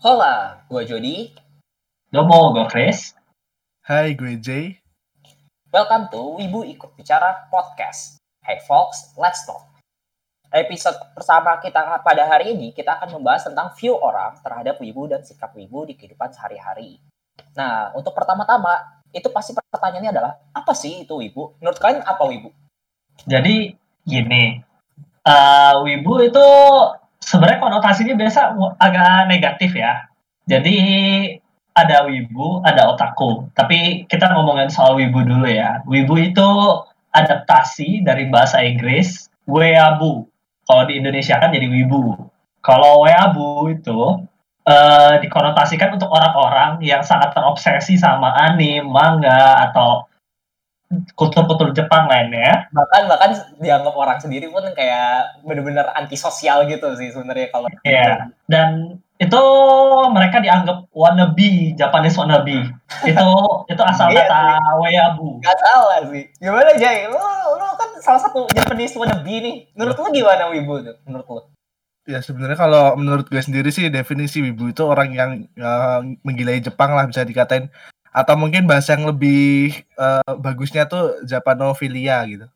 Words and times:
Hola, 0.00 0.64
gue 0.72 0.80
Jody. 0.88 1.28
Domo, 2.08 2.56
gue 2.56 2.64
Chris. 2.72 3.12
Hai, 3.84 4.16
gue 4.16 4.40
Jay. 4.40 4.80
Welcome 5.68 6.08
to 6.08 6.40
Wibu 6.40 6.64
Ikut 6.64 6.96
Bicara 6.96 7.52
Podcast. 7.52 8.16
Hey 8.40 8.64
folks, 8.64 9.12
let's 9.20 9.44
talk. 9.44 9.60
Episode 10.56 10.96
pertama 11.12 11.60
kita 11.60 12.00
pada 12.00 12.24
hari 12.24 12.56
ini, 12.56 12.72
kita 12.72 12.96
akan 12.96 13.20
membahas 13.20 13.44
tentang 13.44 13.76
view 13.76 13.92
orang 13.92 14.40
terhadap 14.40 14.80
wibu 14.80 15.04
dan 15.04 15.20
sikap 15.20 15.52
wibu 15.52 15.84
di 15.84 15.92
kehidupan 16.00 16.32
sehari-hari. 16.32 16.96
Nah, 17.52 17.92
untuk 17.92 18.16
pertama-tama, 18.16 19.04
itu 19.12 19.28
pasti 19.28 19.52
pertanyaannya 19.52 20.16
adalah, 20.16 20.32
apa 20.56 20.72
sih 20.72 21.04
itu 21.04 21.12
wibu? 21.12 21.60
Menurut 21.60 21.76
kalian 21.76 22.00
apa 22.08 22.24
wibu? 22.24 22.48
Jadi, 23.28 23.76
gini, 24.08 24.64
uh, 25.28 25.84
wibu 25.84 26.24
itu 26.24 26.48
sebenarnya 27.20 27.60
konotasinya 27.62 28.14
biasa 28.16 28.40
agak 28.80 29.30
negatif 29.30 29.76
ya. 29.76 30.08
Jadi, 30.48 30.76
ada 31.76 32.04
wibu, 32.04 32.60
ada 32.66 32.90
otaku. 32.90 33.46
Tapi 33.54 34.04
kita 34.10 34.34
ngomongin 34.34 34.68
soal 34.72 34.98
wibu 34.98 35.22
dulu 35.22 35.46
ya. 35.46 35.80
Wibu 35.86 36.18
itu 36.18 36.48
adaptasi 37.14 38.02
dari 38.02 38.26
bahasa 38.26 38.62
Inggris, 38.62 39.30
weabu 39.46 40.30
kalau 40.70 40.86
di 40.86 41.02
Indonesia 41.02 41.34
kan 41.42 41.50
jadi 41.50 41.66
wibu. 41.66 42.14
Kalau 42.62 43.02
weabu 43.02 43.74
itu 43.74 44.22
uh, 44.70 45.14
dikonotasikan 45.18 45.98
untuk 45.98 46.06
orang-orang 46.14 46.78
yang 46.78 47.02
sangat 47.02 47.34
terobsesi 47.34 47.98
sama 47.98 48.30
anime, 48.38 48.86
manga 48.86 49.66
atau 49.70 50.06
kultur-kultur 51.14 51.70
Jepang 51.70 52.10
lainnya. 52.10 52.66
Bahkan 52.74 53.02
bahkan 53.06 53.30
dianggap 53.62 53.94
orang 53.94 54.18
sendiri 54.18 54.50
pun 54.50 54.66
kayak 54.74 55.42
benar-benar 55.46 55.94
antisosial 55.94 56.66
gitu 56.66 56.90
sih 56.98 57.14
sebenarnya 57.14 57.48
kalau. 57.54 57.70
Iya. 57.86 57.94
Yeah. 57.94 58.16
Dan 58.50 58.68
itu 59.20 59.42
mereka 60.10 60.40
dianggap 60.42 60.90
wannabe, 60.90 61.76
Japanese 61.78 62.18
wannabe. 62.18 62.72
itu 63.06 63.28
itu 63.70 63.82
asal 63.86 64.10
iya 64.10 64.26
kata 64.26 64.40
weabu. 64.82 65.38
Gak 65.44 65.58
salah 65.62 66.02
sih. 66.10 66.24
Gimana 66.42 66.74
Jay? 66.74 67.06
Lu 67.06 67.20
lu 67.54 67.66
salah 68.02 68.20
satu 68.20 68.50
Japanese 68.50 68.98
wannabe 68.98 69.34
nih. 69.44 69.56
Menurut 69.78 69.96
lu 70.00 70.08
gimana 70.10 70.50
wibu 70.50 70.82
tuh? 70.82 70.96
Menurut 71.06 71.26
lu? 71.28 71.42
Ya 72.08 72.18
sebenarnya 72.24 72.58
kalau 72.58 72.98
menurut 72.98 73.28
gue 73.28 73.38
sendiri 73.38 73.70
sih 73.70 73.86
definisi 73.92 74.42
wibu 74.42 74.72
itu 74.72 74.82
orang 74.82 75.14
yang 75.14 75.30
uh, 75.60 76.02
menggilai 76.26 76.58
Jepang 76.58 76.96
lah 76.96 77.06
bisa 77.06 77.22
dikatain 77.22 77.70
atau 78.10 78.34
mungkin 78.34 78.66
bahasa 78.66 78.98
yang 78.98 79.06
lebih 79.06 79.86
uh, 79.94 80.34
bagusnya 80.38 80.86
tuh 80.86 81.22
Japanophilia 81.22 82.22
gitu. 82.26 82.46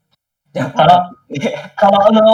Kalau 0.55 1.15
kalau 1.81 2.03
lu 2.11 2.33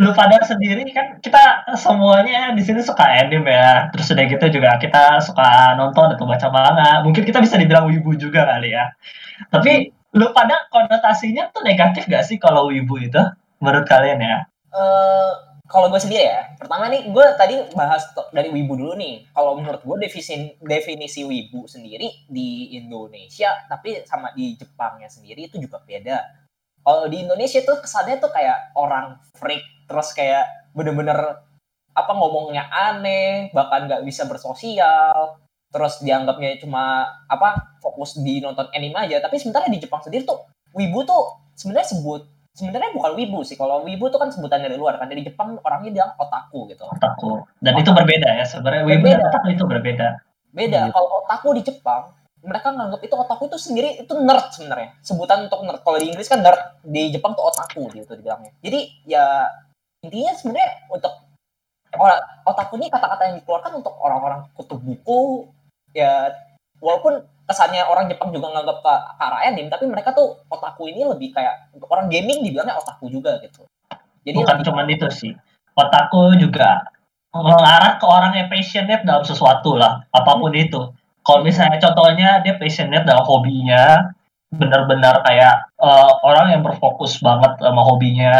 lu 0.00 0.10
pada 0.16 0.40
sendiri 0.42 0.88
kan 0.90 1.20
kita 1.20 1.68
semuanya 1.76 2.56
di 2.56 2.62
sini 2.62 2.82
suka 2.82 3.02
anime 3.02 3.50
ya. 3.50 3.90
Terus 3.94 4.14
udah 4.14 4.24
gitu 4.30 4.46
juga 4.58 4.70
kita 4.78 5.20
suka 5.22 5.74
nonton 5.78 6.14
atau 6.14 6.24
baca 6.26 6.48
manga. 6.48 7.02
Mungkin 7.06 7.22
kita 7.26 7.42
bisa 7.42 7.58
dibilang 7.58 7.90
wibu 7.90 8.14
juga 8.14 8.46
kali 8.46 8.74
ya. 8.74 8.94
Tapi 9.50 9.90
lu 10.12 10.30
pada 10.30 10.68
konotasinya 10.70 11.50
tuh 11.50 11.64
negatif 11.64 12.04
gak 12.06 12.24
sih 12.24 12.36
kalau 12.36 12.70
wibu 12.70 12.98
itu 13.00 13.20
menurut 13.58 13.86
kalian 13.86 14.20
ya? 14.22 14.38
Uh, 14.72 15.51
kalau 15.72 15.88
gue 15.88 15.96
sendiri 15.96 16.28
ya, 16.28 16.52
pertama 16.60 16.92
nih 16.92 17.08
gue 17.08 17.26
tadi 17.40 17.56
bahas 17.72 18.04
dari 18.28 18.52
wibu 18.52 18.76
dulu 18.76 18.92
nih. 19.00 19.24
Kalau 19.32 19.56
menurut 19.56 19.80
gue 19.80 19.96
definisi 20.04 20.52
definisi 20.60 21.24
wibu 21.24 21.64
sendiri 21.64 22.28
di 22.28 22.76
Indonesia, 22.76 23.64
tapi 23.66 24.04
sama 24.04 24.36
di 24.36 24.52
Jepangnya 24.54 25.08
sendiri 25.08 25.48
itu 25.48 25.56
juga 25.56 25.80
beda. 25.80 26.20
Kalau 26.84 27.08
di 27.08 27.24
Indonesia 27.24 27.64
tuh 27.64 27.80
kesannya 27.80 28.20
tuh 28.20 28.28
kayak 28.28 28.76
orang 28.76 29.16
freak, 29.40 29.64
terus 29.88 30.12
kayak 30.12 30.44
bener-bener 30.76 31.16
apa 31.92 32.12
ngomongnya 32.12 32.68
aneh, 32.68 33.48
bahkan 33.56 33.88
nggak 33.88 34.04
bisa 34.04 34.28
bersosial, 34.28 35.40
terus 35.72 36.04
dianggapnya 36.04 36.60
cuma 36.60 37.08
apa 37.24 37.80
fokus 37.80 38.20
di 38.20 38.44
nonton 38.44 38.68
anime 38.76 39.08
aja 39.08 39.24
tapi 39.24 39.40
sebenarnya 39.40 39.72
di 39.72 39.80
Jepang 39.80 40.04
sendiri 40.04 40.28
tuh 40.28 40.44
wibu 40.76 41.00
tuh 41.08 41.48
sebenarnya 41.56 41.96
sebut 41.96 42.28
sebenarnya 42.52 42.92
bukan 42.92 43.12
wibu 43.16 43.40
sih. 43.42 43.56
Kalau 43.56 43.84
wibu 43.84 44.08
tuh 44.12 44.20
kan 44.20 44.28
sebutan 44.28 44.60
dari 44.64 44.76
luar 44.76 45.00
kan. 45.00 45.08
Dari 45.08 45.24
Jepang 45.24 45.58
orangnya 45.64 45.90
bilang 45.92 46.12
otaku 46.20 46.68
gitu. 46.70 46.84
Otaku. 46.86 47.44
Dan 47.58 47.76
otaku. 47.76 47.82
itu 47.84 47.90
berbeda 47.92 48.28
ya. 48.38 48.44
Sebenarnya 48.44 48.82
wibu 48.86 49.06
dan 49.08 49.20
otaku 49.28 49.46
itu 49.52 49.64
berbeda. 49.64 50.08
Beda. 50.52 50.80
Hmm. 50.88 50.92
kalau 50.92 51.08
otaku 51.24 51.48
di 51.56 51.62
Jepang 51.64 52.12
mereka 52.42 52.74
nganggap 52.74 53.00
itu 53.06 53.14
otaku 53.14 53.42
itu 53.48 53.58
sendiri 53.58 53.88
itu 54.04 54.12
nerd 54.18 54.52
sebenarnya. 54.52 54.98
Sebutan 55.00 55.48
untuk 55.48 55.64
nerd. 55.64 55.80
Kalau 55.80 55.98
di 55.98 56.06
Inggris 56.12 56.28
kan 56.28 56.40
nerd. 56.44 56.60
Di 56.84 57.08
Jepang 57.08 57.32
tuh 57.32 57.48
otaku 57.48 57.88
gitu 57.96 58.12
dibilangnya. 58.12 58.52
Jadi 58.60 59.08
ya 59.08 59.48
intinya 60.02 60.32
sebenarnya 60.34 60.70
untuk 60.90 61.14
orang 61.96 62.20
otaku 62.48 62.80
ini 62.80 62.88
kata-kata 62.88 63.22
yang 63.32 63.36
dikeluarkan 63.44 63.72
untuk 63.84 63.94
orang-orang 64.00 64.48
kutub 64.56 64.80
buku 64.80 65.46
ya 65.92 66.32
walaupun 66.80 67.20
kesannya 67.46 67.82
orang 67.84 68.06
Jepang 68.08 68.30
juga 68.30 68.50
nganggap 68.54 68.78
ke, 68.80 68.94
ke 69.18 69.22
arah 69.22 69.40
anime 69.46 69.68
tapi 69.68 69.84
mereka 69.90 70.14
tuh 70.14 70.40
otaku 70.48 70.88
ini 70.88 71.06
lebih 71.06 71.34
kayak 71.34 71.70
untuk 71.74 71.88
orang 71.90 72.06
gaming 72.08 72.42
dibilangnya 72.42 72.78
otaku 72.78 73.10
juga 73.10 73.38
gitu 73.42 73.66
jadi 74.22 74.38
bukan 74.38 74.62
cuma 74.62 74.82
itu 74.86 75.08
sih 75.10 75.32
otaku 75.74 76.38
juga 76.38 76.86
mengarah 77.32 77.96
ke 77.96 78.06
orang 78.06 78.32
yang 78.36 78.48
passionate 78.52 79.02
dalam 79.02 79.24
sesuatu 79.24 79.74
lah 79.74 80.04
apa 80.12 80.32
pun 80.36 80.52
hmm. 80.52 80.64
itu 80.68 80.80
kalau 81.22 81.40
misalnya 81.46 81.78
contohnya 81.78 82.42
dia 82.42 82.58
passionate 82.58 83.06
dalam 83.06 83.24
hobinya 83.24 84.12
benar-benar 84.52 85.24
kayak 85.24 85.64
uh, 85.80 86.12
orang 86.28 86.52
yang 86.52 86.60
berfokus 86.60 87.16
banget 87.24 87.56
sama 87.56 87.80
hobinya 87.80 88.36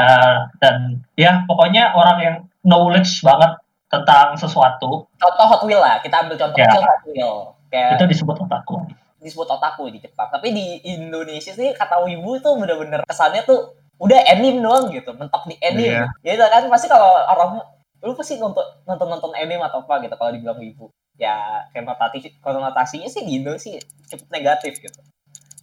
dan 0.61 1.01
ya 1.17 1.41
pokoknya 1.49 1.97
orang 1.97 2.19
yang 2.21 2.37
knowledge 2.61 3.25
banget 3.25 3.57
tentang 3.93 4.37
sesuatu. 4.41 5.05
Contoh 5.21 5.47
Hot 5.53 5.63
Wheel 5.69 5.81
lah, 5.81 6.01
kita 6.01 6.25
ambil 6.25 6.37
contoh 6.41 6.57
ya. 6.57 6.73
Hot 6.73 7.05
Wheel. 7.05 7.53
Kayak 7.73 7.97
itu 7.97 8.05
disebut 8.13 8.37
otaku. 8.37 8.85
Disebut 9.17 9.49
otaku 9.49 9.89
di 9.89 9.99
Jepang. 10.05 10.29
Tapi 10.29 10.53
di 10.53 10.67
Indonesia 10.85 11.57
sih 11.57 11.73
kata 11.73 12.05
wibu 12.05 12.37
tuh 12.45 12.61
bener-bener 12.61 13.01
kesannya 13.09 13.49
tuh 13.49 13.81
udah 13.97 14.21
anime 14.29 14.61
doang 14.61 14.93
gitu, 14.93 15.17
mentok 15.17 15.49
di 15.49 15.57
anime. 15.65 16.05
Yeah. 16.05 16.09
Gitu 16.21 16.45
kan 16.45 16.69
pasti 16.69 16.93
kalau 16.93 17.17
orang 17.25 17.65
lu 18.03 18.13
pasti 18.13 18.37
nonton 18.37 18.67
nonton 18.85 19.09
nonton 19.09 19.33
anime 19.33 19.65
atau 19.65 19.81
apa 19.89 20.05
gitu 20.05 20.15
kalau 20.21 20.31
dibilang 20.37 20.61
wibu. 20.61 20.93
Ya 21.17 21.65
konotasi 21.73 22.37
konotasinya 22.45 23.09
sih 23.09 23.25
di 23.25 23.41
Indo 23.41 23.57
sih 23.57 23.81
cukup 24.13 24.29
negatif 24.29 24.77
gitu. 24.77 25.01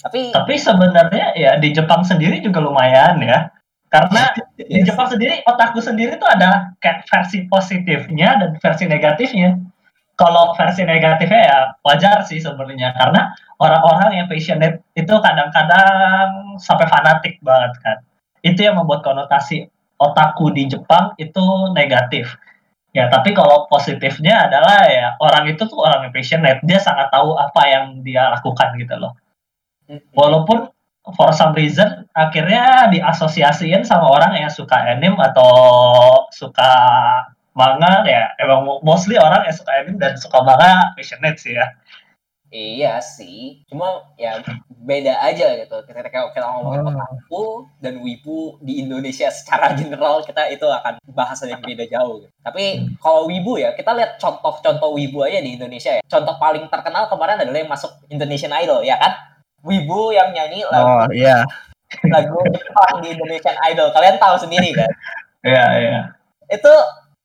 Tapi 0.01 0.33
tapi 0.33 0.55
sebenarnya 0.57 1.37
ya 1.37 1.61
di 1.61 1.69
Jepang 1.75 2.01
sendiri 2.01 2.41
juga 2.41 2.63
lumayan 2.63 3.21
ya 3.21 3.53
karena 3.91 4.31
di 4.57 4.81
Jepang 4.85 5.11
sendiri 5.11 5.43
otakku 5.43 5.83
sendiri 5.83 6.15
tuh 6.15 6.29
ada 6.29 6.73
kayak 6.79 7.05
versi 7.09 7.43
positifnya 7.49 8.39
dan 8.39 8.49
versi 8.61 8.87
negatifnya 8.87 9.59
kalau 10.19 10.51
versi 10.51 10.83
negatifnya 10.83 11.41
ya 11.47 11.59
wajar 11.87 12.27
sih 12.27 12.43
sebenarnya. 12.43 12.91
Karena 12.91 13.31
orang-orang 13.55 14.19
yang 14.19 14.27
passionate 14.27 14.83
itu 14.91 15.15
kadang-kadang 15.15 16.59
sampai 16.59 16.91
fanatik 16.91 17.39
banget 17.39 17.71
kan. 17.79 17.97
Itu 18.43 18.67
yang 18.67 18.75
membuat 18.75 19.07
konotasi 19.07 19.71
otaku 19.95 20.51
di 20.51 20.67
Jepang 20.67 21.15
itu 21.15 21.71
negatif. 21.71 22.35
Ya 22.91 23.07
tapi 23.07 23.31
kalau 23.31 23.69
positifnya 23.71 24.51
adalah 24.51 24.83
ya 24.91 25.15
orang 25.23 25.55
itu 25.55 25.63
tuh 25.63 25.79
orang 25.87 26.11
yang 26.11 26.13
passionate. 26.13 26.59
Dia 26.67 26.83
sangat 26.83 27.07
tahu 27.15 27.39
apa 27.39 27.61
yang 27.71 28.03
dia 28.03 28.27
lakukan 28.35 28.75
gitu 28.75 28.99
loh. 28.99 29.15
Walaupun 30.11 30.67
for 31.15 31.31
some 31.31 31.55
reason 31.55 32.05
akhirnya 32.11 32.91
diasosiasiin 32.91 33.87
sama 33.87 34.11
orang 34.11 34.35
yang 34.35 34.51
suka 34.51 34.75
anime 34.75 35.15
atau 35.15 35.51
suka 36.35 36.71
manga 37.57 38.05
ya 38.05 38.31
emang 38.41 38.65
mostly 38.85 39.17
orang 39.17 39.45
yang 39.45 39.55
suka 39.55 39.71
anime 39.73 39.99
dan 39.99 40.13
suka 40.15 40.39
manga 40.41 40.93
passionate 40.97 41.37
sih 41.41 41.57
ya 41.57 41.67
Iya 42.49 42.97
sih, 42.97 43.61
cuma 43.69 44.09
ya 44.17 44.41
beda 44.73 45.21
aja 45.21 45.53
gitu. 45.53 45.75
Kita 45.85 46.01
kita, 46.01 46.33
kita 46.33 46.47
ngomongin 46.49 46.81
oh. 46.81 46.89
otaku 46.89 47.45
dan 47.77 48.01
wibu 48.01 48.57
di 48.65 48.81
Indonesia 48.81 49.29
secara 49.29 49.69
general 49.79 50.25
kita 50.25 50.49
itu 50.49 50.65
akan 50.65 50.97
bahasa 51.13 51.45
yang 51.45 51.61
beda 51.61 51.85
jauh. 51.85 52.25
Gitu. 52.25 52.33
Tapi 52.41 52.89
kalau 52.97 53.29
wibu 53.29 53.61
ya, 53.61 53.77
kita 53.77 53.93
lihat 53.93 54.17
contoh-contoh 54.17 54.97
wibu 54.97 55.21
aja 55.29 55.45
di 55.45 55.61
Indonesia 55.61 55.93
ya. 55.93 56.03
Contoh 56.09 56.41
paling 56.41 56.65
terkenal 56.73 57.05
kemarin 57.05 57.37
adalah 57.37 57.59
yang 57.61 57.69
masuk 57.69 57.93
Indonesian 58.09 58.53
Idol 58.57 58.81
ya 58.81 58.97
kan? 58.97 59.13
Wibu 59.61 60.09
yang 60.17 60.33
nyanyi 60.33 60.65
lagu 60.73 60.89
oh, 60.89 61.05
iya. 61.13 61.45
lagu 62.17 62.33
Jepang 62.49 62.97
di 63.05 63.13
Indonesian 63.13 63.61
Idol. 63.69 63.93
Kalian 63.93 64.17
tahu 64.17 64.41
sendiri 64.41 64.73
kan? 64.73 64.89
Iya, 65.45 65.65
iya. 65.77 66.01
Itu 66.49 66.73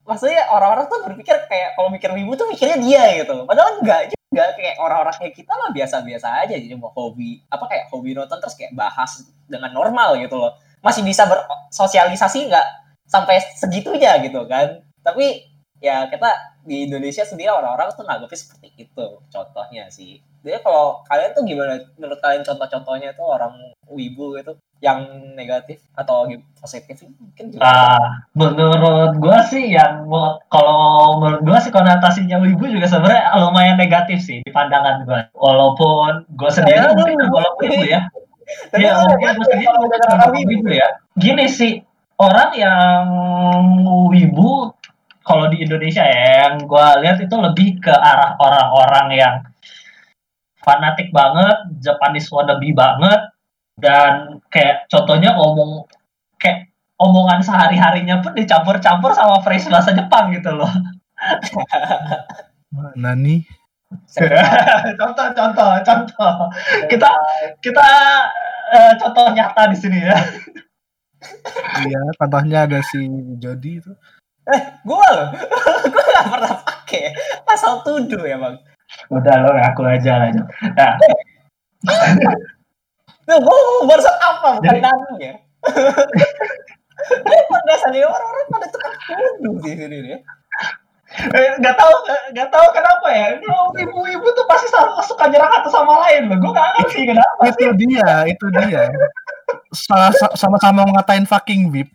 maksudnya 0.05 0.45
orang-orang 0.53 0.85
tuh 0.87 1.01
berpikir 1.03 1.35
kayak 1.49 1.73
kalau 1.73 1.89
mikir 1.89 2.13
wibu 2.13 2.37
tuh 2.37 2.47
mikirnya 2.47 2.77
dia 2.79 3.03
gitu. 3.25 3.43
Padahal 3.43 3.81
enggak 3.81 4.13
juga 4.13 4.45
kayak 4.53 4.75
orang-orang 4.79 5.15
kayak 5.17 5.33
kita 5.33 5.51
mah 5.51 5.69
biasa-biasa 5.73 6.27
aja 6.45 6.55
jadi 6.55 6.75
mau 6.77 6.93
hobi 6.93 7.41
apa 7.49 7.65
kayak 7.65 7.85
hobi 7.89 8.13
nonton 8.13 8.37
terus 8.37 8.55
kayak 8.55 8.71
bahas 8.77 9.25
dengan 9.49 9.73
normal 9.73 10.15
gitu 10.21 10.37
loh. 10.37 10.53
Masih 10.85 11.01
bisa 11.01 11.25
bersosialisasi 11.25 12.47
nggak 12.47 12.67
sampai 13.09 13.41
segitunya 13.57 14.21
gitu 14.21 14.45
kan. 14.45 14.85
Tapi 15.01 15.49
ya 15.81 16.09
kita 16.09 16.57
di 16.65 16.89
Indonesia 16.89 17.21
sendiri 17.21 17.51
orang-orang 17.51 17.93
tuh 17.93 18.05
nganggapnya 18.05 18.39
seperti 18.39 18.67
itu 18.77 19.07
contohnya 19.29 19.89
sih. 19.89 20.21
Jadi 20.45 20.61
kalau 20.61 21.01
kalian 21.09 21.33
tuh 21.33 21.43
gimana 21.45 21.73
menurut 21.97 22.19
kalian 22.21 22.45
contoh-contohnya 22.45 23.17
tuh 23.17 23.25
orang 23.25 23.53
wibu 23.89 24.37
gitu 24.37 24.53
yang 24.83 24.99
negatif 25.33 25.79
atau 25.95 26.27
positif 26.59 27.01
mungkin 27.17 27.55
juga. 27.55 27.63
Ah, 27.63 28.27
menurut 28.35 29.15
gua 29.17 29.39
sih 29.47 29.71
yang 29.71 30.05
kalau 30.51 31.17
menurut 31.21 31.41
gua 31.47 31.57
sih 31.63 31.71
konotasinya 31.71 32.37
wibu 32.43 32.67
juga 32.67 32.85
sebenarnya 32.85 33.33
lumayan 33.39 33.79
negatif 33.79 34.21
sih 34.21 34.43
di 34.43 34.51
pandangan 34.51 35.07
gua. 35.07 35.25
Walaupun 35.33 36.27
gua 36.35 36.49
sendiri 36.51 36.75
Ya, 36.75 36.91
mungkin 36.91 37.17
lu- 37.17 37.31
walaupun 37.33 37.63
wibu 37.71 37.83
ya. 37.87 38.01
Tapi 38.71 38.83
mungkin 38.85 39.25
kan 39.25 39.33
gua 39.39 39.45
sendiri 39.47 39.65
walaupun 39.71 40.43
wibu. 40.45 40.69
ya. 40.69 40.87
Gini 41.17 41.45
sih, 41.47 41.73
orang 42.19 42.51
yang 42.59 43.03
wibu 44.11 44.75
kalau 45.25 45.49
di 45.49 45.65
Indonesia 45.65 46.05
ya, 46.05 46.51
yang 46.51 46.67
gua 46.69 46.99
lihat 47.01 47.17
itu 47.17 47.33
lebih 47.33 47.81
ke 47.81 47.89
arah 47.89 48.37
orang-orang 48.37 49.07
yang 49.17 49.35
fanatik 50.61 51.09
banget, 51.13 51.57
Japanese 51.81 52.29
wannabe 52.33 52.73
banget, 52.73 53.21
dan 53.75 54.39
kayak 54.47 54.87
contohnya 54.87 55.35
ngomong 55.35 55.83
kayak 56.39 56.71
omongan 56.95 57.43
sehari-harinya 57.43 58.23
pun 58.23 58.31
dicampur-campur 58.31 59.11
sama 59.11 59.43
phrase 59.43 59.67
bahasa 59.67 59.91
Jepang 59.91 60.31
gitu 60.31 60.55
loh. 60.55 60.71
Nani 63.03 63.43
contoh, 64.99 65.27
contoh, 65.31 65.71
contoh. 65.85 66.33
Kita 66.89 67.11
kita 67.63 67.87
eh, 68.73 68.93
contoh 68.99 69.25
nyata 69.31 69.71
di 69.71 69.77
sini 69.77 69.99
ya. 70.03 70.17
iya 71.81 72.01
contohnya 72.21 72.69
ada 72.69 72.85
si 72.85 73.01
Jody 73.41 73.81
itu 73.81 73.89
Gue 74.85 75.07
loh, 75.09 75.29
gue 75.89 76.03
gak 76.13 76.27
pernah 76.29 76.53
pakai 76.61 77.17
pasal 77.41 77.81
tuduh 77.81 78.29
ya 78.29 78.37
bang. 78.37 78.61
Udah 79.09 79.35
lo 79.41 79.49
ngaku 79.57 79.81
aja 79.89 80.21
lah. 80.21 80.29
Jok. 80.29 80.47
Nah, 83.25 83.37
Tuh, 83.37 83.57
gue 83.57 83.57
barusan 83.85 84.15
apa 84.15 84.49
bukan 84.57 84.77
nanya. 84.79 85.31
Gue 87.25 87.59
biasanya 87.65 88.05
orang-orang 88.05 88.45
pada 88.47 88.67
tukang 88.69 88.95
tuduh 88.95 89.53
di 89.59 89.71
sini 89.73 89.97
nih. 90.01 90.19
eh, 91.15 91.51
nggak 91.57 91.75
tahu 91.75 91.93
nggak 92.33 92.49
tahu 92.49 92.67
kenapa 92.71 93.07
ya. 93.09 93.25
Ini 93.37 93.45
ibu-ibu 93.81 94.27
tuh 94.31 94.45
pasti 94.45 94.67
selalu 94.67 94.99
suka 95.01 95.25
nyerang 95.25 95.51
satu 95.51 95.69
sama 95.69 95.93
lain 96.05 96.27
loh. 96.27 96.37
Gue 96.39 96.51
nggak 96.51 96.69
ngerti 96.75 97.01
kenapa 97.07 97.41
sih. 97.45 97.51
itu 97.51 97.65
dia 97.77 98.09
itu 98.25 98.45
dia 98.51 98.83
Sa- 99.75 100.11
sa- 100.11 100.33
sama-sama 100.33 100.87
ngatain 100.87 101.27
fucking 101.27 101.67
VIP 101.67 101.91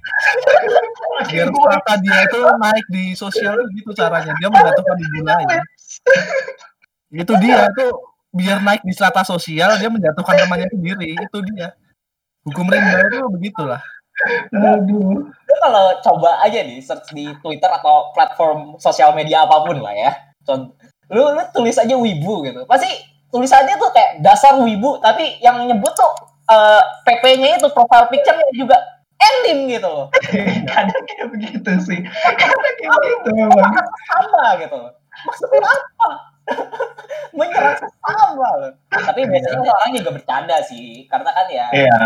biar 1.26 1.49
kata 1.49 1.94
dia 2.00 2.25
itu 2.25 2.38
naik 2.59 2.87
di 2.88 3.12
sosial 3.12 3.56
tuh 3.56 3.67
gitu 3.73 3.91
caranya 3.93 4.33
dia 4.37 4.49
menjatuhkan 4.49 4.97
ibu 4.99 5.21
lain 5.23 5.49
itu 7.11 7.33
dia 7.41 7.67
itu 7.67 7.87
biar 8.31 8.62
naik 8.62 8.82
di 8.87 8.94
strata 8.94 9.27
sosial 9.27 9.75
dia 9.79 9.91
menjatuhkan 9.91 10.47
temannya 10.47 10.71
sendiri 10.71 11.19
itu 11.19 11.38
dia 11.55 11.75
hukum 12.47 12.67
rimba 12.71 12.99
itu 13.11 13.27
begitulah 13.31 13.82
Aduh. 14.53 15.25
Lu 15.25 15.55
kalau 15.65 15.97
coba 16.05 16.44
aja 16.44 16.61
nih 16.61 16.81
search 16.85 17.12
di 17.17 17.32
Twitter 17.41 17.71
atau 17.73 18.12
platform 18.12 18.77
sosial 18.77 19.17
media 19.17 19.49
apa 19.49 19.65
pun 19.65 19.81
lah 19.81 19.97
ya. 19.97 20.12
Contoh, 20.44 20.77
lu 21.09 21.25
lu 21.37 21.43
tulis 21.56 21.77
aja 21.81 21.94
wibu 21.97 22.44
gitu. 22.44 22.69
Pasti 22.69 22.88
tulisannya 23.32 23.81
tuh 23.81 23.91
kayak 23.94 24.21
dasar 24.21 24.61
wibu 24.61 25.00
tapi 25.00 25.41
yang 25.41 25.65
nyebut 25.65 25.94
tuh 25.97 26.12
eh, 26.50 26.83
PP-nya 27.06 27.62
itu 27.62 27.69
profile 27.73 28.11
picture-nya 28.11 28.49
juga 28.53 28.76
anime 29.21 29.79
gitu 29.79 29.88
loh. 29.88 30.06
Kadang 30.69 31.03
kayak 31.09 31.26
begitu 31.33 31.73
sih. 31.81 32.00
Kadang 32.41 32.75
kayak 32.76 32.93
begitu 33.00 33.29
memang. 33.37 33.73
Sama 34.05 34.44
gitu. 34.61 34.79
Maksudnya 35.25 35.61
apa? 35.65 36.30
Menyerang 37.31 37.76
sesama 37.78 38.48
loh. 38.58 38.72
Tapi 38.90 39.20
biasanya 39.25 39.70
orang 39.70 39.90
juga 39.96 40.10
bercanda 40.19 40.56
sih. 40.66 41.06
Karena 41.06 41.31
kan 41.31 41.46
ya 41.48 41.66
Iya. 41.72 41.98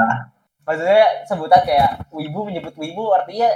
maksudnya 0.64 1.28
sebutan 1.28 1.60
kayak 1.68 2.08
wibu 2.08 2.48
menyebut 2.48 2.72
wibu 2.80 3.12
artinya 3.12 3.52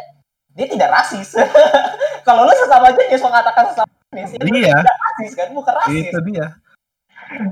dia 0.53 0.67
tidak 0.69 0.93
rasis. 0.93 1.37
Kalau 2.27 2.45
lu 2.45 2.53
sesama 2.53 2.93
jenis 2.93 3.25
mengatakan 3.25 3.65
sesama 3.73 3.89
jenis 4.13 4.33
Iya. 4.37 4.77
tidak 4.85 4.97
rasis 5.09 5.33
kan, 5.37 5.49
bukan 5.53 5.75
rasis. 5.85 6.09
itu 6.09 6.19
dia 6.33 6.47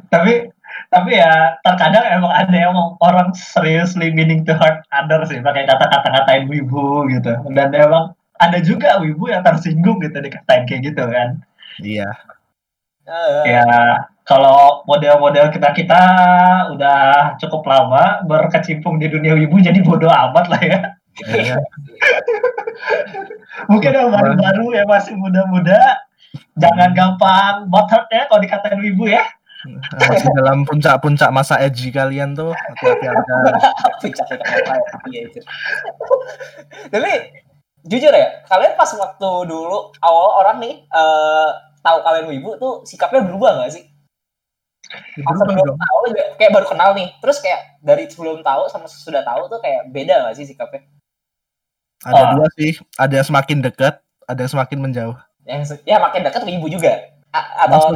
Tapi 0.09 0.49
tapi 0.89 1.11
ya 1.17 1.57
terkadang 1.65 2.05
emang 2.09 2.33
ada 2.33 2.57
emang 2.57 2.97
orang 3.01 3.33
seriously 3.37 4.09
meaning 4.13 4.45
to 4.45 4.53
hurt 4.57 4.81
other 4.93 5.21
sih 5.29 5.41
pakai 5.41 5.69
kata-kata 5.69 6.09
ngatain 6.13 6.49
wibu 6.49 7.05
gitu. 7.13 7.33
Dan 7.53 7.73
emang 7.77 8.13
ada 8.41 8.59
juga 8.61 9.01
wibu 9.01 9.29
yang 9.33 9.41
tersinggung 9.45 10.01
gitu 10.05 10.17
dikatain 10.21 10.65
kayak 10.69 10.93
gitu 10.93 11.05
kan. 11.09 11.41
iya 11.85 12.09
Eh, 13.07 13.55
Ya 13.55 13.63
kalau 14.27 14.83
model-model 14.91 15.55
kita 15.55 15.71
kita 15.71 16.03
udah 16.75 17.39
cukup 17.39 17.63
lama 17.71 18.27
berkecimpung 18.27 18.99
di 18.99 19.07
dunia 19.07 19.39
wibu 19.39 19.63
jadi 19.63 19.79
bodoh 19.87 20.11
amat 20.11 20.51
lah 20.51 20.59
ya. 20.59 20.79
iya 21.31 21.57
Mungkin 23.71 23.91
yang 23.95 24.11
baru-baru 24.11 24.75
ya 24.75 24.83
masih 24.85 25.15
muda-muda 25.15 26.03
jangan 26.59 26.91
gampang 26.93 27.71
butthurt 27.71 28.11
ya 28.11 28.27
kalau 28.27 28.43
dikatain 28.43 28.83
wibu 28.83 29.07
ya. 29.09 29.23
masih 29.99 30.31
dalam 30.37 30.63
puncak-puncak 30.63 31.27
masa 31.35 31.59
edgy 31.59 31.91
kalian 31.91 32.39
tuh 32.39 32.55
hati-hati 32.55 33.07
aja 33.11 33.35
puncak 34.03 34.27
ya? 34.31 34.39
Iya. 35.11 35.43
Tapi 36.93 37.13
jujur 37.87 38.13
ya, 38.15 38.43
kalian 38.47 38.75
pas 38.79 38.91
waktu 38.95 39.31
dulu 39.47 39.91
awal 40.03 40.29
orang 40.45 40.57
nih 40.63 40.75
eh, 40.87 41.51
tahu 41.87 41.99
kalian 42.03 42.27
wibu 42.35 42.51
tuh 42.59 42.83
sikapnya 42.83 43.23
berubah 43.23 43.63
gak 43.63 43.79
sih? 43.79 43.87
Pas 45.23 45.35
sebelum 45.39 45.79
tahu 45.79 45.99
kayak 46.35 46.51
baru 46.51 46.67
kenal 46.67 46.91
nih, 46.95 47.09
terus 47.23 47.39
kayak 47.39 47.79
dari 47.79 48.11
sebelum 48.11 48.43
tahu 48.43 48.67
sama 48.67 48.91
sudah 48.91 49.23
tahu 49.23 49.47
tuh 49.47 49.63
kayak 49.63 49.87
beda 49.95 50.27
gak 50.27 50.35
sih 50.35 50.47
sikapnya? 50.47 50.83
ada 52.05 52.23
Oh. 52.23 52.31
dua 52.39 52.47
sih 52.55 52.77
ada 53.01 53.19
yang 53.19 53.27
semakin 53.27 53.59
dekat 53.65 53.99
ada 54.29 54.39
yang 54.45 54.53
semakin 54.53 54.79
menjauh 54.79 55.17
yang 55.49 55.65
se- 55.65 55.83
ya 55.83 55.97
makin 55.99 56.23
dekat 56.23 56.45
wibu 56.45 56.69
juga 56.69 56.93
A- 57.35 57.67
atau. 57.67 57.93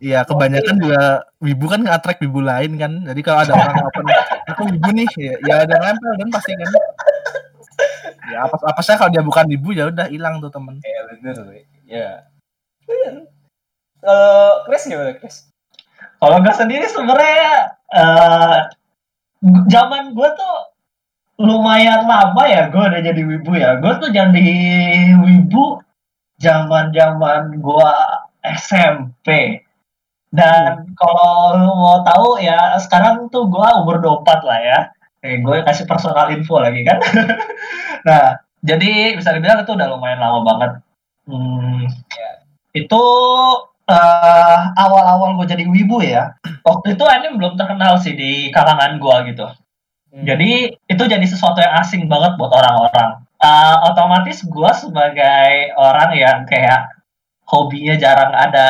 Iya, 0.00 0.24
kebanyakan 0.24 0.76
juga 0.80 1.28
wibu 1.42 1.64
kan 1.68 1.80
nge-attract 1.84 2.24
wibu 2.24 2.40
lain 2.40 2.78
kan. 2.80 2.92
Jadi 3.04 3.20
kalau 3.20 3.44
ada 3.44 3.52
orang 3.52 3.84
open, 3.84 4.04
aku 4.48 4.62
wibu 4.64 4.88
nih, 4.96 5.08
ya, 5.18 5.34
ya 5.44 5.54
ada 5.66 5.74
nempel 5.76 6.12
kan 6.16 6.28
pasti 6.32 6.52
kan. 6.56 6.68
Ya 8.30 8.38
apa 8.46 8.56
apa 8.62 8.80
saya 8.80 8.96
kalau 8.96 9.10
dia 9.12 9.20
bukan 9.20 9.44
wibu 9.50 9.74
ya 9.74 9.90
udah 9.90 10.06
hilang 10.08 10.40
tuh 10.40 10.48
temen. 10.48 10.78
ya 10.80 11.00
bener 11.10 11.34
sih 11.36 11.62
ya. 11.84 12.29
Kalau 14.00 14.64
Chris 14.66 14.88
gimana 14.88 15.12
Chris 15.16 15.36
Kalau 16.20 16.36
gue 16.44 16.54
sendiri 16.56 16.84
sebenarnya 16.88 17.76
eh 17.92 18.58
zaman 19.72 20.12
gue 20.12 20.28
tuh 20.36 20.56
lumayan 21.40 22.04
lama 22.04 22.44
ya 22.44 22.68
gue 22.68 22.80
udah 22.80 23.00
jadi 23.00 23.22
wibu 23.24 23.52
ya. 23.56 23.80
Gue 23.80 23.92
tuh 23.96 24.12
jadi 24.12 24.52
wibu 25.16 25.80
zaman 26.40 26.92
zaman 26.92 27.56
gue 27.60 27.92
SMP. 28.44 29.60
Dan 30.30 30.94
kalau 30.94 31.58
lu 31.58 31.72
mau 31.74 31.98
tahu 32.06 32.38
ya 32.38 32.78
sekarang 32.78 33.26
tuh 33.32 33.48
gue 33.50 33.68
umur 33.80 33.98
24 33.98 34.48
lah 34.48 34.60
ya. 34.60 34.80
Eh, 35.20 35.40
gue 35.40 35.56
kasih 35.64 35.84
personal 35.84 36.32
info 36.32 36.60
lagi 36.60 36.80
kan. 36.84 37.00
nah, 38.08 38.40
jadi 38.64 39.16
bisa 39.16 39.36
dibilang 39.36 39.64
itu 39.64 39.72
udah 39.76 39.88
lumayan 39.92 40.20
lama 40.20 40.40
banget. 40.44 40.72
Hmm, 41.28 41.84
itu 42.76 43.02
eh, 43.90 44.60
awal-awal 44.78 45.38
gue 45.42 45.46
jadi 45.50 45.64
wibu 45.66 46.02
ya. 46.04 46.34
Waktu 46.62 46.94
itu 46.94 47.04
anime 47.06 47.38
belum 47.38 47.54
terkenal 47.58 47.98
sih 47.98 48.14
di 48.14 48.54
kalangan 48.54 48.98
gue 49.02 49.16
gitu. 49.34 49.46
Hmm. 50.10 50.24
Jadi 50.26 50.74
itu 50.74 51.02
jadi 51.06 51.26
sesuatu 51.26 51.62
yang 51.62 51.74
asing 51.82 52.06
banget 52.06 52.34
buat 52.38 52.50
orang-orang. 52.50 53.22
Eh, 53.40 53.76
otomatis 53.88 54.44
gue 54.44 54.70
sebagai 54.76 55.72
orang 55.78 56.10
yang 56.14 56.38
kayak 56.44 56.92
hobinya 57.50 57.98
jarang 57.98 58.30
ada 58.30 58.68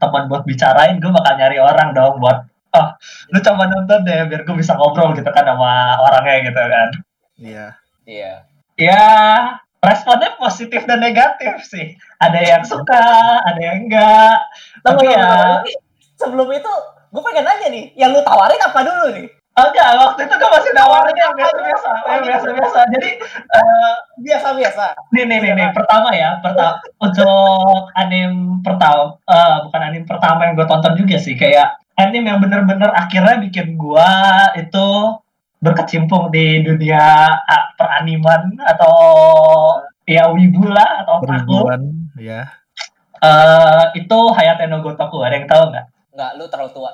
teman 0.00 0.32
buat 0.32 0.48
bicarain, 0.48 0.96
gue 0.96 1.12
bakal 1.12 1.36
nyari 1.36 1.60
orang 1.60 1.92
dong 1.92 2.16
buat 2.22 2.48
oh 2.72 2.88
lu 3.32 3.38
coba 3.40 3.64
nonton 3.68 4.04
deh 4.04 4.28
biar 4.28 4.44
gue 4.44 4.56
bisa 4.56 4.76
ngobrol 4.76 5.16
gitu 5.16 5.28
kan 5.32 5.44
sama 5.44 6.00
orangnya 6.04 6.36
gitu 6.48 6.62
kan. 6.62 6.88
Iya. 7.38 7.66
iya 8.08 8.32
Ya 8.78 9.04
responnya 9.78 10.34
positif 10.38 10.82
dan 10.84 10.98
negatif 11.02 11.62
sih. 11.66 11.94
Ada 12.18 12.40
yang 12.42 12.62
suka, 12.66 13.02
ada 13.42 13.60
yang 13.60 13.86
enggak. 13.86 14.38
Tapi 14.82 15.06
tunggu, 15.06 15.14
ya 15.14 15.62
sebelum 16.18 16.48
itu 16.50 16.72
gue 17.08 17.22
pengen 17.24 17.44
nanya 17.46 17.68
nih 17.70 17.84
yang 17.94 18.10
lu 18.12 18.20
tawarin 18.26 18.58
apa 18.58 18.80
dulu 18.82 19.06
nih? 19.14 19.28
Enggak, 19.58 19.90
waktu 19.98 20.20
itu 20.30 20.34
gue 20.38 20.50
masih 20.54 20.70
nawarin 20.70 21.16
yang 21.18 21.34
biasa-biasa, 21.34 21.90
yang 22.06 22.22
biasa-biasa. 22.30 22.80
Jadi, 22.94 23.10
eh, 23.42 23.94
biasa-biasa. 24.22 24.84
nih, 25.10 25.24
nih, 25.26 25.38
nih, 25.42 25.52
nih, 25.58 25.68
pertama 25.74 26.14
ya, 26.14 26.38
pertama 26.38 26.78
untuk 27.02 27.90
anime 27.98 28.62
pertama, 28.62 29.18
eh, 29.26 29.56
bukan 29.66 29.80
anime 29.82 30.06
pertama 30.06 30.46
yang 30.46 30.54
gue 30.54 30.66
tonton 30.70 30.94
juga 30.94 31.18
sih, 31.18 31.34
kayak 31.34 31.74
anime 31.98 32.30
yang 32.30 32.38
bener-bener 32.38 32.94
akhirnya 32.94 33.42
bikin 33.42 33.74
gue 33.74 34.10
itu 34.62 34.88
berkecimpung 35.58 36.30
di 36.30 36.62
dunia 36.62 37.02
ah, 37.34 37.64
peraniman 37.74 38.54
atau 38.62 38.94
ya 40.06 40.30
wibu 40.30 40.70
lah 40.70 41.04
atau. 41.04 41.22
Perwibuan, 41.22 42.10
ya. 42.18 42.46
Eh 43.18 43.84
itu 43.98 44.18
Hayate 44.34 44.70
no 44.70 44.78
Gotoku, 44.78 45.22
ada 45.26 45.34
yang 45.34 45.50
tahu 45.50 45.74
nggak? 45.74 45.86
Nggak, 46.14 46.30
lu 46.38 46.44
terlalu 46.46 46.70
tua. 46.70 46.92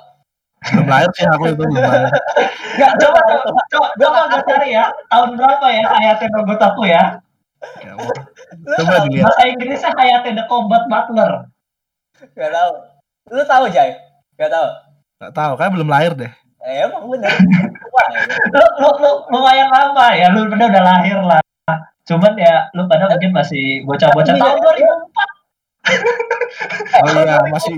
Belum 0.65 0.89
lahir 0.89 1.11
sih 1.13 1.29
aku 1.29 1.53
itu 1.53 1.61
belum 1.61 1.77
lahir. 1.77 2.09
Nggak, 2.81 2.93
Coba 2.97 3.21
coba 3.29 3.63
coba, 3.69 3.89
coba 4.01 4.19
gue 4.33 4.41
cari 4.49 4.69
ya 4.75 4.89
tahun 5.13 5.37
berapa 5.37 5.67
ya 5.69 5.85
Hayate 5.85 6.27
no 6.33 6.41
Gotoku 6.49 6.83
ya? 6.89 7.21
Ya 7.85 7.93
Coba 8.81 9.05
dilihat. 9.05 9.29
Bahasa 9.29 9.43
Inggrisnya 9.45 9.93
Hayate 9.93 10.33
the 10.33 10.45
Combat 10.49 10.89
Butler. 10.89 11.53
Nggak 12.33 12.51
tahu. 12.57 12.73
Lu 13.37 13.43
tahu, 13.45 13.65
Jay? 13.69 13.93
Nggak 14.41 14.51
tahu. 14.53 14.69
Gak 15.25 15.33
tahu, 15.33 15.53
kayak 15.57 15.73
belum 15.73 15.89
lahir 15.89 16.13
deh. 16.13 16.33
Eh, 16.65 16.89
emang 16.89 17.05
bener. 17.13 17.29
Lu, 18.55 18.65
lu, 18.81 18.89
lu 18.99 19.11
lumayan 19.31 19.69
lama 19.71 20.11
ya, 20.17 20.27
lu 20.33 20.51
pada 20.51 20.67
udah 20.67 20.83
lahir 20.83 21.19
lah. 21.23 21.41
Cuman 22.05 22.37
ya 22.37 22.69
lu 22.77 22.85
pada 22.85 23.09
mungkin 23.09 23.33
masih 23.33 23.81
bocah-bocah 23.89 24.35
tahun 24.37 24.59
2004. 24.61 25.35
Oh 27.05 27.11
iya, 27.13 27.37
masih 27.53 27.77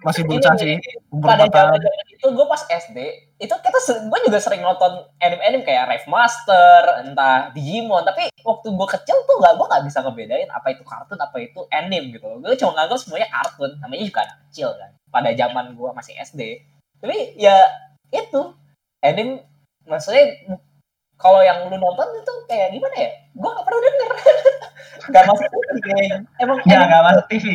masih 0.00 0.22
bocah 0.24 0.56
sih. 0.56 0.80
Umur 1.12 1.28
pada 1.28 1.44
4 1.44 1.52
tahun. 1.52 1.80
itu 2.08 2.26
gue 2.32 2.46
pas 2.48 2.62
SD 2.64 2.98
itu 3.36 3.52
kita 3.52 3.78
gue 4.08 4.18
juga 4.24 4.38
sering 4.40 4.64
nonton 4.64 5.04
anime-anime 5.20 5.66
kayak 5.66 5.92
Rave 5.92 6.08
Master 6.08 7.04
entah 7.04 7.52
Digimon 7.52 8.00
tapi 8.06 8.32
waktu 8.40 8.68
gue 8.72 8.88
kecil 8.96 9.16
tuh 9.28 9.36
gak 9.44 9.60
gue 9.60 9.66
nggak 9.66 9.84
bisa 9.84 10.00
ngebedain 10.00 10.48
apa 10.48 10.72
itu 10.72 10.80
kartun 10.86 11.20
apa 11.20 11.36
itu 11.36 11.60
anime 11.68 12.16
gitu 12.16 12.24
gue 12.40 12.56
cuma 12.56 12.72
nganggap 12.80 12.96
semuanya 12.96 13.28
kartun 13.28 13.76
namanya 13.82 14.04
juga 14.08 14.20
anak 14.24 14.38
kecil 14.48 14.68
kan 14.78 14.90
pada 15.12 15.30
zaman 15.36 15.64
gue 15.76 15.90
masih 15.92 16.14
SD 16.16 16.40
tapi 17.04 17.36
ya 17.36 17.56
itu. 18.14 18.42
Anime 19.02 19.42
maksudnya 19.84 20.24
kalau 21.14 21.40
yang 21.42 21.66
lu 21.68 21.76
nonton 21.76 22.08
itu 22.16 22.32
kayak 22.46 22.72
gimana 22.72 22.96
ya? 22.96 23.10
Gue 23.34 23.50
gak 23.50 23.64
pernah 23.66 23.80
denger. 23.82 24.10
Gak 25.12 25.24
masuk 25.28 25.48
TV 25.52 25.76
kayaknya. 25.84 26.18
Emang 26.40 26.58
anime- 26.64 26.86
nggak 26.88 27.04
masuk 27.04 27.24
TV. 27.28 27.46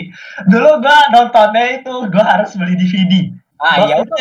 Dulu 0.45 0.69
gua 0.85 0.97
nontonnya 1.09 1.81
itu 1.81 1.93
gua 2.13 2.25
harus 2.37 2.53
beli 2.53 2.77
DVD. 2.77 3.33
ah 3.57 3.75
ya 3.89 4.05
itu 4.05 4.15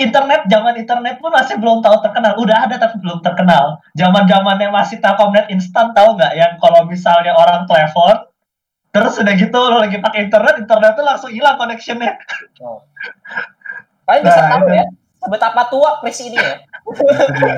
internet 0.00 0.48
zaman 0.48 0.74
internet 0.80 1.20
pun 1.20 1.28
masih 1.28 1.60
belum 1.60 1.84
tahu 1.84 2.00
terkenal. 2.00 2.32
Udah 2.40 2.64
ada 2.64 2.80
tapi 2.80 3.04
belum 3.04 3.20
terkenal. 3.20 3.84
Zaman 3.92 4.24
zamannya 4.24 4.72
masih 4.72 4.96
telkomnet 4.96 5.44
instan 5.52 5.92
tahu 5.92 6.16
nggak? 6.16 6.32
Yang 6.34 6.52
kalau 6.58 6.88
misalnya 6.88 7.36
orang 7.36 7.68
telepon 7.68 8.32
terus 8.94 9.18
udah 9.20 9.34
gitu 9.34 9.58
lo 9.58 9.82
lagi 9.84 9.98
pakai 10.00 10.30
internet 10.30 10.54
internet 10.64 10.92
tuh 10.96 11.04
langsung 11.04 11.30
hilang 11.34 11.58
connectionnya. 11.60 12.16
Kalian 14.08 14.22
bisa 14.24 14.40
Nah, 14.40 14.50
tahu 14.56 14.66
ya 14.72 14.84
betapa 15.28 15.68
tua 15.72 16.00
Chris 16.00 16.20
ini 16.24 16.36
ya. 16.36 16.56
Itu 16.90 17.02
dia. 17.04 17.56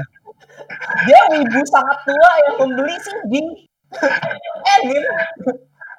dia 1.06 1.20
ibu 1.34 1.60
sangat 1.66 1.98
tua 2.06 2.30
yang 2.50 2.56
membeli 2.62 2.96
CD. 3.02 3.34
Anime 4.66 5.06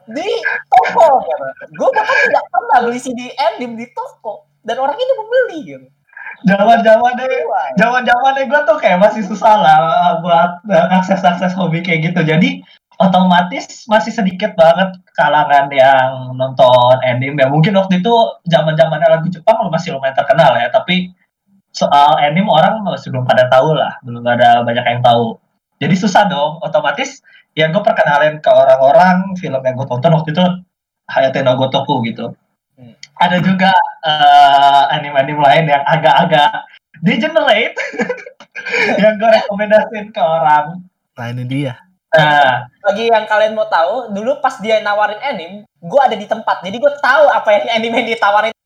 di 0.08 0.28
toko. 0.72 1.24
Gitu. 1.24 1.46
gue 1.76 1.90
bahkan 1.92 2.18
tidak 2.28 2.44
pernah 2.48 2.78
beli 2.88 3.00
CD 3.00 3.32
anime 3.36 3.76
di 3.76 3.88
toko. 3.92 4.48
Dan 4.64 4.80
orang 4.80 4.96
ini 5.00 5.14
membeli 5.16 5.58
gitu. 5.64 5.88
Zaman 6.46 6.86
zamannya 6.86 7.26
Tua, 7.26 7.62
ya. 7.74 7.74
zaman 7.82 8.06
zamannya 8.06 8.46
gue 8.46 8.62
tuh 8.70 8.78
kayak 8.78 9.02
masih 9.02 9.26
susah 9.26 9.58
lah 9.58 9.80
buat 10.22 10.62
eh, 10.70 10.88
akses 10.94 11.26
akses 11.26 11.58
hobi 11.58 11.82
kayak 11.82 12.14
gitu. 12.14 12.22
Jadi 12.22 12.62
otomatis 13.02 13.86
masih 13.90 14.14
sedikit 14.14 14.54
banget 14.54 14.94
kalangan 15.18 15.66
yang 15.74 16.38
nonton 16.38 16.96
anime 17.04 17.42
ya. 17.42 17.50
Mungkin 17.50 17.74
waktu 17.74 18.06
itu 18.06 18.14
zaman 18.48 18.78
zamannya 18.78 19.08
lagu 19.18 19.28
Jepang 19.34 19.66
masih 19.74 19.98
lumayan 19.98 20.14
terkenal 20.14 20.54
ya 20.62 20.70
tapi 20.70 21.10
soal 21.72 22.18
anime 22.20 22.50
orang 22.50 22.84
masih 22.84 23.14
belum 23.14 23.26
pada 23.26 23.48
tahu 23.52 23.76
lah. 23.76 23.98
Belum 24.02 24.24
ada 24.26 24.62
banyak 24.66 24.86
yang 24.86 25.02
tahu. 25.04 25.38
Jadi 25.78 25.96
susah 25.96 26.26
dong. 26.26 26.60
Otomatis 26.66 27.22
ya 27.58 27.74
gue 27.74 27.82
perkenalin 27.82 28.38
ke 28.38 28.50
orang-orang 28.54 29.34
film 29.42 29.58
yang 29.66 29.74
gue 29.74 29.88
tonton 29.90 30.14
waktu 30.14 30.30
itu 30.30 30.46
Hayate 31.08 31.42
no 31.42 31.58
Gotoku 31.58 32.04
gitu. 32.06 32.36
Hmm. 32.78 32.94
ada 33.18 33.42
juga 33.42 33.74
eh, 34.06 34.84
anime-anime 34.94 35.42
lain 35.42 35.66
yang 35.66 35.82
agak-agak 35.82 36.70
degenerate 37.02 37.74
yang 39.02 39.18
gue 39.18 39.30
rekomendasiin 39.42 40.14
ke 40.14 40.22
orang. 40.22 40.86
Nah 41.18 41.26
ini 41.34 41.44
dia. 41.50 41.74
nah. 42.14 42.70
Bagi 42.86 43.10
yang 43.10 43.26
kalian 43.26 43.58
mau 43.58 43.66
tahu 43.66 44.14
dulu 44.14 44.38
pas 44.46 44.62
dia 44.62 44.78
nawarin 44.86 45.18
anime 45.26 45.66
gue 45.66 46.02
ada 46.02 46.14
di 46.14 46.30
tempat. 46.30 46.62
Jadi 46.62 46.78
gue 46.78 46.94
tahu 47.02 47.26
apa 47.34 47.50
yang 47.50 47.66
anime 47.82 48.06
yang 48.06 48.10
ditawarin 48.14 48.57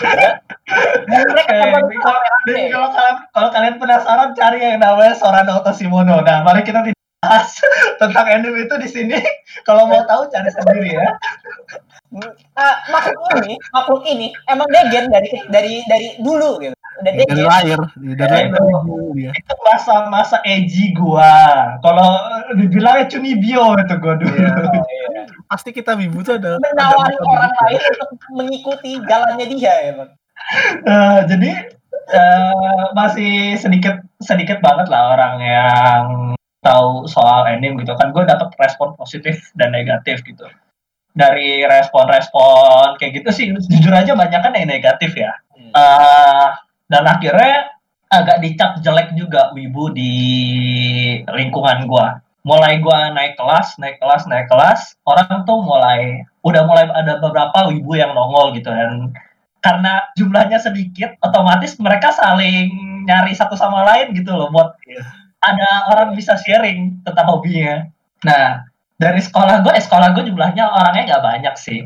dan 0.00 0.40
Eh, 0.66 1.70
kalau, 2.02 2.88
kalian 2.90 3.16
kalau 3.30 3.48
kalian 3.54 3.76
penasaran 3.78 4.34
cari 4.34 4.58
yang 4.58 4.82
namanya 4.82 5.14
Sorano 5.14 5.62
Otoshimono. 5.62 6.26
Nah, 6.26 6.42
mari 6.42 6.66
kita 6.66 6.82
bahas 7.22 7.54
tentang 8.02 8.26
anime 8.26 8.66
itu 8.66 8.74
di 8.82 8.88
sini. 8.90 9.18
Kalau 9.62 9.86
mau 9.86 10.02
tahu 10.04 10.26
cari 10.26 10.50
sendiri 10.50 10.98
ya. 10.98 11.06
Ah, 12.54 12.74
makhluk 12.90 13.44
ini 13.44 13.54
makhluk 13.74 14.02
ini 14.06 14.30
emang 14.48 14.70
degen 14.70 15.10
dari 15.10 15.28
dari 15.50 15.74
dari 15.84 16.08
dulu 16.22 16.62
gitu 16.62 16.75
Dari 17.06 17.18
degen 17.20 17.40
lahir, 17.42 17.78
dari 17.94 18.18
Ya, 18.18 18.26
lahir 18.26 18.50
itu. 18.50 18.64
ibu 18.66 18.94
dia. 19.12 19.30
Itu 19.32 19.54
masa-masa 19.62 20.36
edgy 20.42 20.90
gua. 20.90 21.32
Kalau 21.78 22.08
dibilangnya 22.52 23.06
Chunibyo 23.06 23.74
itu 23.76 23.94
gua 23.96 24.14
dulu. 24.14 24.34
Iya. 24.34 24.50
Oh, 24.52 24.82
iya. 25.12 25.22
Pasti 25.46 25.70
kita 25.70 25.94
wibu 25.94 26.20
tuh 26.20 26.36
ada. 26.36 26.58
menawari 26.58 27.14
ada- 27.14 27.22
orang 27.24 27.54
lain 27.56 27.80
untuk 28.02 28.08
mengikuti 28.32 28.90
jalannya 29.00 29.46
dia 29.46 29.74
ya 29.80 29.92
bang 29.94 30.10
Eh, 30.84 31.20
jadi 31.26 31.50
eh, 32.08 32.52
masih 32.92 33.32
sedikit 33.56 33.98
sedikit 34.18 34.58
banget 34.58 34.86
lah 34.86 35.12
orang 35.12 35.34
yang 35.38 36.04
tahu 36.60 37.06
soal 37.06 37.42
anime 37.44 37.78
gitu 37.80 37.94
kan 37.94 38.10
gue 38.10 38.22
dapet 38.22 38.50
respon 38.56 38.94
positif 38.94 39.50
dan 39.52 39.70
negatif 39.70 40.22
gitu 40.22 40.46
dari 41.12 41.62
respon-respon 41.62 42.94
kayak 42.96 43.12
gitu 43.16 43.30
sih 43.32 43.44
jujur 43.64 43.90
aja 43.90 44.12
banyak 44.12 44.40
kan 44.40 44.52
yang 44.52 44.68
negatif 44.68 45.14
ya 45.14 45.30
Hmm. 45.56 45.72
Eh, 45.72 46.48
dan 46.92 47.04
akhirnya 47.06 47.74
agak 48.10 48.38
dicap 48.38 48.78
jelek 48.82 49.10
juga 49.18 49.50
wibu 49.52 49.90
di 49.90 50.12
lingkungan 51.26 51.86
gua. 51.90 52.22
Mulai 52.46 52.78
gua 52.78 53.10
naik 53.10 53.34
kelas 53.34 53.74
naik 53.82 53.98
kelas 53.98 54.30
naik 54.30 54.46
kelas 54.46 54.94
orang 55.02 55.42
tuh 55.42 55.58
mulai 55.66 56.22
udah 56.46 56.62
mulai 56.62 56.86
ada 56.94 57.18
beberapa 57.18 57.66
wibu 57.70 57.98
yang 57.98 58.14
nongol 58.14 58.54
gitu. 58.54 58.70
Dan 58.70 59.10
karena 59.58 60.06
jumlahnya 60.14 60.62
sedikit 60.62 61.18
otomatis 61.26 61.74
mereka 61.82 62.14
saling 62.14 62.70
nyari 63.06 63.34
satu 63.34 63.58
sama 63.58 63.82
lain 63.82 64.14
gitu 64.14 64.30
loh 64.34 64.50
buat 64.54 64.78
Iya. 64.86 65.02
ada 65.46 65.68
orang 65.94 66.14
bisa 66.14 66.34
sharing 66.38 67.02
tentang 67.06 67.26
hobinya. 67.30 67.86
Nah 68.26 68.62
dari 68.98 69.20
sekolah 69.20 69.62
gue 69.66 69.74
eh, 69.74 69.82
sekolah 69.84 70.14
gue 70.16 70.30
jumlahnya 70.30 70.64
orangnya 70.70 71.02
nggak 71.14 71.24
banyak 71.26 71.54
sih. 71.58 71.80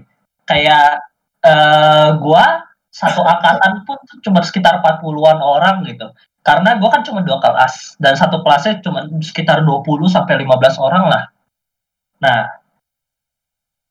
Kayak 0.45 1.01
eh 1.41 2.09
gua 2.21 2.69
satu 2.91 3.23
angkatan 3.23 3.87
pun 3.87 3.99
cuma 4.27 4.43
sekitar 4.43 4.83
40-an 4.83 5.39
orang 5.39 5.87
gitu. 5.87 6.11
Karena 6.43 6.77
gua 6.81 6.91
kan 6.91 7.03
cuma 7.07 7.23
dua 7.23 7.39
kelas 7.39 7.97
dan 8.03 8.19
satu 8.19 8.43
kelasnya 8.43 8.83
cuma 8.83 9.07
sekitar 9.23 9.63
20 9.63 9.87
sampai 10.11 10.43
15 10.43 10.79
orang 10.83 11.05
lah. 11.07 11.25
Nah 12.23 12.61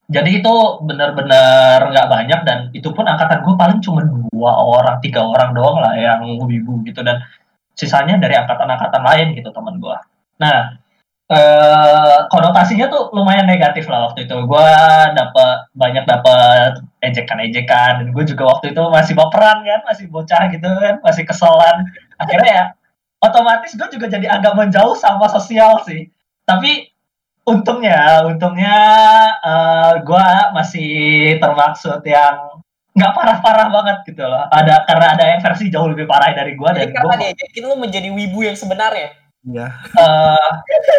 jadi 0.10 0.42
itu 0.42 0.56
benar-benar 0.90 1.94
nggak 1.94 2.08
banyak 2.10 2.40
dan 2.42 2.60
itu 2.74 2.90
pun 2.90 3.06
angkatan 3.06 3.46
gue 3.46 3.54
paling 3.54 3.80
cuma 3.86 4.02
dua 4.34 4.58
orang 4.58 4.98
tiga 5.06 5.22
orang 5.22 5.54
doang 5.54 5.78
lah 5.78 5.94
yang 5.94 6.26
wibu 6.26 6.82
gitu 6.82 7.06
dan 7.06 7.22
sisanya 7.78 8.18
dari 8.18 8.34
angkatan-angkatan 8.34 9.06
lain 9.06 9.28
gitu 9.38 9.54
teman 9.54 9.78
gue 9.78 9.98
nah 10.42 10.82
eh, 11.30 12.18
konotasinya 12.34 12.90
tuh 12.90 13.14
lumayan 13.14 13.46
negatif 13.46 13.86
lah 13.86 14.10
waktu 14.10 14.26
itu. 14.26 14.36
Gue 14.50 14.70
dapet 15.14 15.58
banyak 15.78 16.06
dapet 16.10 16.82
ejekan-ejekan. 17.06 18.04
Dan 18.04 18.08
gue 18.12 18.24
juga 18.26 18.58
waktu 18.58 18.74
itu 18.74 18.82
masih 18.90 19.14
baperan 19.14 19.62
kan 19.62 19.82
masih 19.86 20.10
bocah 20.10 20.50
gitu 20.50 20.66
kan 20.66 20.96
masih 21.06 21.24
keselan. 21.24 21.86
Akhirnya 22.18 22.52
ya 22.52 22.66
otomatis 23.22 23.78
gue 23.78 23.88
juga 23.94 24.10
jadi 24.10 24.28
agak 24.42 24.58
menjauh 24.58 24.98
sama 24.98 25.30
sosial 25.30 25.86
sih. 25.86 26.10
Tapi 26.50 26.90
untungnya 27.46 28.26
untungnya 28.26 28.78
eh, 29.46 29.94
gue 30.02 30.28
masih 30.58 30.92
termaksud 31.38 32.02
yang 32.10 32.58
nggak 32.98 33.14
parah-parah 33.16 33.68
banget 33.70 33.98
gitu 34.10 34.26
loh. 34.26 34.50
Ada 34.50 34.84
karena 34.90 35.08
ada 35.14 35.24
yang 35.30 35.40
versi 35.46 35.70
jauh 35.70 35.88
lebih 35.94 36.10
parah 36.10 36.34
dari 36.34 36.58
gue 36.58 36.70
dan 36.74 36.90
jadi 36.90 36.94
karena 36.98 37.06
gue 37.06 37.16
dia 37.22 37.32
jadi 37.38 37.58
lu 37.70 37.78
menjadi 37.78 38.10
wibu 38.10 38.40
yang 38.44 38.58
sebenarnya 38.58 39.29
Iya. 39.48 39.68
eh 39.96 40.52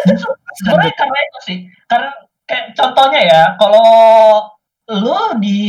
justru 0.09 0.33
sebenarnya 0.57 0.93
karena 0.97 1.19
itu 1.21 1.39
sih. 1.45 1.57
Karena 1.85 2.09
kayak 2.49 2.65
contohnya 2.73 3.21
ya 3.21 3.41
kalau 3.61 3.87
lu 4.91 5.19
di 5.39 5.61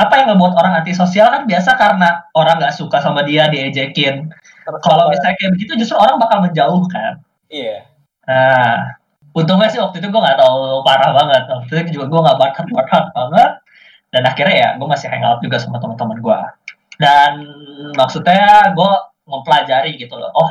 apa 0.00 0.14
yang 0.16 0.32
ngebuat 0.32 0.54
orang 0.56 0.80
antisosial 0.80 1.28
kan 1.28 1.44
biasa 1.44 1.76
karena 1.76 2.24
orang 2.32 2.56
nggak 2.56 2.72
suka 2.72 3.02
sama 3.04 3.20
dia 3.26 3.52
diejekin 3.52 4.32
kalau 4.80 5.12
misalnya 5.12 5.36
kayak 5.36 5.52
begitu 5.60 5.76
justru 5.76 6.00
orang 6.00 6.16
bakal 6.16 6.40
menjauh 6.40 6.82
kan. 6.88 7.20
Iya. 7.52 7.84
Nah 8.24 8.96
untungnya 9.34 9.68
sih 9.68 9.82
waktu 9.82 9.98
itu 10.00 10.08
gue 10.08 10.20
nggak 10.24 10.38
tahu 10.40 10.80
parah 10.86 11.10
banget. 11.12 11.42
Waktu 11.50 11.72
itu 11.84 12.00
juga 12.00 12.06
gue 12.08 12.20
nggak 12.22 12.38
bakat 12.38 12.66
bakat 12.72 13.04
banget. 13.12 13.50
Dan 14.14 14.22
akhirnya 14.30 14.54
ya 14.54 14.68
gue 14.78 14.86
masih 14.86 15.10
hangout 15.10 15.42
juga 15.42 15.58
sama 15.58 15.82
teman-teman 15.82 16.22
gue 16.22 16.40
dan 17.02 17.42
maksudnya 17.98 18.70
gue 18.70 18.90
mempelajari 19.26 19.98
gitu 19.98 20.14
loh. 20.14 20.30
Oh 20.38 20.50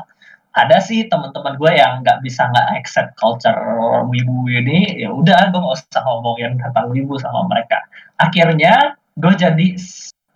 ada 0.54 0.78
sih 0.78 1.10
teman-teman 1.10 1.58
gue 1.58 1.72
yang 1.74 2.06
nggak 2.06 2.22
bisa 2.22 2.46
nggak 2.46 2.68
accept 2.78 3.18
culture 3.18 3.58
wibu 4.06 4.46
ini 4.46 5.02
ya 5.02 5.10
udah 5.10 5.50
gue 5.50 5.58
nggak 5.58 5.76
usah 5.82 6.02
ngomongin 6.06 6.62
tentang 6.62 6.94
wibu 6.94 7.18
sama 7.18 7.50
mereka. 7.50 7.82
Akhirnya 8.22 8.94
gue 9.18 9.34
jadi 9.34 9.68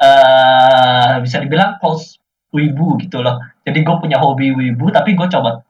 uh, 0.01 1.21
bisa 1.21 1.37
dibilang 1.37 1.77
close 1.77 2.17
wibu 2.49 2.97
gitu 2.97 3.21
loh. 3.21 3.37
Jadi 3.61 3.85
gue 3.85 3.95
punya 4.01 4.17
hobi 4.17 4.57
wibu 4.57 4.89
tapi 4.89 5.13
gue 5.13 5.27
coba 5.29 5.61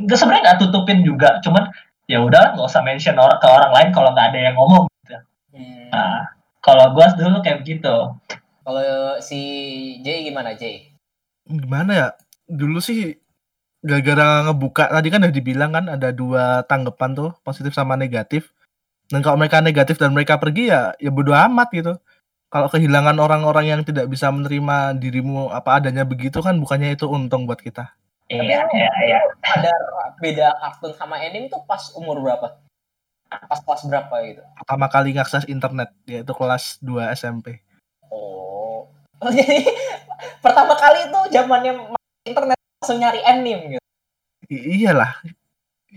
nggak 0.00 0.16
sebenarnya 0.16 0.42
nggak 0.48 0.60
tutupin 0.64 1.04
juga. 1.04 1.36
Cuman 1.44 1.68
ya 2.08 2.24
udah 2.24 2.56
nggak 2.56 2.66
usah 2.72 2.80
mention 2.80 3.20
orang 3.20 3.36
ke 3.36 3.46
orang 3.52 3.70
lain 3.76 3.88
kalau 3.92 4.10
nggak 4.16 4.32
ada 4.32 4.40
yang 4.50 4.56
ngomong 4.56 4.88
gitu. 5.04 5.16
hmm. 5.54 5.92
nah 5.92 6.24
kalau 6.64 6.96
gue 6.96 7.06
dulu 7.20 7.44
kayak 7.44 7.60
begitu. 7.60 8.16
Kalau 8.64 9.16
si 9.20 9.40
Jay 10.00 10.24
gimana 10.24 10.56
Jay? 10.56 10.88
Gimana 11.44 11.92
ya? 11.92 12.08
Dulu 12.48 12.80
sih 12.80 13.12
gara-gara 13.80 14.44
ngebuka 14.48 14.92
tadi 14.92 15.08
kan 15.08 15.24
udah 15.24 15.34
dibilang 15.34 15.70
kan 15.72 15.84
ada 15.88 16.12
dua 16.12 16.64
tanggapan 16.68 17.16
tuh 17.16 17.30
positif 17.44 17.72
sama 17.72 17.96
negatif. 17.96 18.52
Dan 19.10 19.26
kalau 19.26 19.34
mereka 19.40 19.58
negatif 19.58 19.98
dan 19.98 20.14
mereka 20.14 20.38
pergi 20.38 20.70
ya 20.70 20.94
ya 21.00 21.10
bodo 21.10 21.34
amat 21.34 21.68
gitu. 21.74 21.94
Kalau 22.50 22.66
kehilangan 22.66 23.18
orang-orang 23.18 23.66
yang 23.70 23.80
tidak 23.86 24.10
bisa 24.10 24.30
menerima 24.30 24.98
dirimu 24.98 25.54
apa 25.54 25.78
adanya 25.78 26.02
begitu 26.02 26.42
kan 26.42 26.58
bukannya 26.58 26.94
itu 26.98 27.06
untung 27.06 27.46
buat 27.46 27.62
kita. 27.62 27.94
Iya 28.30 28.62
iya 28.70 28.90
iya. 29.06 29.20
Ada 29.42 29.72
beda 30.22 30.54
kartun 30.58 30.94
sama 30.94 31.18
anime 31.18 31.50
tuh 31.50 31.62
pas 31.66 31.90
umur 31.98 32.22
berapa? 32.22 32.62
Pas 33.30 33.60
kelas 33.62 33.86
berapa 33.86 34.14
gitu? 34.26 34.42
Pertama 34.62 34.86
kali 34.90 35.14
ngakses 35.14 35.46
internet 35.46 35.94
yaitu 36.06 36.34
kelas 36.34 36.78
2 36.82 37.14
SMP 37.14 37.62
oh. 38.10 38.90
Jadi 39.22 39.46
pertama 40.44 40.74
kali 40.76 41.08
itu 41.08 41.20
zamannya 41.32 41.72
internet 42.26 42.59
langsung 42.80 42.96
nyari 42.96 43.20
anime 43.28 43.76
gitu. 43.76 43.84
I 44.48 44.56
iyalah. 44.80 45.12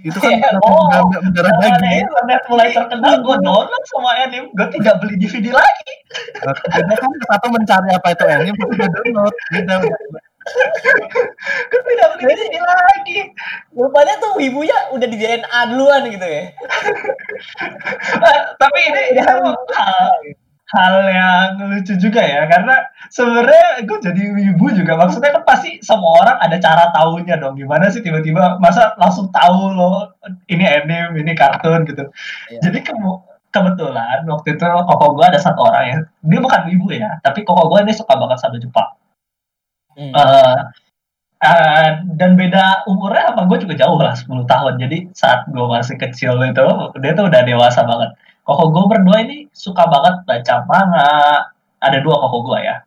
Itu 0.04 0.20
kan 0.20 0.36
yeah, 0.36 0.60
oh, 0.68 1.08
mendarah 1.16 1.56
daging. 1.64 2.04
Internet 2.04 2.44
mulai 2.52 2.76
terkenal, 2.76 3.24
gue 3.24 3.38
download 3.40 3.84
sama 3.88 4.12
anime, 4.20 4.52
gue 4.52 4.68
tidak 4.76 5.00
beli 5.00 5.16
DVD 5.16 5.56
lagi. 5.56 5.92
Beda 6.44 6.94
kan 7.00 7.12
satu 7.32 7.48
mencari 7.56 7.88
apa 7.88 8.08
itu 8.12 8.24
anime, 8.28 8.60
gue 8.68 8.88
download. 9.00 9.36
Beda, 9.56 9.80
gue 11.72 11.82
tidak 11.88 12.10
beli 12.20 12.36
DVD 12.36 12.56
lagi. 12.60 13.32
Rupanya 13.72 14.20
tuh 14.20 14.44
ibunya 14.44 14.76
udah 14.92 15.08
di 15.08 15.16
DNA 15.16 15.60
duluan 15.72 16.04
gitu 16.12 16.28
ya. 16.28 16.52
Tapi 18.60 18.80
ini, 18.92 19.02
ini 19.16 19.22
hal 19.24 19.40
yang 20.74 21.70
lucu 21.70 21.94
juga 22.02 22.22
ya 22.26 22.50
karena 22.50 22.82
sebenarnya 23.14 23.86
gue 23.86 23.98
jadi 24.02 24.22
wibu 24.34 24.74
juga. 24.74 24.98
Maksudnya 24.98 25.38
kan 25.38 25.44
pasti 25.46 25.78
semua 25.86 26.26
orang 26.26 26.38
ada 26.42 26.58
cara 26.58 26.90
tahunya 26.90 27.38
dong. 27.38 27.62
Gimana 27.62 27.94
sih 27.94 28.02
tiba-tiba 28.02 28.58
masa 28.58 28.98
langsung 28.98 29.30
tahu 29.30 29.70
lo 29.70 30.18
ini 30.50 30.66
anime 30.66 31.22
ini 31.22 31.38
kartun 31.38 31.86
gitu. 31.86 32.10
Iya. 32.50 32.60
jadi 32.70 32.80
ke 32.82 32.94
kebetulan 33.54 34.26
waktu 34.26 34.58
itu 34.58 34.66
koko 34.66 35.06
gue 35.14 35.26
ada 35.30 35.38
satu 35.38 35.62
orang 35.62 35.86
ya. 35.86 35.98
Dia 36.26 36.40
bukan 36.42 36.62
wibu 36.74 36.90
ya 36.90 37.22
tapi 37.22 37.46
koko 37.46 37.70
gue 37.70 37.80
ini 37.86 37.94
suka 37.94 38.18
banget 38.18 38.42
sama 38.42 38.58
Jepang. 38.58 38.90
Hmm. 39.94 40.10
uh, 40.10 40.58
uh, 41.38 41.90
dan 42.18 42.34
beda 42.34 42.90
umurnya 42.90 43.30
apa 43.30 43.46
gue 43.46 43.62
juga 43.62 43.78
jauh 43.78 44.02
lah 44.02 44.18
10 44.18 44.26
tahun. 44.50 44.74
Jadi 44.82 45.14
saat 45.14 45.46
gue 45.54 45.66
masih 45.70 46.02
kecil 46.02 46.42
itu 46.42 46.66
dia 46.98 47.14
tuh 47.14 47.30
udah 47.30 47.42
dewasa 47.46 47.86
banget 47.86 48.18
koko 48.44 48.64
gue 48.72 48.84
berdua 48.92 49.18
ini 49.24 49.48
suka 49.56 49.88
banget 49.88 50.24
baca 50.28 50.56
manga. 50.68 51.12
Ada 51.84 52.00
dua 52.00 52.16
koko 52.28 52.52
gue 52.52 52.60
ya. 52.64 52.84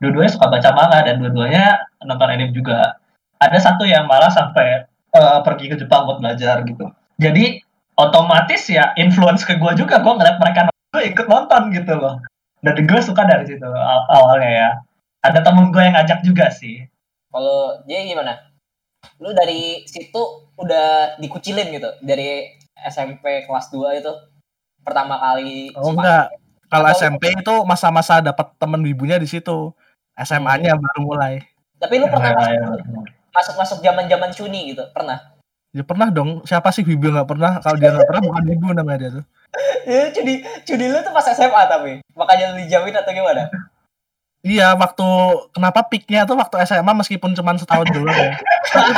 Dua-duanya 0.00 0.32
suka 0.32 0.46
baca 0.52 0.70
manga 0.76 0.98
dan 1.04 1.20
dua-duanya 1.20 1.80
nonton 2.04 2.28
anime 2.28 2.52
juga. 2.52 3.00
Ada 3.40 3.72
satu 3.72 3.88
yang 3.88 4.04
malah 4.08 4.28
sampai 4.32 4.84
uh, 5.16 5.40
pergi 5.44 5.72
ke 5.72 5.76
Jepang 5.80 6.04
buat 6.08 6.20
belajar 6.20 6.64
gitu. 6.64 6.88
Jadi 7.20 7.60
otomatis 7.96 8.68
ya 8.68 8.92
influence 9.00 9.44
ke 9.48 9.56
gue 9.56 9.72
juga. 9.76 10.00
Gue 10.00 10.12
ngeliat 10.16 10.36
mereka 10.40 10.68
nonton 10.68 11.02
ikut 11.08 11.26
nonton 11.28 11.62
gitu 11.72 11.92
loh. 11.96 12.20
Dan 12.64 12.80
gue 12.84 13.00
suka 13.00 13.28
dari 13.28 13.44
situ 13.44 13.64
awalnya 14.08 14.50
ya. 14.50 14.70
Ada 15.24 15.40
temen 15.40 15.72
gue 15.72 15.80
yang 15.80 15.96
ngajak 15.96 16.20
juga 16.20 16.52
sih. 16.52 16.84
Kalau 17.32 17.80
dia 17.88 18.04
gimana? 18.04 18.36
Lu 19.20 19.32
dari 19.32 19.84
situ 19.88 20.52
udah 20.56 21.16
dikucilin 21.20 21.72
gitu? 21.72 21.90
Dari 22.04 22.60
SMP 22.84 23.48
kelas 23.48 23.72
2 23.72 24.00
itu 24.00 24.12
pertama 24.84 25.16
kali 25.16 25.72
oh 25.74 25.96
enggak. 25.96 26.30
kalau 26.68 26.86
SMP 26.92 27.32
itu 27.32 27.54
masa-masa 27.64 28.20
dapat 28.20 28.52
temen 28.60 28.84
wibunya 28.84 29.16
di 29.16 29.26
situ. 29.26 29.72
SMA-nya 30.14 30.78
hmm. 30.78 30.82
baru 30.82 31.00
mulai. 31.02 31.34
Tapi 31.82 31.98
lu 31.98 32.06
pernah 32.06 32.38
masuk, 32.38 32.54
ya. 32.54 32.62
masuk 33.34 33.54
masuk 33.58 33.78
zaman 33.82 34.06
zaman 34.06 34.30
cuni 34.30 34.60
gitu? 34.70 34.86
Pernah? 34.94 35.34
Ya 35.74 35.82
pernah 35.82 36.06
dong. 36.06 36.46
Siapa 36.46 36.70
sih 36.70 36.86
wibu 36.86 37.10
nggak 37.10 37.26
pernah? 37.26 37.58
Kalau 37.58 37.76
dia 37.82 37.90
nggak 37.90 38.06
pernah 38.06 38.22
bukan 38.30 38.44
wibu 38.46 38.66
namanya 38.70 38.98
dia 39.02 39.10
tuh. 39.18 39.24
Ya 39.84 40.08
cuni 40.14 40.34
cuni 40.62 40.84
lu 40.86 40.98
tuh 41.02 41.10
pas 41.10 41.26
SMA 41.26 41.62
tapi. 41.66 41.92
Makanya 42.14 42.54
lu 42.54 42.62
dijauhin 42.62 42.94
atau 42.94 43.10
gimana? 43.10 43.50
Iya, 44.44 44.76
waktu 44.76 45.08
kenapa 45.56 45.80
piknya 45.88 46.28
tuh 46.28 46.36
waktu 46.36 46.62
SMA 46.68 46.92
meskipun 47.00 47.32
cuma 47.32 47.56
setahun 47.56 47.88
dulu 47.90 48.12
ya. 48.12 48.36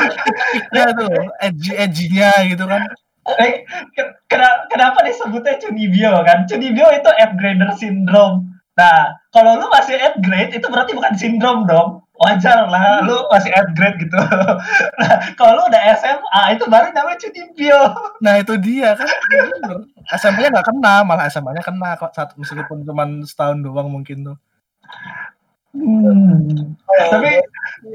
piknya 0.53 0.85
tuh 0.93 1.11
edgy 1.41 1.71
edgynya 1.73 2.31
gitu 2.51 2.65
kan. 2.69 2.83
Eh, 3.27 3.67
kenapa 4.71 5.03
disebutnya 5.03 5.59
Cunibio 5.59 6.23
kan? 6.23 6.47
Cunibio 6.47 6.87
itu 6.95 7.11
upgrader 7.11 7.75
syndrome. 7.75 8.57
Nah, 8.77 9.17
kalau 9.33 9.57
lu 9.57 9.67
masih 9.73 9.97
upgrade 9.97 10.53
itu 10.53 10.67
berarti 10.69 10.93
bukan 10.93 11.17
sindrom 11.17 11.65
dong. 11.65 12.05
Wajar 12.17 12.69
lah, 12.73 13.05
lu 13.05 13.29
masih 13.29 13.53
upgrade 13.53 14.01
gitu. 14.01 14.17
Nah, 15.01 15.15
kalau 15.37 15.61
lu 15.61 15.63
udah 15.69 15.83
SMA 16.01 16.43
itu 16.57 16.65
baru 16.69 16.93
namanya 16.93 17.19
Cunibio. 17.21 17.81
Nah, 18.21 18.35
itu 18.41 18.55
dia 18.61 18.97
kan. 18.97 19.09
SMA-nya 20.17 20.49
nggak 20.53 20.67
kena, 20.71 20.95
malah 21.03 21.27
SMA-nya 21.29 21.65
kena 21.65 21.99
kok 21.99 22.15
saat 22.15 22.33
meskipun 22.39 22.87
cuma 22.87 23.05
setahun 23.27 23.61
doang 23.65 23.91
mungkin 23.91 24.33
tuh. 24.33 24.37
Hmm. 25.77 26.73
Oh, 26.89 27.09
Tapi 27.13 27.37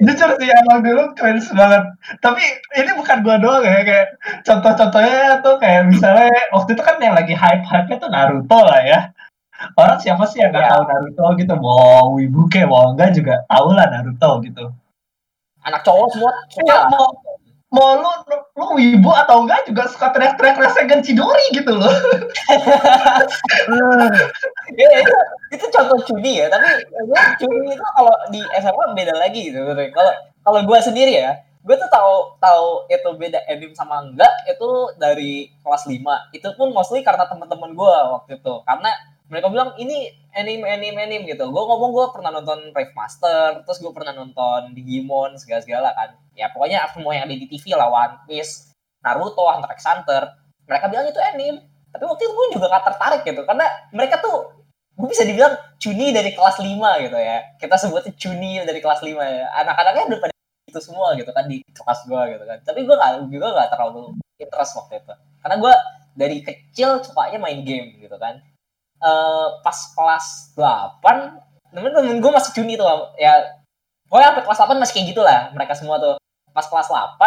jujur 0.06 0.30
sih 0.38 0.50
emang 0.54 0.86
dulu 0.86 1.18
keren 1.18 1.42
banget. 1.42 1.84
Tapi 2.22 2.44
ini 2.78 2.92
bukan 2.94 3.26
gua 3.26 3.42
doang 3.42 3.66
ya 3.66 3.82
kayak 3.82 4.08
contoh-contohnya 4.46 5.42
tuh 5.42 5.58
kayak 5.58 5.90
misalnya 5.90 6.30
waktu 6.54 6.78
itu 6.78 6.84
kan 6.86 7.02
yang 7.02 7.18
lagi 7.18 7.34
hype-hype-nya 7.34 7.98
tuh 7.98 8.10
Naruto 8.14 8.60
lah 8.62 8.82
ya. 8.86 9.00
Orang 9.78 9.98
siapa 10.02 10.26
sih 10.30 10.42
yang 10.42 10.54
nggak 10.54 10.66
ya. 10.66 10.72
tahu 10.78 10.84
Naruto 10.86 11.26
gitu? 11.42 11.54
Mau 11.58 12.18
wibu 12.18 12.46
kayak 12.48 12.70
mau 12.70 12.94
enggak 12.94 13.18
juga 13.18 13.42
tahu 13.50 13.68
lah 13.74 13.88
Naruto 13.90 14.32
gitu. 14.46 14.66
Anak 15.66 15.82
cowok 15.82 16.08
semua 16.14 16.32
suka. 16.50 16.70
Ya, 16.70 16.80
mau 16.90 17.10
mau 17.72 17.96
lu, 17.96 18.12
lu, 18.60 18.66
wibu 18.76 19.12
atau 19.16 19.48
enggak 19.48 19.64
juga 19.64 19.88
suka 19.88 20.12
teriak-teriak 20.12 20.60
Rasengan 20.60 21.00
Chidori 21.00 21.56
gitu 21.56 21.72
loh. 21.72 21.88
ya, 24.76 24.88
itu, 25.00 25.16
itu 25.56 25.66
contoh 25.72 26.00
cuni 26.04 26.44
ya, 26.44 26.52
tapi 26.52 26.68
gue 26.84 27.22
cuni 27.40 27.72
itu 27.72 27.86
kalau 27.96 28.16
di 28.28 28.44
SMA 28.60 28.86
beda 28.92 29.16
lagi 29.16 29.56
gitu. 29.56 29.64
Kalau 29.72 30.12
kalau 30.44 30.60
gue 30.68 30.80
sendiri 30.84 31.16
ya, 31.16 31.40
gue 31.64 31.76
tuh 31.80 31.88
tahu 31.88 32.36
tahu 32.44 32.92
itu 32.92 33.10
beda 33.16 33.40
anime 33.48 33.72
sama 33.72 34.04
enggak 34.04 34.34
itu 34.52 34.70
dari 35.00 35.48
kelas 35.64 35.88
5. 35.88 36.36
Itu 36.36 36.52
pun 36.60 36.76
mostly 36.76 37.08
karena 37.08 37.24
teman-teman 37.24 37.72
gue 37.72 37.94
waktu 38.20 38.36
itu. 38.36 38.54
Karena 38.68 38.92
mereka 39.32 39.48
bilang 39.48 39.72
ini 39.80 40.12
anime 40.36 40.68
anime 40.68 41.00
anime 41.00 41.24
gitu. 41.24 41.48
Gue 41.48 41.64
ngomong 41.64 41.96
gue 41.96 42.06
pernah 42.12 42.36
nonton 42.36 42.76
Brave 42.76 42.92
Master 42.92 43.64
terus 43.64 43.80
gue 43.80 43.88
pernah 43.96 44.12
nonton 44.12 44.76
Digimon 44.76 45.40
segala 45.40 45.64
segala 45.64 45.90
kan. 45.96 46.20
Ya 46.36 46.52
pokoknya 46.52 46.84
semua 46.92 47.16
yang 47.16 47.32
ada 47.32 47.36
di 47.40 47.48
TV 47.48 47.72
lah 47.72 47.88
One 47.88 48.28
Naruto 49.02 49.48
Hunter 49.48 49.72
x 49.72 49.88
Hunter 49.88 50.24
mereka 50.68 50.92
bilang 50.92 51.08
itu 51.08 51.16
anime. 51.24 51.64
Tapi 51.96 52.04
waktu 52.04 52.28
itu 52.28 52.34
gue 52.36 52.48
juga 52.60 52.66
gak 52.76 52.86
tertarik 52.92 53.22
gitu 53.24 53.42
karena 53.48 53.68
mereka 53.96 54.20
tuh 54.20 54.52
gue 55.00 55.08
bisa 55.08 55.24
dibilang 55.24 55.56
cuni 55.80 56.12
dari 56.12 56.36
kelas 56.36 56.60
5 56.60 56.68
gitu 57.08 57.18
ya. 57.18 57.38
Kita 57.56 57.76
sebutnya 57.80 58.12
cuni 58.20 58.60
dari 58.68 58.84
kelas 58.84 59.00
5 59.00 59.16
ya. 59.16 59.48
Anak-anaknya 59.64 60.04
udah 60.12 60.20
pada 60.28 60.34
itu 60.68 60.80
semua 60.84 61.16
gitu 61.16 61.32
kan 61.32 61.48
di 61.48 61.64
kelas 61.72 62.00
gue 62.04 62.22
gitu 62.36 62.44
kan. 62.44 62.58
Tapi 62.68 62.80
gue 62.84 62.96
gak 63.00 63.12
gue 63.32 63.50
gak 63.56 63.70
terlalu 63.72 64.20
interest 64.36 64.76
waktu 64.76 65.00
itu. 65.00 65.14
Karena 65.40 65.56
gue 65.56 65.74
dari 66.20 66.38
kecil 66.44 67.00
sukanya 67.00 67.40
main 67.40 67.64
game 67.64 67.96
gitu 67.96 68.20
kan 68.20 68.44
uh, 69.02 69.60
pas 69.66 69.78
kelas 69.98 70.56
8 70.56 71.74
temen-temen 71.74 72.20
gue 72.22 72.32
masih 72.32 72.52
juni 72.54 72.76
tuh 72.76 72.86
ya 73.16 73.60
pokoknya 74.08 74.28
sampai 74.36 74.44
kelas 74.44 74.60
8 74.68 74.82
masih 74.82 74.94
kayak 74.96 75.08
gitu 75.12 75.22
lah 75.26 75.40
mereka 75.56 75.74
semua 75.76 75.98
tuh. 75.98 76.16
Pas 76.52 76.68
kelas 76.68 76.88
8 76.88 77.20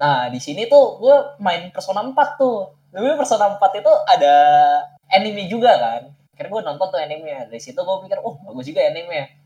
nah 0.00 0.32
di 0.32 0.40
sini 0.40 0.64
tuh 0.64 0.96
gue 0.96 1.16
main 1.44 1.68
Persona 1.70 2.00
4 2.00 2.16
tuh. 2.40 2.72
Dulu 2.90 3.20
Persona 3.20 3.52
4 3.60 3.80
itu 3.80 3.92
ada 4.08 4.34
anime 5.12 5.46
juga 5.46 5.76
kan. 5.76 6.02
Kira 6.34 6.48
gue 6.48 6.60
nonton 6.64 6.86
tuh 6.88 6.98
anime 6.98 7.50
dari 7.50 7.60
situ 7.60 7.76
gue 7.76 7.96
pikir 8.08 8.18
oh 8.24 8.40
bagus 8.48 8.66
juga 8.66 8.88
anime 8.88 9.36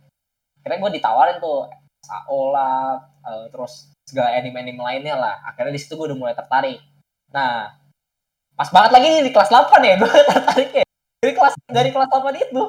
kira 0.64 0.80
gue 0.80 0.90
ditawarin 0.96 1.44
tuh 1.44 1.68
Saola 2.00 2.96
uh, 3.20 3.44
terus 3.52 3.92
segala 4.08 4.32
anime-anime 4.36 4.80
lainnya 4.80 5.16
lah. 5.16 5.40
Akhirnya 5.48 5.72
di 5.76 5.80
situ 5.80 5.96
gue 5.96 6.12
udah 6.12 6.18
mulai 6.18 6.36
tertarik. 6.36 6.80
Nah 7.32 7.72
pas 8.54 8.68
banget 8.70 8.90
lagi 8.94 9.10
di 9.26 9.30
kelas 9.34 9.50
8 9.50 9.82
ya 9.82 9.94
gue 9.98 10.12
tertarik 10.30 10.70
ya 10.70 10.83
dari 11.24 11.32
kelas 11.32 11.54
dari 11.64 11.88
kelas 11.88 12.08
8 12.12 12.36
itu. 12.36 12.62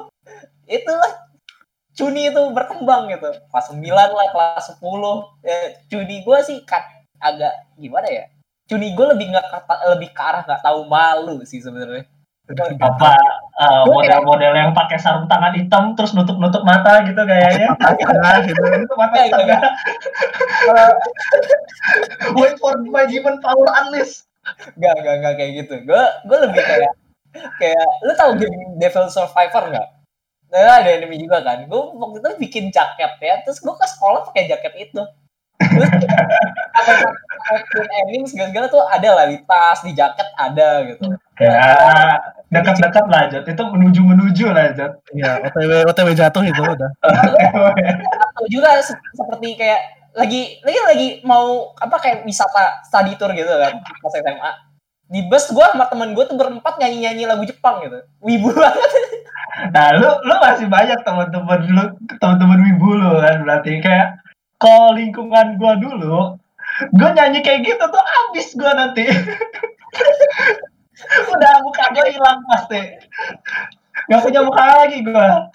Itulah. 0.64 1.12
Cuni 1.96 2.28
itu 2.28 2.42
berkembang 2.52 3.08
gitu. 3.12 3.28
Kelas 3.52 3.66
9 3.72 3.84
lah 3.92 4.28
kelas 4.32 4.64
10 4.80 4.80
ya, 5.44 5.56
Cuni 5.88 6.24
gue 6.24 6.38
sih 6.44 6.60
kat, 6.64 6.84
agak 7.20 7.52
gimana 7.76 8.08
ya? 8.08 8.24
Cuni 8.68 8.96
gue 8.96 9.06
lebih 9.16 9.32
nggak 9.32 9.48
kata 9.48 9.96
lebih 9.96 10.12
ke 10.12 10.20
arah 10.20 10.44
nggak 10.44 10.60
tahu 10.64 10.88
malu 10.88 11.40
sih 11.44 11.60
sebenarnya. 11.60 12.08
Apa 12.78 13.18
uh, 13.58 13.82
model-model 13.90 14.54
yang 14.54 14.70
pakai 14.70 15.02
sarung 15.02 15.26
tangan 15.26 15.50
hitam 15.58 15.98
terus 15.98 16.14
nutup-nutuk 16.14 16.62
mata 16.62 17.02
gitu 17.02 17.18
kayaknya? 17.26 17.74
Nah, 17.74 18.38
gitu. 18.46 18.60
itu 18.60 18.94
mata 18.94 19.16
Enggak, 19.18 19.40
enggak, 19.42 19.62
setengah 20.62 20.92
wait 22.38 22.54
for 22.62 22.78
my 22.86 23.02
demon 23.08 23.42
power 23.42 23.66
unleash 23.82 24.22
Gak, 24.78 24.94
gak, 25.02 25.16
gak 25.26 25.34
kayak 25.42 25.52
gitu. 25.64 25.74
Gue 25.90 26.04
gue 26.22 26.38
lebih 26.46 26.62
kayak 26.62 26.92
kayak 27.56 27.86
lu 28.02 28.12
tahu 28.14 28.32
game 28.36 28.76
Devil 28.76 29.06
Survivor 29.08 29.64
nggak? 29.72 29.88
Nah, 30.46 30.78
ada 30.78 30.90
anime 30.94 31.18
juga 31.18 31.42
kan. 31.42 31.66
Gue 31.66 31.82
waktu 31.98 32.22
itu 32.22 32.30
bikin 32.38 32.64
jaket 32.70 33.18
ya, 33.18 33.34
terus 33.42 33.58
gue 33.58 33.74
ke 33.74 33.86
sekolah 33.86 34.22
pakai 34.30 34.46
jaket 34.46 34.74
itu. 34.78 35.02
Terus 35.56 35.88
anime 38.04 38.26
segala-segala 38.26 38.66
tuh 38.68 38.82
ada 38.86 39.10
lah 39.16 39.26
di 39.26 39.38
tas, 39.42 39.80
di 39.82 39.92
jaket 39.94 40.28
ada 40.36 40.84
gitu. 40.86 41.06
ya 41.36 42.16
dekat-dekat 42.48 43.04
lah 43.12 43.28
Jot 43.28 43.44
itu 43.44 43.60
menuju-menuju 43.60 44.46
lah 44.56 44.72
Jot 44.72 45.04
Iya, 45.12 45.44
OTW 45.44 45.84
OTW 45.84 46.08
jatuh 46.16 46.42
itu 46.46 46.62
udah. 46.62 46.90
Atau 48.32 48.46
juga 48.48 48.80
se- 48.80 48.96
seperti 49.12 49.58
kayak 49.58 49.80
lagi 50.16 50.56
lagi 50.64 50.78
lagi 50.80 51.08
mau 51.28 51.76
apa 51.76 52.00
kayak 52.00 52.24
wisata 52.24 52.80
study 52.88 53.20
tour 53.20 53.36
gitu 53.36 53.52
kan 53.52 53.84
pas 54.00 54.14
SMA. 54.16 54.52
Di 55.06 55.22
bus 55.30 55.46
gue 55.54 55.66
sama 55.70 55.86
temen 55.86 56.12
gue 56.12 56.24
tuh 56.26 56.34
berempat 56.34 56.82
nyanyi-nyanyi 56.82 57.30
lagu 57.30 57.46
Jepang 57.46 57.78
gitu. 57.86 58.02
Wibu 58.22 58.50
banget. 58.50 58.90
Nah, 59.72 59.88
lu 59.96 60.10
lu 60.28 60.34
masih 60.36 60.68
banyak 60.68 61.00
teman-teman 61.00 61.64
lu 61.64 61.84
teman-teman 62.20 62.60
wibu 62.60 62.92
lu 62.92 63.24
kan 63.24 63.40
berarti 63.40 63.80
kayak 63.80 64.20
kalau 64.60 64.92
lingkungan 64.92 65.56
gua 65.56 65.80
dulu, 65.80 66.36
gua 66.92 67.08
nyanyi 67.16 67.40
kayak 67.40 67.64
gitu 67.64 67.84
tuh 67.88 68.04
habis 68.04 68.52
gua 68.52 68.76
nanti. 68.76 69.04
Udah 71.32 71.52
muka 71.64 71.84
gua 71.92 72.06
hilang 72.08 72.38
pasti. 72.52 72.80
Gak 74.12 74.20
punya 74.20 74.40
muka 74.44 74.64
lagi 74.84 75.00
gua. 75.04 75.48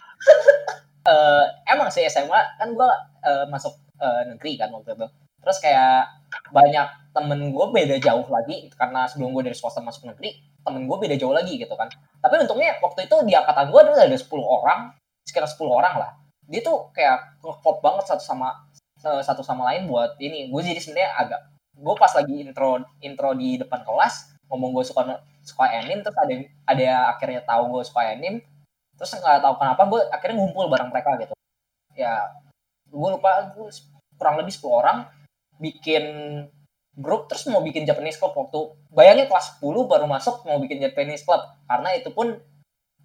eh, 1.01 1.45
emang 1.69 1.89
sih 1.89 2.05
SMA 2.05 2.41
kan 2.61 2.77
gue 2.77 2.89
masuk 3.49 3.73
eh, 4.01 4.21
negeri 4.33 4.57
kan 4.57 4.69
waktu 4.73 4.97
itu. 4.97 5.07
Terus 5.41 5.57
kayak 5.61 6.20
banyak 6.51 6.87
temen 7.11 7.51
gue 7.51 7.65
beda 7.75 7.95
jauh 7.99 8.23
lagi 8.31 8.71
karena 8.75 9.07
sebelum 9.07 9.35
gue 9.35 9.51
dari 9.51 9.57
swasta 9.57 9.83
masuk 9.83 10.07
negeri 10.07 10.39
temen 10.61 10.87
gue 10.87 10.97
beda 10.97 11.15
jauh 11.17 11.33
lagi 11.33 11.57
gitu 11.57 11.73
kan. 11.75 11.89
Tapi 12.21 12.33
untungnya 12.41 12.77
waktu 12.79 13.09
itu 13.09 13.15
di 13.27 13.33
angkatan 13.33 13.73
gue 13.73 13.81
ada 13.81 14.17
10 14.17 14.29
orang, 14.39 14.93
sekitar 15.25 15.49
10 15.49 15.67
orang 15.67 15.93
lah. 15.99 16.11
Dia 16.47 16.61
tuh 16.61 16.93
kayak 16.93 17.41
klop 17.41 17.79
banget 17.81 18.07
satu 18.07 18.23
sama 18.23 18.69
eh, 19.03 19.21
satu 19.25 19.41
sama 19.41 19.73
lain 19.73 19.89
buat 19.89 20.15
ini. 20.21 20.47
Gue 20.53 20.61
jadi 20.63 20.79
sebenarnya 20.79 21.11
agak 21.17 21.41
gue 21.81 21.95
pas 21.97 22.13
lagi 22.13 22.35
intro 22.45 22.83
intro 23.01 23.33
di 23.33 23.57
depan 23.57 23.81
kelas 23.81 24.37
ngomong 24.51 24.75
gue 24.75 24.83
suka 24.85 25.23
suka 25.41 25.65
anime 25.71 26.03
terus 26.05 26.17
ada 26.19 26.33
ada 26.67 26.87
akhirnya 27.15 27.41
tahu 27.41 27.79
gue 27.79 27.83
suka 27.87 28.05
anime 28.05 28.43
terus 28.99 29.17
nggak 29.17 29.41
tahu 29.41 29.55
kenapa 29.57 29.81
gue 29.89 30.01
akhirnya 30.13 30.35
ngumpul 30.37 30.69
bareng 30.69 30.91
mereka 30.93 31.17
gitu 31.17 31.33
ya 31.97 32.29
gue 32.91 33.09
lupa 33.09 33.55
gue 33.55 33.71
kurang 34.19 34.37
lebih 34.37 34.53
10 34.53 34.67
orang 34.69 34.97
bikin 35.61 36.03
grup 36.97 37.31
terus 37.31 37.47
mau 37.47 37.63
bikin 37.63 37.87
Japanese 37.87 38.19
club 38.19 38.35
waktu 38.35 38.59
bayangin 38.91 39.25
kelas 39.31 39.57
10 39.57 39.87
baru 39.87 40.05
masuk 40.09 40.43
mau 40.47 40.59
bikin 40.59 40.81
Japanese 40.83 41.23
club. 41.23 41.41
Karena 41.69 41.89
itu 41.95 42.09
pun 42.11 42.27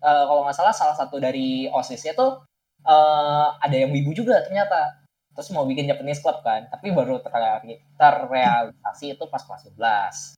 eh, 0.03 0.25
kalau 0.29 0.43
nggak 0.47 0.57
salah 0.59 0.75
salah 0.75 0.97
satu 0.99 1.17
dari 1.23 1.69
osisnya 1.71 2.13
tuh 2.17 2.43
eh, 2.87 3.49
ada 3.65 3.77
yang 3.77 3.91
wibu 3.95 4.13
juga 4.17 4.43
ternyata. 4.47 5.05
Terus 5.37 5.53
mau 5.53 5.69
bikin 5.69 5.85
Japanese 5.91 6.25
club 6.25 6.41
kan 6.41 6.65
tapi 6.73 6.91
baru 6.97 7.21
terreali- 7.21 7.81
terrealisasi 8.01 9.07
itu 9.21 9.25
pas 9.29 9.43
kelas 9.45 9.69
11 9.69 10.35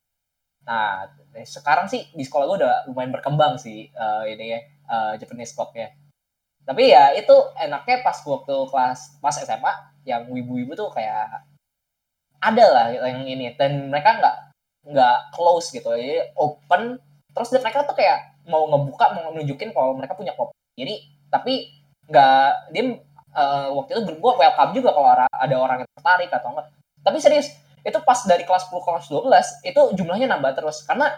nah 0.69 1.07
sekarang 1.49 1.89
sih 1.89 2.05
di 2.13 2.21
sekolah 2.29 2.45
gue 2.45 2.57
udah 2.61 2.75
lumayan 2.93 3.09
berkembang 3.15 3.57
sih 3.57 3.89
eh, 3.89 4.25
ini 4.35 4.47
ya 4.55 4.61
eh, 4.91 5.13
Japanese 5.21 5.55
club 5.57 5.71
ya. 5.77 5.89
Tapi 6.69 6.93
ya 6.93 7.17
itu 7.17 7.33
enaknya 7.57 8.05
pas 8.05 8.19
waktu 8.27 8.57
kelas 8.69 9.01
pas 9.25 9.37
SMA 9.41 9.73
yang 10.05 10.29
wibu-wibu 10.29 10.77
tuh 10.77 10.93
kayak 10.93 11.48
ada 12.39 12.65
lah 12.71 12.87
yang 12.95 13.27
ini. 13.27 13.55
Dan 13.59 13.91
mereka 13.91 14.19
nggak 14.19 14.37
nggak 14.95 15.19
close 15.35 15.71
gitu. 15.75 15.91
Jadi 15.93 16.35
open. 16.39 16.99
Terus 17.35 17.49
mereka 17.55 17.87
tuh 17.87 17.95
kayak 17.95 18.39
mau 18.49 18.65
ngebuka 18.67 19.13
mau 19.15 19.31
nunjukin 19.37 19.71
kalau 19.77 19.93
mereka 19.95 20.17
punya 20.17 20.33
klub 20.33 20.51
jadi 20.79 20.95
tapi 21.29 21.69
nggak 22.09 22.73
dia 22.73 22.83
eh, 23.35 23.67
waktu 23.75 23.91
itu 23.99 24.01
gue 24.17 24.33
welcome 24.39 24.73
juga 24.73 24.91
kalau 24.95 25.09
ada- 25.13 25.61
orang 25.61 25.85
yang 25.85 25.91
tertarik 25.99 26.31
atau 26.31 26.55
enggak. 26.55 26.67
Tapi 27.03 27.19
serius 27.19 27.51
itu 27.83 27.99
pas 28.03 28.19
dari 28.25 28.43
kelas 28.47 28.71
10 28.71 28.81
kelas 28.83 29.07
12 29.11 29.67
itu 29.67 29.81
jumlahnya 29.99 30.31
nambah 30.31 30.55
terus. 30.55 30.87
Karena 30.87 31.11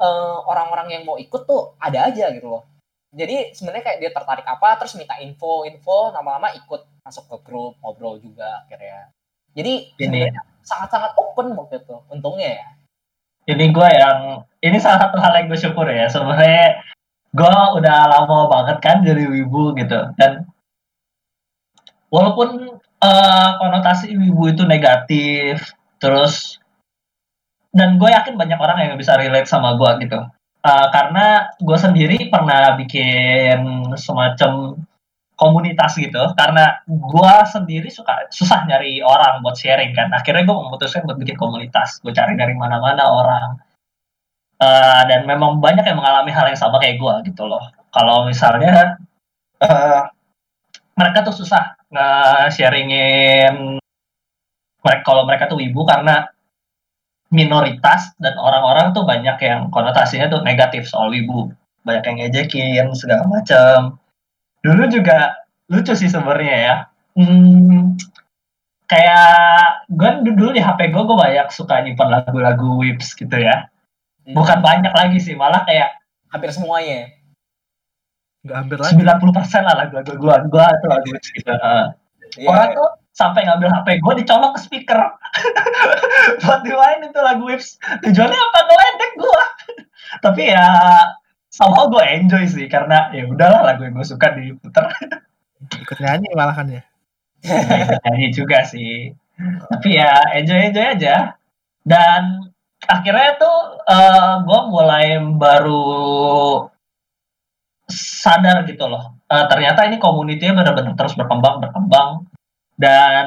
eh, 0.00 0.36
orang-orang 0.48 0.98
yang 0.98 1.02
mau 1.04 1.20
ikut 1.20 1.44
tuh 1.44 1.76
ada 1.78 2.08
aja 2.08 2.32
gitu 2.32 2.48
loh. 2.48 2.64
Jadi 3.12 3.52
sebenarnya 3.52 3.84
kayak 3.92 3.98
dia 4.00 4.10
tertarik 4.10 4.46
apa 4.48 4.80
terus 4.80 4.96
minta 4.96 5.20
info 5.20 5.68
info 5.68 6.08
lama-lama 6.16 6.48
ikut 6.56 7.04
masuk 7.04 7.28
ke 7.28 7.36
grup 7.44 7.76
ngobrol 7.84 8.16
juga 8.16 8.64
akhirnya. 8.64 9.12
Jadi 9.52 9.92
sebenarnya 10.00 10.42
sangat-sangat 10.62 11.12
open 11.18 11.54
waktu 11.58 11.82
itu 11.82 11.94
untungnya 12.08 12.58
ya. 12.58 12.66
Ini 13.52 13.74
gue 13.74 13.88
yang 13.90 14.46
ini 14.62 14.78
salah 14.78 15.08
satu 15.08 15.18
hal 15.18 15.34
yang 15.34 15.46
gue 15.50 15.58
syukur 15.58 15.86
ya. 15.90 16.06
Sebenarnya 16.06 16.82
gue 17.34 17.56
udah 17.78 17.98
lama 18.06 18.46
banget 18.46 18.76
kan 18.78 19.02
jadi 19.02 19.26
wibu 19.26 19.74
gitu. 19.74 19.98
Dan 20.14 20.46
walaupun 22.12 22.78
eh, 22.80 23.48
konotasi 23.58 24.14
wibu 24.14 24.54
itu 24.54 24.62
negatif 24.62 25.74
terus 25.98 26.58
dan 27.72 27.96
gue 27.96 28.10
yakin 28.10 28.36
banyak 28.36 28.58
orang 28.60 28.78
yang 28.84 28.94
bisa 29.00 29.16
relate 29.18 29.48
sama 29.50 29.74
gue 29.74 30.06
gitu. 30.06 30.20
Eh, 30.62 30.86
karena 30.94 31.50
gue 31.58 31.78
sendiri 31.78 32.30
pernah 32.30 32.78
bikin 32.78 33.90
semacam 33.98 34.78
komunitas 35.42 35.98
gitu 35.98 36.22
karena 36.38 36.78
gue 36.86 37.34
sendiri 37.50 37.90
suka 37.90 38.30
susah 38.30 38.62
nyari 38.70 39.02
orang 39.02 39.42
buat 39.42 39.58
sharing 39.58 39.90
kan. 39.90 40.14
Akhirnya 40.14 40.46
gue 40.46 40.54
memutuskan 40.54 41.02
buat 41.02 41.18
bikin 41.18 41.34
komunitas. 41.34 41.98
Gue 41.98 42.14
cari 42.14 42.38
dari 42.38 42.54
mana-mana 42.54 43.02
orang. 43.10 43.58
Eh, 44.62 45.02
dan 45.10 45.26
memang 45.26 45.58
banyak 45.58 45.82
yang 45.82 45.98
mengalami 45.98 46.30
hal 46.30 46.46
yang 46.46 46.60
sama 46.60 46.78
kayak 46.78 47.02
gue 47.02 47.34
gitu 47.34 47.50
loh. 47.50 47.66
Kalau 47.90 48.30
misalnya 48.30 49.02
eh, 49.58 50.02
mereka 50.94 51.26
tuh 51.26 51.34
susah 51.34 51.74
nge-sharingin 51.90 53.82
mereka 54.82 55.02
kalau 55.06 55.22
mereka 55.26 55.50
tuh 55.50 55.58
ibu 55.58 55.82
karena 55.82 56.30
minoritas 57.32 58.12
dan 58.20 58.36
orang-orang 58.36 58.92
tuh 58.92 59.08
banyak 59.08 59.36
yang 59.40 59.72
konotasinya 59.72 60.28
tuh 60.30 60.44
negatif 60.46 60.86
soal 60.86 61.10
wibu. 61.10 61.50
Banyak 61.82 62.04
yang 62.06 62.16
ngejekin 62.22 62.86
segala 62.94 63.26
macam 63.26 64.01
dulu 64.62 64.82
juga 64.88 65.42
lucu 65.68 65.92
sih 65.92 66.08
sebenarnya 66.08 66.56
ya. 66.56 66.74
Hmm, 67.12 67.98
kayak 68.88 69.88
gue 69.92 70.10
dulu 70.32 70.50
di 70.56 70.62
HP 70.62 70.92
gue 70.94 71.02
gue 71.02 71.18
banyak 71.18 71.48
suka 71.52 71.82
nyimpan 71.84 72.08
lagu-lagu 72.08 72.80
Wips 72.80 73.18
gitu 73.18 73.36
ya. 73.36 73.68
Bukan 74.22 74.62
banyak 74.62 74.94
lagi 74.94 75.18
sih 75.18 75.34
malah 75.34 75.66
kayak 75.66 75.98
hampir 76.30 76.54
semuanya. 76.54 77.10
Nggak 78.46 78.56
hampir 78.56 78.78
lagi. 78.78 78.94
90% 78.96 79.68
lah 79.68 79.74
lagu-lagu 79.76 80.12
gue 80.14 80.36
gue 80.48 80.66
tuh 80.80 80.88
lagu 80.88 81.08
Wips 81.10 81.28
gitu. 81.34 81.50
Heeh. 81.50 81.84
Iya. 82.32 82.48
orang 82.48 82.72
tuh 82.72 82.88
sampai 83.12 83.44
ngambil 83.44 83.68
HP 83.68 83.88
gue 84.00 84.12
dicolok 84.24 84.56
ke 84.56 84.60
speaker. 84.64 85.00
Buat 86.46 86.60
dimain 86.64 87.04
itu 87.04 87.20
lagu 87.20 87.44
Wips 87.44 87.76
tujuannya 88.00 88.38
apa? 88.40 88.58
Ngeledek 88.68 89.12
gue 89.20 89.44
tapi 90.24 90.42
ya 90.52 90.68
somehow 91.52 91.92
gue 91.92 92.00
enjoy 92.00 92.48
sih 92.48 92.64
karena 92.66 93.12
ya 93.12 93.28
udahlah 93.28 93.60
lagu 93.60 93.84
yang 93.84 93.92
gue 93.92 94.08
suka 94.08 94.32
diputer 94.32 94.88
Ikut 95.70 95.98
nyanyi 96.02 96.28
malahan 96.34 96.68
ya. 96.80 96.82
nyanyi 98.08 98.28
juga 98.34 98.66
sih. 98.66 99.14
Tapi 99.70 99.88
ya 99.94 100.10
enjoy 100.34 100.72
enjoy 100.72 100.86
aja. 100.98 101.38
Dan 101.86 102.50
akhirnya 102.82 103.38
tuh 103.38 103.58
gue 104.42 104.60
mulai 104.70 105.22
baru 105.22 105.86
sadar 107.92 108.66
gitu 108.66 108.90
loh. 108.90 109.22
Eh, 109.30 109.46
ternyata 109.48 109.86
ini 109.86 109.96
komunitinya 110.02 110.62
benar-benar 110.62 110.94
terus 110.98 111.14
berkembang 111.14 111.62
berkembang. 111.62 112.26
Dan 112.74 113.26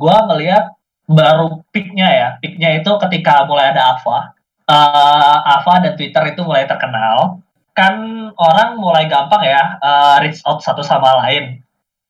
gue 0.00 0.16
melihat 0.32 0.72
baru 1.04 1.60
peaknya 1.68 2.08
ya. 2.08 2.28
Peaknya 2.40 2.80
itu 2.80 2.90
ketika 3.08 3.44
mulai 3.44 3.76
ada 3.76 3.96
Ava. 3.96 4.32
Eh, 4.64 5.38
Ava 5.60 5.74
dan 5.84 5.92
Twitter 6.00 6.32
itu 6.32 6.40
mulai 6.40 6.64
terkenal 6.64 7.44
kan 7.74 7.94
orang 8.38 8.78
mulai 8.78 9.10
gampang 9.10 9.42
ya 9.44 9.76
eh, 9.82 10.16
reach 10.24 10.40
out 10.46 10.62
satu 10.62 10.80
sama 10.80 11.26
lain. 11.26 11.60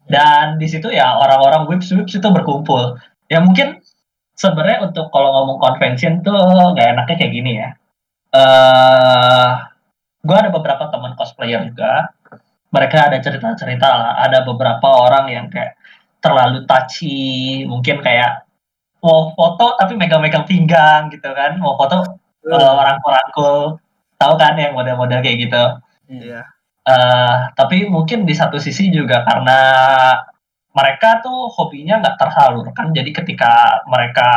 Dan 0.04 0.60
di 0.60 0.68
situ 0.68 0.92
ya 0.92 1.16
orang-orang 1.16 1.64
whips 1.64 1.88
whips 1.96 2.12
itu 2.20 2.28
berkumpul. 2.28 3.00
Ya 3.32 3.40
mungkin 3.40 3.80
sebenarnya 4.36 4.84
untuk 4.92 5.08
kalau 5.08 5.32
ngomong 5.32 5.58
convention 5.64 6.20
tuh 6.20 6.36
nggak 6.76 6.88
enaknya 6.92 7.16
kayak 7.16 7.32
gini 7.32 7.52
ya. 7.56 7.68
Eh 8.36 9.50
gue 10.24 10.36
ada 10.36 10.52
beberapa 10.52 10.92
teman 10.92 11.16
cosplayer 11.16 11.64
juga. 11.64 12.12
Mereka 12.68 12.96
ada 13.08 13.18
cerita-cerita 13.24 13.88
lah. 13.88 14.12
Ada 14.28 14.44
beberapa 14.44 14.88
orang 15.08 15.32
yang 15.32 15.46
kayak 15.48 15.80
terlalu 16.20 16.68
touchy 16.68 17.64
mungkin 17.68 18.00
kayak 18.04 18.44
mau 19.04 19.32
foto 19.36 19.76
tapi 19.80 19.96
megang-megang 19.96 20.44
pinggang 20.44 21.08
gitu 21.08 21.28
kan. 21.32 21.56
Mau 21.56 21.80
foto 21.80 22.04
uh, 22.44 22.80
rangkul-rangkul 22.84 23.80
tahu 24.24 24.34
kan 24.40 24.56
yang 24.56 24.72
model-model 24.72 25.20
kayak 25.20 25.38
gitu. 25.44 25.64
Iya. 26.04 26.44
uh, 26.84 27.48
tapi 27.56 27.88
mungkin 27.88 28.28
di 28.28 28.36
satu 28.36 28.60
sisi 28.60 28.92
juga 28.92 29.24
karena 29.24 29.60
mereka 30.76 31.24
tuh 31.24 31.48
hobinya 31.48 32.02
nggak 32.02 32.18
tersalurkan 32.20 32.92
jadi 32.92 33.08
ketika 33.08 33.80
mereka 33.88 34.28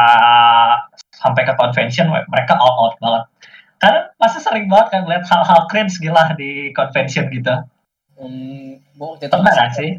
sampai 1.12 1.43
ke 1.43 1.54
convention 1.58 2.08
mereka 2.08 2.54
all 2.56 2.88
out 2.88 2.95
banget. 3.02 3.23
Karena 3.78 4.00
pasti 4.17 4.39
sering 4.41 4.69
banget 4.69 4.88
kan 4.93 5.02
lihat 5.06 5.26
hal-hal 5.26 5.65
cringe 5.69 5.97
gila 6.02 6.34
di 6.38 6.71
convention 6.73 7.30
gitu. 7.30 7.54
Hmm, 8.17 8.82
waktu 8.97 9.30
itu 9.30 9.34
pernah 9.34 9.54
masih- 9.54 9.78
sih? 9.78 9.91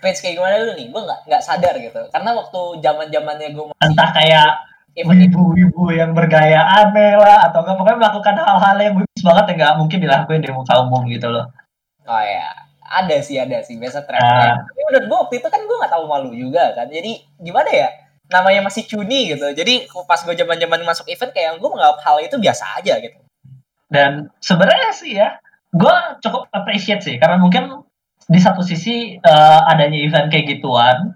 Cringe 0.00 0.20
kayak 0.20 0.34
gimana 0.40 0.54
dulu 0.64 0.72
nih? 0.76 0.86
Gue 0.88 1.02
nggak 1.04 1.20
nggak 1.28 1.42
sadar 1.44 1.74
gitu. 1.76 2.02
Karena 2.08 2.30
waktu 2.36 2.60
zaman 2.80 3.06
zamannya 3.12 3.48
gue 3.52 3.64
masih 3.68 3.84
entah 3.84 4.10
kayak 4.16 4.50
itu 4.94 5.06
ibu-ibu 5.06 5.94
yang 5.94 6.10
bergaya 6.12 6.60
aneh 6.82 7.14
lah 7.14 7.46
atau 7.48 7.62
nggak 7.62 7.78
pokoknya 7.78 7.98
melakukan 8.02 8.34
hal-hal 8.42 8.76
yang 8.82 8.94
bagus 8.98 9.22
banget 9.22 9.44
yang 9.50 9.58
nggak 9.62 9.74
mungkin 9.78 9.98
dilakuin 10.02 10.42
di 10.42 10.50
muka 10.50 10.74
umum 10.82 11.02
gitu 11.06 11.30
loh. 11.30 11.46
Oh 12.10 12.22
ya 12.22 12.70
ada 12.90 13.16
sih 13.22 13.38
ada 13.38 13.62
sih 13.62 13.78
biasa 13.78 14.02
trend 14.02 14.18
Ah. 14.18 14.58
tapi 14.66 14.80
menurut 14.90 15.04
gue 15.06 15.18
waktu 15.22 15.34
itu 15.38 15.48
kan 15.48 15.62
gue 15.62 15.76
nggak 15.78 15.92
tahu 15.94 16.04
malu 16.10 16.30
juga 16.34 16.74
kan. 16.74 16.90
Jadi 16.90 17.22
gimana 17.38 17.70
ya? 17.70 17.88
Namanya 18.30 18.66
masih 18.66 18.86
cuni 18.86 19.30
gitu. 19.30 19.46
Jadi 19.54 19.86
pas 20.06 20.18
gue 20.22 20.34
zaman 20.34 20.58
zaman 20.58 20.80
masuk 20.82 21.06
event 21.06 21.30
kayak 21.30 21.62
gue 21.62 21.70
menganggap 21.70 22.02
hal 22.02 22.16
itu 22.18 22.36
biasa 22.42 22.82
aja 22.82 22.98
gitu. 22.98 23.18
Dan 23.90 24.30
sebenarnya 24.42 24.90
sih 24.90 25.14
ya 25.14 25.38
gue 25.70 25.94
cukup 26.18 26.50
appreciate 26.50 27.06
sih. 27.06 27.14
Karena 27.22 27.38
mungkin 27.38 27.86
di 28.26 28.38
satu 28.42 28.62
sisi 28.66 29.18
eh, 29.18 29.60
adanya 29.70 29.98
event 29.98 30.26
kayak 30.30 30.58
gituan 30.58 31.14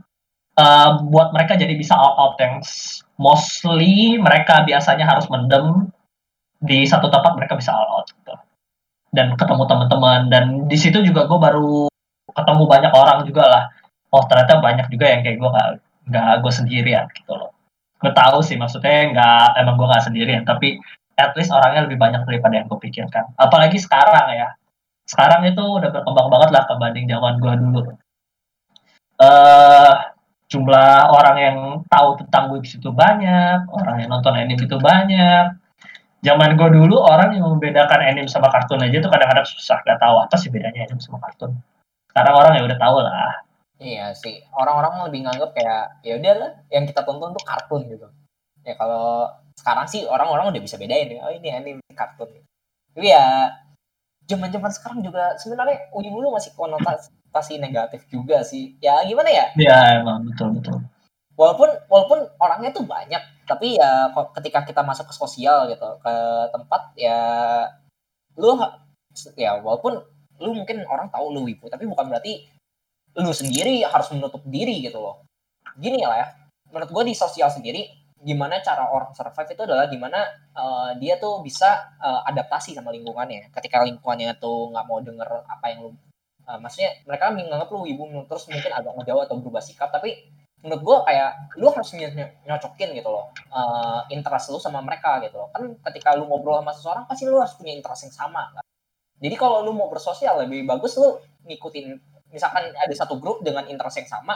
eh, 0.58 0.90
buat 1.10 1.34
mereka 1.34 1.58
jadi 1.58 1.74
bisa 1.74 1.98
all 1.98 2.14
out 2.18 2.38
yang 2.38 2.62
mostly 3.20 4.18
mereka 4.18 4.66
biasanya 4.66 5.06
harus 5.06 5.26
mendem 5.30 5.90
di 6.64 6.82
satu 6.88 7.12
tempat 7.12 7.36
mereka 7.36 7.54
bisa 7.58 7.70
all 7.76 8.00
out 8.00 8.08
gitu. 8.10 8.34
dan 9.14 9.38
ketemu 9.38 9.62
teman-teman. 9.70 10.20
Dan 10.26 10.44
di 10.66 10.74
situ 10.74 10.98
juga 11.06 11.30
gue 11.30 11.38
baru 11.38 11.86
ketemu 12.34 12.62
banyak 12.66 12.92
orang 12.92 13.18
juga 13.28 13.44
lah. 13.46 13.64
Oh 14.10 14.22
ternyata 14.26 14.58
banyak 14.58 14.86
juga 14.90 15.06
yang 15.10 15.22
kayak 15.22 15.38
gue 15.38 15.50
nggak 16.10 16.34
gue 16.42 16.52
sendirian 16.52 17.06
gitu 17.14 17.32
loh. 17.34 17.54
Gue 18.02 18.10
tahu 18.10 18.42
sih 18.42 18.58
maksudnya 18.58 19.14
nggak 19.14 19.48
emang 19.62 19.74
gue 19.78 19.86
nggak 19.86 20.04
sendirian. 20.10 20.42
Tapi 20.42 20.78
at 21.14 21.30
least 21.38 21.54
orangnya 21.54 21.86
lebih 21.86 21.98
banyak 22.02 22.26
daripada 22.26 22.54
yang 22.58 22.66
gue 22.66 22.78
pikirkan. 22.82 23.38
Apalagi 23.38 23.78
sekarang 23.78 24.34
ya. 24.34 24.48
Sekarang 25.06 25.46
itu 25.46 25.62
udah 25.62 25.92
berkembang 25.94 26.32
banget 26.32 26.50
lah 26.50 26.64
kebanding 26.66 27.06
zaman 27.06 27.38
gue 27.38 27.54
dulu. 27.60 27.80
Eh 29.22 30.13
jumlah 30.48 31.10
orang 31.10 31.36
yang 31.40 31.58
tahu 31.88 32.20
tentang 32.20 32.52
Wix 32.52 32.76
itu 32.76 32.92
banyak 32.92 33.68
orang 33.72 33.96
yang 34.04 34.10
nonton 34.12 34.36
anime 34.36 34.64
itu 34.64 34.76
banyak. 34.76 35.56
Zaman 36.24 36.56
gue 36.56 36.68
dulu 36.72 37.04
orang 37.04 37.36
yang 37.36 37.44
membedakan 37.44 38.00
anime 38.00 38.32
sama 38.32 38.48
kartun 38.48 38.80
aja 38.80 38.96
tuh 38.96 39.12
kadang-kadang 39.12 39.44
susah. 39.44 39.80
Gak 39.84 40.00
tahu 40.00 40.16
apa 40.24 40.36
sih 40.40 40.48
bedanya 40.48 40.88
anime 40.88 41.00
sama 41.00 41.20
kartun. 41.20 41.52
Sekarang 42.08 42.34
orang 42.40 42.52
ya 42.56 42.62
udah 42.64 42.78
tahu 42.80 42.96
lah. 43.04 43.32
Iya 43.76 44.16
sih. 44.16 44.40
Orang-orang 44.56 45.04
lebih 45.10 45.28
nganggap 45.28 45.50
kayak 45.52 46.00
ya 46.00 46.16
udah 46.16 46.34
lah 46.40 46.50
yang 46.72 46.84
kita 46.88 47.04
tonton 47.04 47.36
tuh 47.36 47.44
kartun 47.44 47.82
gitu. 47.92 48.08
Ya 48.64 48.72
kalau 48.80 49.28
sekarang 49.54 49.86
sih 49.86 50.08
orang-orang 50.08 50.50
udah 50.56 50.62
bisa 50.64 50.80
bedain 50.80 51.12
ya 51.12 51.28
oh 51.28 51.32
ini 51.32 51.48
anime 51.52 51.84
kartun. 51.92 52.30
Tapi 52.94 53.06
ya 53.10 53.52
zaman-zaman 54.24 54.70
sekarang 54.72 55.00
juga 55.04 55.36
sebenarnya 55.36 55.92
Uni 55.92 56.08
dulu 56.08 56.32
masih 56.32 56.52
konotasi 56.56 57.60
negatif 57.60 58.08
juga 58.08 58.40
sih. 58.44 58.76
Ya 58.80 59.00
gimana 59.04 59.28
ya? 59.28 59.46
Ya 59.56 60.00
emang 60.00 60.24
betul 60.28 60.56
betul. 60.56 60.80
Walaupun 61.34 61.70
walaupun 61.90 62.18
orangnya 62.38 62.70
tuh 62.70 62.86
banyak 62.86 63.20
tapi 63.44 63.76
ya 63.76 64.08
ketika 64.40 64.64
kita 64.64 64.80
masuk 64.80 65.10
ke 65.10 65.14
sosial 65.14 65.68
gitu 65.68 66.00
ke 66.00 66.14
tempat 66.48 66.82
ya 66.96 67.20
lu 68.40 68.56
ya 69.36 69.60
walaupun 69.60 70.00
lu 70.40 70.50
mungkin 70.56 70.82
orang 70.88 71.12
tahu 71.12 71.34
lu 71.34 71.44
wibu 71.44 71.68
tapi 71.68 71.84
bukan 71.84 72.08
berarti 72.08 72.48
lu 73.18 73.30
sendiri 73.30 73.82
harus 73.84 74.10
menutup 74.14 74.42
diri 74.46 74.80
gitu 74.82 74.98
loh. 75.02 75.26
Gini 75.76 76.06
lah 76.06 76.18
ya 76.22 76.26
menurut 76.70 76.90
gue 76.90 77.02
di 77.10 77.14
sosial 77.14 77.50
sendiri 77.50 77.86
gimana 78.24 78.58
cara 78.64 78.88
orang 78.88 79.12
survive 79.12 79.52
itu 79.54 79.62
adalah 79.68 79.86
gimana 79.92 80.20
eh, 80.56 80.90
dia 81.02 81.14
tuh 81.20 81.44
bisa 81.46 81.94
eh, 82.00 82.20
adaptasi 82.30 82.72
sama 82.76 82.90
lingkungannya. 82.96 83.52
Ketika 83.52 83.84
lingkungannya 83.84 84.36
tuh 84.40 84.72
nggak 84.72 84.84
mau 84.88 84.98
denger 85.04 85.28
apa 85.44 85.66
yang 85.70 85.78
lu 85.86 85.90
eh, 86.48 86.58
maksudnya 86.62 86.90
mereka 87.08 87.30
menganggap 87.32 87.68
lu 87.72 87.84
wibu 87.86 88.04
terus 88.30 88.44
mungkin 88.48 88.72
agak 88.72 88.92
ngejauh 88.96 89.22
atau 89.28 89.36
berubah 89.40 89.62
sikap 89.64 89.88
tapi 89.92 90.10
menurut 90.64 90.80
gue 90.80 90.96
kayak 91.12 91.30
lu 91.60 91.68
harus 91.68 91.92
ny- 91.92 92.08
ny- 92.16 92.34
nyocokin 92.48 92.90
gitu 92.96 93.08
loh 93.12 93.28
eh, 93.52 94.00
interest 94.16 94.48
lu 94.52 94.58
sama 94.58 94.80
mereka 94.80 95.20
gitu 95.24 95.36
loh. 95.36 95.48
Kan 95.54 95.76
ketika 95.92 96.16
lu 96.16 96.24
ngobrol 96.28 96.58
sama 96.64 96.72
seseorang 96.72 97.04
pasti 97.04 97.28
lu 97.28 97.36
harus 97.38 97.54
punya 97.60 97.72
interest 97.76 98.08
yang 98.08 98.14
sama 98.16 98.42
kan. 98.56 98.64
Jadi 99.20 99.36
kalau 99.38 99.62
lu 99.62 99.72
mau 99.76 99.88
bersosial 99.92 100.42
lebih 100.44 100.64
bagus 100.66 100.96
lu 100.98 101.20
ngikutin 101.44 101.86
misalkan 102.34 102.74
ada 102.74 102.94
satu 102.96 103.20
grup 103.22 103.46
dengan 103.46 103.62
interest 103.70 104.02
yang 104.02 104.10
sama 104.10 104.34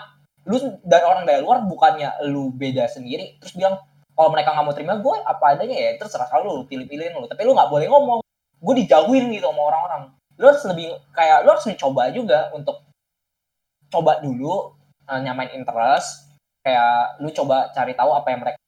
lu 0.48 0.56
dari 0.80 1.04
orang 1.04 1.28
dari 1.28 1.44
luar 1.44 1.60
bukannya 1.68 2.24
lu 2.32 2.48
beda 2.56 2.88
sendiri 2.88 3.36
terus 3.38 3.52
bilang 3.52 3.76
kalau 4.18 4.34
mereka 4.34 4.50
nggak 4.50 4.66
mau 4.66 4.74
terima 4.74 4.98
gue 4.98 5.16
apa 5.22 5.44
adanya 5.54 5.78
ya 5.78 5.90
terserah 5.94 6.26
kalau 6.26 6.58
lu 6.58 6.66
pilih-pilihin 6.66 7.14
lu. 7.14 7.30
Tapi 7.30 7.46
lu 7.46 7.54
nggak 7.54 7.70
boleh 7.70 7.86
ngomong. 7.86 8.20
Gue 8.58 8.74
dijauhin 8.82 9.30
gitu 9.30 9.46
sama 9.46 9.62
orang-orang. 9.70 10.10
Lu 10.34 10.50
harus 10.50 10.66
lebih 10.66 10.90
kayak 11.14 11.46
lu 11.46 11.54
harus 11.54 11.62
mencoba 11.70 12.10
juga 12.10 12.50
untuk 12.50 12.82
coba 13.86 14.18
dulu 14.18 14.74
uh, 15.06 15.20
nyamain 15.22 15.54
interest. 15.54 16.34
Kayak 16.66 17.22
lu 17.22 17.30
coba 17.30 17.70
cari 17.70 17.94
tahu 17.94 18.10
apa 18.10 18.28
yang 18.34 18.40
mereka 18.42 18.58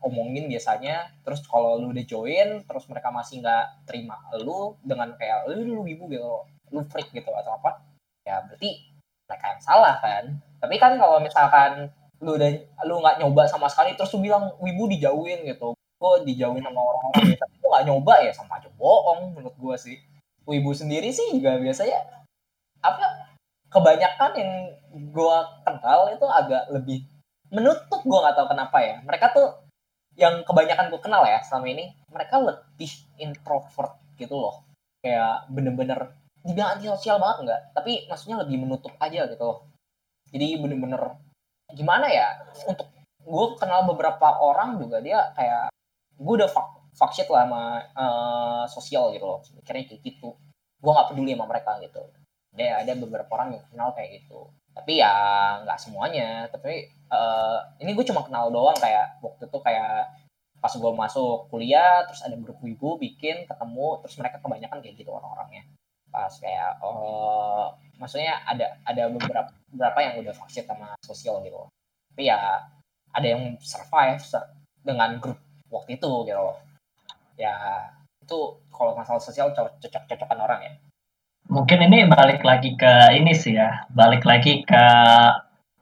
omongin 0.00 0.48
biasanya. 0.48 1.12
Terus 1.28 1.44
kalau 1.44 1.76
lu 1.76 1.92
udah 1.92 2.04
join 2.08 2.64
terus 2.64 2.88
mereka 2.88 3.12
masih 3.12 3.44
nggak 3.44 3.84
terima 3.84 4.16
lu 4.40 4.80
dengan 4.80 5.12
kayak 5.20 5.44
lu 5.44 5.60
lu 5.60 5.84
ibu 5.84 6.08
gitu 6.08 6.48
lu 6.72 6.80
freak 6.88 7.12
gitu 7.12 7.28
atau 7.34 7.58
apa 7.58 7.82
ya 8.22 8.46
berarti 8.46 8.89
mereka 9.30 9.54
yang 9.54 9.62
salah 9.62 9.94
kan? 10.02 10.24
Tapi 10.58 10.74
kan 10.82 10.98
kalau 10.98 11.22
misalkan 11.22 11.86
lu 12.20 12.34
udah 12.34 12.50
lu 12.84 12.98
nggak 12.98 13.22
nyoba 13.22 13.46
sama 13.46 13.70
sekali 13.70 13.94
terus 13.94 14.10
lu 14.18 14.26
bilang 14.26 14.50
wibu 14.58 14.90
dijauhin 14.90 15.46
gitu. 15.46 15.78
Gue 16.00 16.12
dijauhin 16.26 16.64
sama 16.66 16.80
orang-orang 16.82 17.32
biasa 17.32 17.44
lu 17.62 17.68
nggak 17.70 17.86
nyoba 17.86 18.14
ya 18.26 18.32
sama 18.34 18.58
aja 18.58 18.68
bohong 18.74 19.38
menurut 19.38 19.54
gue 19.54 19.76
sih. 19.78 19.96
Wibu 20.44 20.74
sendiri 20.74 21.14
sih 21.14 21.30
juga 21.38 21.54
biasanya 21.62 22.26
apa 22.82 23.30
kebanyakan 23.70 24.30
yang 24.34 24.52
gue 24.90 25.36
kenal 25.62 26.00
itu 26.10 26.26
agak 26.26 26.66
lebih 26.74 27.06
menutup 27.54 28.02
gue 28.02 28.18
nggak 28.18 28.34
tahu 28.34 28.48
kenapa 28.50 28.76
ya. 28.82 28.96
Mereka 29.06 29.26
tuh 29.30 29.48
yang 30.18 30.42
kebanyakan 30.42 30.90
gue 30.90 31.00
kenal 31.00 31.22
ya 31.24 31.38
selama 31.40 31.70
ini 31.70 31.94
mereka 32.10 32.42
lebih 32.42 32.92
introvert 33.16 33.96
gitu 34.18 34.36
loh. 34.36 34.66
Kayak 35.00 35.48
bener-bener 35.48 36.12
dibilang 36.44 36.76
antisosial 36.76 37.20
banget 37.20 37.36
enggak. 37.46 37.60
Tapi 37.76 37.92
maksudnya 38.08 38.36
lebih 38.42 38.56
menutup 38.64 38.92
aja 39.00 39.28
gitu. 39.28 39.50
Jadi 40.30 40.46
bener-bener 40.62 41.02
gimana 41.70 42.06
ya 42.10 42.28
untuk 42.66 42.90
gue 43.20 43.46
kenal 43.60 43.86
beberapa 43.86 44.40
orang 44.42 44.80
juga 44.80 44.98
dia 44.98 45.30
kayak 45.38 45.70
gue 46.18 46.34
udah 46.34 46.50
fuck, 46.50 46.90
fuck 46.96 47.12
shit 47.14 47.28
lah 47.30 47.46
sama 47.46 47.62
eh, 47.82 48.64
sosial 48.70 49.12
gitu 49.14 49.26
loh. 49.26 49.40
Mikirnya 49.58 49.84
kayak 49.90 50.00
gitu. 50.04 50.36
Gue 50.80 50.90
nggak 50.90 51.08
peduli 51.12 51.34
sama 51.36 51.46
mereka 51.50 51.76
gitu. 51.84 52.02
Ada 52.56 52.82
ada 52.82 52.92
beberapa 52.98 53.30
orang 53.36 53.58
yang 53.58 53.64
kenal 53.70 53.88
kayak 53.94 54.22
gitu. 54.22 54.50
Tapi 54.74 54.92
ya 55.02 55.12
nggak 55.66 55.78
semuanya. 55.78 56.48
Tapi 56.48 56.88
eh, 56.88 57.58
ini 57.84 57.90
gue 57.92 58.04
cuma 58.08 58.24
kenal 58.24 58.48
doang 58.48 58.76
kayak 58.78 59.20
waktu 59.20 59.44
itu 59.46 59.58
kayak 59.60 60.08
pas 60.60 60.76
gue 60.76 60.92
masuk 60.92 61.48
kuliah 61.48 62.04
terus 62.04 62.20
ada 62.20 62.36
grup 62.36 62.60
ibu 62.60 63.00
bikin 63.00 63.48
ketemu 63.48 63.88
terus 64.04 64.14
mereka 64.20 64.36
kebanyakan 64.44 64.84
kayak 64.84 64.92
gitu 65.00 65.08
orang-orangnya 65.08 65.64
pas 66.10 66.32
kayak 66.42 66.82
eh 66.82 67.64
maksudnya 67.96 68.42
ada 68.46 68.76
ada 68.84 69.08
beberapa 69.08 69.50
beberapa 69.70 69.98
yang 70.02 70.14
udah 70.22 70.34
vaksin 70.34 70.66
sama 70.66 70.94
sosial 71.06 71.42
gitu. 71.46 71.70
Tapi 72.12 72.28
ya 72.28 72.66
ada 73.10 73.26
yang 73.26 73.58
survive 73.62 74.22
dengan 74.82 75.18
grup 75.22 75.38
waktu 75.70 75.96
itu 75.96 76.10
gitu. 76.26 76.48
Ya 77.38 77.54
itu 78.20 78.38
kalau 78.74 78.92
masalah 78.94 79.22
sosial 79.22 79.54
cocok-cocokan 79.54 80.38
orang 80.38 80.60
ya. 80.66 80.72
Mungkin 81.50 81.82
ini 81.90 82.06
balik 82.06 82.46
lagi 82.46 82.78
ke 82.78 83.14
ini 83.16 83.34
sih 83.34 83.58
ya. 83.58 83.86
Balik 83.90 84.22
lagi 84.26 84.62
ke 84.62 84.84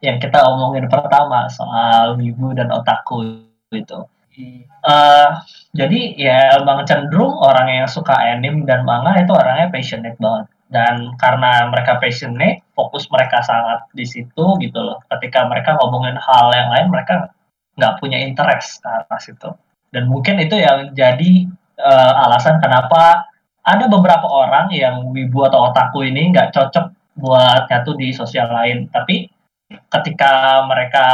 yang 0.00 0.22
kita 0.22 0.38
omongin 0.46 0.86
pertama 0.86 1.50
soal 1.50 2.14
wibu 2.16 2.54
dan 2.54 2.70
otaku 2.70 3.42
itu 3.74 3.98
Eh 4.38 5.30
jadi 5.76 6.00
ya 6.16 6.58
emang 6.58 6.86
cenderung 6.88 7.36
orang 7.38 7.68
yang 7.68 7.88
suka 7.90 8.14
anime 8.16 8.64
dan 8.64 8.82
manga 8.88 9.18
itu 9.20 9.32
orangnya 9.34 9.68
passionate 9.70 10.18
banget. 10.18 10.46
Dan 10.68 11.16
karena 11.16 11.64
mereka 11.72 11.96
passionate 11.96 12.60
fokus 12.76 13.08
mereka 13.08 13.40
sangat 13.40 13.88
di 13.96 14.04
situ 14.04 14.44
gitu 14.60 14.78
loh. 14.78 15.00
Ketika 15.08 15.48
mereka 15.48 15.76
ngomongin 15.80 16.16
hal 16.20 16.52
yang 16.52 16.68
lain 16.72 16.86
mereka 16.92 17.32
nggak 17.78 17.96
punya 18.02 18.18
interest 18.20 18.82
ke 18.82 18.88
arah 18.90 19.20
situ 19.22 19.50
dan 19.94 20.04
mungkin 20.08 20.36
itu 20.40 20.56
yang 20.58 20.92
jadi 20.92 21.48
eh, 21.80 22.12
alasan 22.28 22.60
kenapa 22.60 23.28
ada 23.64 23.84
beberapa 23.88 24.24
orang 24.24 24.72
yang 24.72 25.04
wibu 25.12 25.44
atau 25.44 25.72
otaku 25.72 26.08
ini 26.08 26.32
nggak 26.32 26.52
cocok 26.56 26.92
buat 27.20 27.68
nyatu 27.68 27.98
di 27.98 28.14
sosial 28.14 28.48
lain. 28.48 28.88
Tapi 28.88 29.28
ketika 29.68 30.64
mereka 30.64 31.04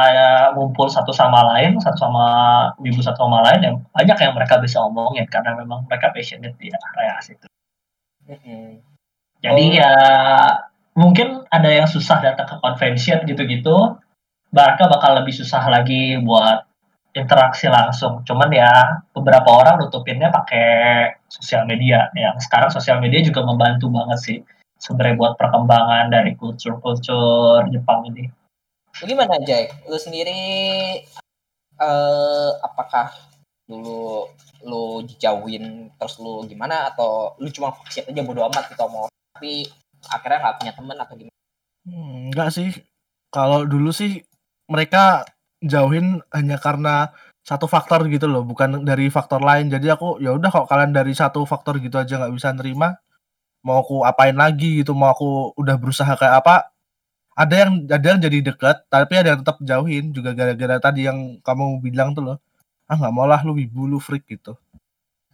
ngumpul 0.55 0.87
satu 0.87 1.11
sama 1.11 1.43
lain, 1.55 1.79
satu 1.83 1.99
sama 1.99 2.27
wibu 2.79 3.03
satu 3.03 3.27
sama 3.27 3.43
lain, 3.51 3.61
yang 3.63 3.77
banyak 3.91 4.19
yang 4.19 4.35
mereka 4.35 4.63
bisa 4.63 4.79
omongin 4.79 5.27
karena 5.27 5.59
memang 5.59 5.87
mereka 5.91 6.15
passionate 6.15 6.55
di 6.59 6.71
area 6.71 7.19
situ. 7.19 7.47
Mm-mm. 8.31 8.79
Jadi 9.43 9.65
Oh. 9.75 9.77
ya 9.77 9.93
mungkin 10.95 11.43
ada 11.51 11.69
yang 11.69 11.91
susah 11.91 12.23
datang 12.23 12.47
ke 12.47 12.57
convention 12.63 13.27
gitu-gitu, 13.27 13.99
mereka 14.55 14.87
bakal 14.87 15.19
lebih 15.19 15.35
susah 15.35 15.67
lagi 15.67 16.17
buat 16.23 16.65
interaksi 17.15 17.67
langsung. 17.67 18.23
Cuman 18.23 18.51
ya 18.55 19.03
beberapa 19.11 19.51
orang 19.51 19.83
nutupinnya 19.83 20.31
pakai 20.31 21.11
sosial 21.27 21.67
media. 21.67 22.11
Yang 22.15 22.47
sekarang 22.47 22.71
sosial 22.71 23.03
media 23.03 23.23
juga 23.23 23.43
membantu 23.43 23.91
banget 23.91 24.19
sih 24.23 24.39
sebenarnya 24.79 25.19
buat 25.19 25.33
perkembangan 25.39 26.11
dari 26.11 26.39
kultur-kultur 26.39 27.67
Jepang 27.71 28.07
ini. 28.15 28.44
Gimana 29.03 29.43
Jack? 29.43 29.89
Lu 29.91 29.99
sendiri 29.99 30.39
eh 31.75 32.51
apakah 32.63 33.11
dulu 33.67 34.31
lu 34.63 35.03
dijauhin 35.03 35.91
terus 35.99 36.23
lu 36.23 36.47
gimana 36.47 36.95
atau 36.95 37.35
lu 37.43 37.51
cuma 37.51 37.75
fokus 37.75 37.99
aja 38.05 38.23
bodo 38.23 38.47
amat 38.47 38.71
gitu 38.71 38.87
mau 38.87 39.11
tapi 39.35 39.67
akhirnya 40.07 40.39
nggak 40.39 40.57
punya 40.63 40.73
temen 40.77 40.97
atau 41.01 41.15
gimana? 41.19 41.37
Hmm, 41.85 42.31
enggak 42.31 42.51
sih. 42.55 42.71
Kalau 43.35 43.67
dulu 43.67 43.91
sih 43.91 44.23
mereka 44.71 45.27
jauhin 45.59 46.23
hanya 46.31 46.57
karena 46.61 47.11
satu 47.45 47.69
faktor 47.69 48.09
gitu 48.09 48.25
loh, 48.25 48.41
bukan 48.47 48.87
dari 48.87 49.13
faktor 49.13 49.45
lain. 49.45 49.69
Jadi 49.69 49.91
aku 49.93 50.17
ya 50.23 50.33
udah 50.33 50.49
kalau 50.49 50.65
kalian 50.71 50.97
dari 50.97 51.13
satu 51.13 51.45
faktor 51.45 51.77
gitu 51.83 52.01
aja 52.01 52.17
nggak 52.17 52.33
bisa 52.33 52.55
nerima, 52.57 52.97
mau 53.67 53.85
aku 53.85 54.05
apain 54.07 54.37
lagi 54.37 54.81
gitu, 54.81 54.97
mau 54.97 55.13
aku 55.13 55.53
udah 55.61 55.77
berusaha 55.77 56.09
kayak 56.17 56.41
apa, 56.41 56.73
ada 57.35 57.55
yang 57.67 57.73
ada 57.91 58.07
yang 58.15 58.21
jadi 58.23 58.39
deket, 58.55 58.87
tapi 58.87 59.13
ada 59.19 59.35
yang 59.35 59.41
tetap 59.43 59.59
jauhin 59.59 60.15
juga 60.15 60.31
gara-gara 60.35 60.79
tadi 60.79 61.07
yang 61.11 61.43
kamu 61.43 61.83
bilang 61.83 62.15
tuh 62.15 62.23
loh. 62.23 62.39
Ah 62.87 62.95
nggak 62.95 63.15
mau 63.15 63.27
lah 63.27 63.43
lu 63.43 63.59
wibu 63.59 63.91
lu 63.91 63.99
freak 63.99 64.23
gitu. 64.31 64.55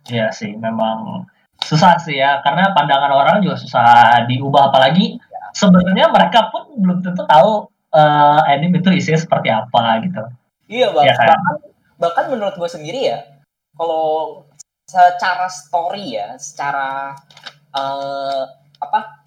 Iya 0.08 0.32
sih, 0.32 0.56
memang 0.56 1.28
susah 1.60 2.00
sih 2.00 2.16
ya, 2.16 2.40
karena 2.40 2.72
pandangan 2.72 3.12
orang 3.12 3.36
juga 3.44 3.60
susah 3.60 4.24
diubah. 4.24 4.72
Apalagi 4.72 5.20
sebenarnya 5.52 6.08
mereka 6.08 6.48
pun 6.48 6.72
belum 6.80 7.04
tentu 7.04 7.28
tahu 7.28 7.68
eh, 7.92 8.40
anime 8.48 8.80
itu 8.80 8.90
isinya 8.96 9.20
seperti 9.20 9.52
apa 9.52 10.00
gitu. 10.00 10.24
Iya 10.72 10.94
bang, 10.96 11.04
Iya 11.04 11.14
kan? 11.18 11.26
bahkan 11.28 11.56
bahkan 12.00 12.24
menurut 12.32 12.54
gue 12.56 12.70
sendiri 12.70 13.12
ya, 13.12 13.18
kalau 13.76 14.48
secara 14.88 15.52
story 15.52 16.16
ya, 16.16 16.38
secara 16.40 17.12
eh 17.76 18.42
apa, 18.80 19.19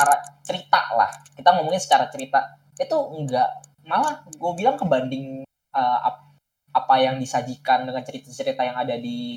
secara 0.00 0.16
cerita 0.40 0.80
lah, 0.96 1.12
kita 1.36 1.48
ngomongin 1.60 1.76
secara 1.76 2.08
cerita. 2.08 2.56
Itu 2.80 2.96
enggak. 3.20 3.60
Malah 3.84 4.24
gue 4.32 4.52
bilang 4.56 4.80
kebanding 4.80 5.44
ap- 5.76 6.32
apa 6.72 6.94
yang 7.04 7.20
disajikan 7.20 7.84
dengan 7.84 8.00
cerita-cerita 8.00 8.64
yang 8.64 8.80
ada 8.80 8.96
di 8.96 9.36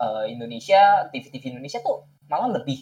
eh, 0.00 0.24
Indonesia, 0.32 1.04
TV-TV 1.12 1.52
Indonesia 1.52 1.84
tuh 1.84 2.08
malah 2.32 2.48
lebih 2.48 2.80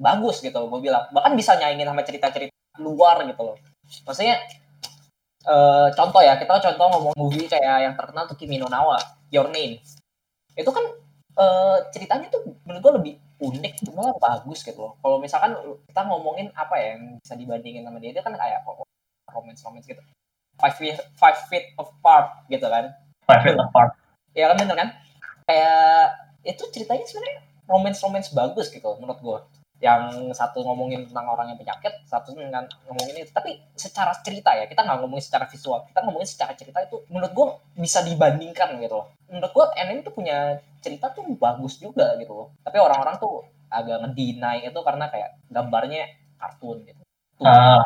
bagus 0.00 0.40
gitu 0.40 0.56
gue 0.56 0.80
bilang. 0.80 1.04
Bahkan 1.12 1.36
bisa 1.36 1.60
nyaingin 1.60 1.84
sama 1.84 2.00
cerita-cerita 2.00 2.56
luar 2.80 3.28
gitu 3.28 3.42
loh. 3.44 3.56
Maksudnya 4.08 4.40
eh, 5.44 5.88
contoh 5.92 6.20
ya 6.24 6.40
kita 6.40 6.56
contoh 6.64 6.86
ngomong 6.96 7.14
movie 7.20 7.44
kayak 7.44 7.76
yang 7.84 7.94
terkenal 7.98 8.24
tuh 8.24 8.40
Kimi 8.40 8.56
no 8.56 8.72
Nawa 8.72 8.96
Your 9.28 9.52
Name. 9.52 9.84
Itu 10.56 10.72
kan 10.72 10.84
eh, 11.38 11.76
ceritanya 11.94 12.26
tuh 12.28 12.42
menurut 12.66 12.82
gue 12.82 12.92
lebih 12.98 13.14
unik 13.38 13.94
malah 13.94 14.14
bagus 14.18 14.66
gitu 14.66 14.78
loh. 14.82 14.92
Kalau 14.98 15.22
misalkan 15.22 15.54
kita 15.86 16.00
ngomongin 16.10 16.50
apa 16.58 16.74
ya 16.78 16.98
yang 16.98 17.22
bisa 17.22 17.34
dibandingin 17.38 17.86
sama 17.86 18.02
dia 18.02 18.10
dia 18.10 18.22
kan 18.26 18.34
kayak 18.34 18.66
romance 19.30 19.62
romance 19.62 19.86
gitu. 19.86 20.02
Five 20.58 20.74
feet 20.74 20.98
five 21.14 21.38
feet 21.46 21.70
apart 21.78 22.42
gitu 22.50 22.66
kan. 22.66 22.90
Five 23.28 23.42
Feet 23.44 23.56
Apart. 23.60 23.92
ya 24.32 24.48
kan 24.48 24.56
bener 24.56 24.76
kan? 24.76 24.88
Kayak 25.44 26.16
itu 26.48 26.62
ceritanya 26.72 27.04
sebenarnya 27.04 27.38
romance 27.68 28.00
romance 28.00 28.28
bagus 28.32 28.72
gitu 28.72 28.88
menurut 28.96 29.20
gue 29.20 29.38
yang 29.78 30.34
satu 30.34 30.66
ngomongin 30.66 31.06
tentang 31.06 31.26
orang 31.30 31.54
yang 31.54 31.58
penyakit 31.58 32.02
satu 32.02 32.34
dengan 32.34 32.66
ngomongin 32.90 33.22
itu 33.22 33.30
tapi 33.30 33.62
secara 33.78 34.10
cerita 34.26 34.50
ya 34.58 34.66
kita 34.66 34.82
nggak 34.82 34.98
ngomongin 35.06 35.22
secara 35.22 35.46
visual 35.46 35.86
kita 35.86 36.02
ngomongin 36.02 36.26
secara 36.26 36.52
cerita 36.58 36.82
itu 36.82 36.98
menurut 37.14 37.30
gue 37.30 37.46
bisa 37.78 38.02
dibandingkan 38.02 38.74
gitu 38.82 38.98
loh 38.98 39.06
menurut 39.30 39.50
gue 39.54 39.64
anime 39.78 40.02
tuh 40.02 40.14
punya 40.14 40.58
cerita 40.82 41.14
tuh 41.14 41.22
bagus 41.38 41.78
juga 41.78 42.18
gitu 42.18 42.34
loh 42.34 42.48
tapi 42.66 42.82
orang-orang 42.82 43.22
tuh 43.22 43.46
agak 43.70 44.02
ngedinai 44.02 44.66
itu 44.66 44.80
karena 44.82 45.06
kayak 45.12 45.38
gambarnya 45.46 46.10
kartun 46.42 46.82
gitu 46.82 46.98
Eh, 47.38 47.82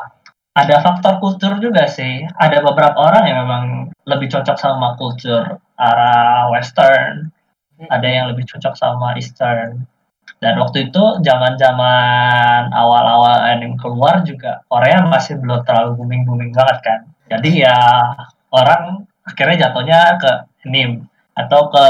ada 0.57 0.77
faktor 0.81 1.21
kultur 1.21 1.61
juga 1.61 1.85
sih. 1.85 2.25
Ada 2.41 2.65
beberapa 2.65 2.97
orang 2.97 3.25
yang 3.29 3.39
memang 3.45 3.65
lebih 4.09 4.33
cocok 4.33 4.57
sama 4.57 4.97
kultur 4.97 5.61
arah 5.77 6.49
western, 6.49 7.29
Hmm. 7.83 7.89
ada 7.91 8.09
yang 8.09 8.27
lebih 8.31 8.47
cocok 8.47 8.79
sama 8.79 9.19
eastern. 9.19 9.85
Dan 10.43 10.59
waktu 10.59 10.91
itu 10.91 11.03
zaman-zaman 11.23 12.75
awal-awal 12.75 13.47
anime 13.47 13.79
keluar 13.79 14.27
juga 14.27 14.67
Korea 14.67 15.07
masih 15.07 15.39
belum 15.39 15.63
terlalu 15.63 16.03
booming-booming 16.03 16.51
banget 16.51 16.79
kan. 16.83 17.01
Jadi 17.31 17.63
ya 17.63 17.79
orang 18.51 19.07
akhirnya 19.23 19.71
jatuhnya 19.71 20.19
ke 20.19 20.31
anime 20.67 21.07
atau 21.39 21.71
ke 21.71 21.85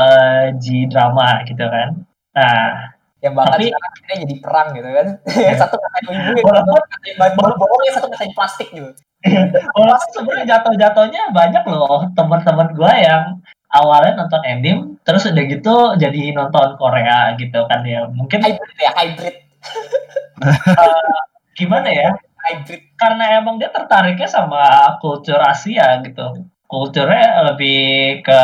J-drama 0.60 1.42
gitu 1.48 1.64
kan. 1.64 2.04
Nah, 2.36 2.92
yang 3.22 3.32
bahkan 3.38 3.56
Tapi- 3.56 3.70
sekarang 3.70 3.90
akhirnya 3.94 4.16
jadi 4.26 4.34
perang 4.42 4.68
gitu 4.74 4.88
kan 4.90 5.06
yang 5.48 5.58
satu 5.58 5.76
katain 5.78 6.04
ibu 6.10 6.32
yang 6.34 6.44
Walaupun- 6.44 6.82
bahan 7.38 7.54
bohong 7.56 7.82
yang 7.86 7.96
satu 7.96 8.08
katain 8.10 8.32
plastik 8.34 8.68
gitu 8.74 8.90
Walaupun 9.78 10.08
sebenarnya 10.10 10.46
jatuh-jatuhnya 10.58 11.22
banyak 11.30 11.64
loh 11.70 12.02
teman-teman 12.18 12.68
gue 12.74 12.92
yang 12.98 13.22
awalnya 13.72 14.24
nonton 14.24 14.42
anime 14.44 15.00
terus 15.02 15.24
udah 15.24 15.44
gitu 15.48 15.76
jadi 15.96 16.36
nonton 16.36 16.76
Korea 16.76 17.32
gitu 17.40 17.64
kan 17.66 17.80
ya. 17.82 18.06
Mungkin 18.12 18.38
hybrid 18.44 18.76
ya 18.78 18.92
hybrid. 18.92 19.36
Gimana 21.58 21.88
ya? 21.88 22.10
Hybrid. 22.48 22.82
Karena 23.00 23.40
emang 23.40 23.56
dia 23.56 23.72
tertariknya 23.72 24.28
sama 24.28 24.96
kultur 25.00 25.40
Asia 25.40 26.04
gitu. 26.04 26.46
Kulturnya 26.68 27.52
lebih 27.52 28.20
ke 28.24 28.42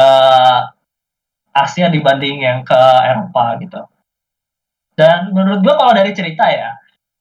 Asia 1.53 1.93
dibanding 1.93 2.45
yang 2.45 2.61
ke 2.65 2.81
Eropa 3.05 3.57
gitu. 3.61 3.81
Dan 4.99 5.31
menurut 5.31 5.63
gue 5.63 5.75
kalau 5.77 5.95
dari 5.95 6.11
cerita 6.11 6.51
ya 6.51 6.75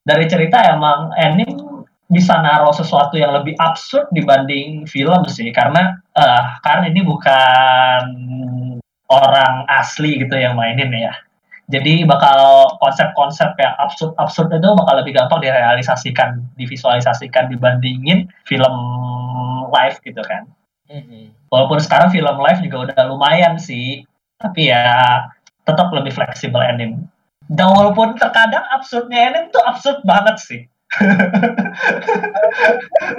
dari 0.07 0.25
cerita 0.25 0.63
emang 0.71 1.11
anime 1.19 1.76
bisa 2.07 2.39
naruh 2.39 2.71
sesuatu 2.71 3.19
yang 3.19 3.35
lebih 3.35 3.53
absurd 3.59 4.07
dibanding 4.15 4.87
film 4.87 5.27
sih 5.27 5.51
karena 5.51 5.99
eh 6.15 6.43
karena 6.63 6.87
ini 6.87 7.03
bukan 7.03 8.03
orang 9.11 9.67
asli 9.67 10.19
gitu 10.23 10.35
yang 10.35 10.55
mainin 10.55 10.91
ya 10.95 11.11
jadi 11.67 12.07
bakal 12.07 12.71
konsep-konsep 12.79 13.59
yang 13.59 13.75
absurd-absurd 13.75 14.55
itu 14.55 14.69
bakal 14.71 15.03
lebih 15.03 15.19
gampang 15.19 15.43
direalisasikan, 15.43 16.39
divisualisasikan 16.55 17.51
dibandingin 17.51 18.31
film 18.47 18.75
live 19.75 19.99
gitu 19.99 20.23
kan. 20.23 20.47
Mhm. 20.87 21.35
Walaupun 21.51 21.83
sekarang 21.83 22.07
film 22.15 22.39
live 22.39 22.63
juga 22.63 22.77
udah 22.87 23.01
lumayan 23.11 23.59
sih, 23.59 24.07
tapi 24.39 24.71
ya 24.71 24.95
tetap 25.67 25.91
lebih 25.91 26.15
fleksibel 26.15 26.63
anime. 26.63 27.03
Dan 27.51 27.67
walaupun 27.75 28.15
terkadang 28.15 28.63
absurdnya 28.71 29.27
anime 29.27 29.51
tuh 29.51 29.63
absurd 29.67 29.99
banget 30.07 30.39
sih. 30.39 30.61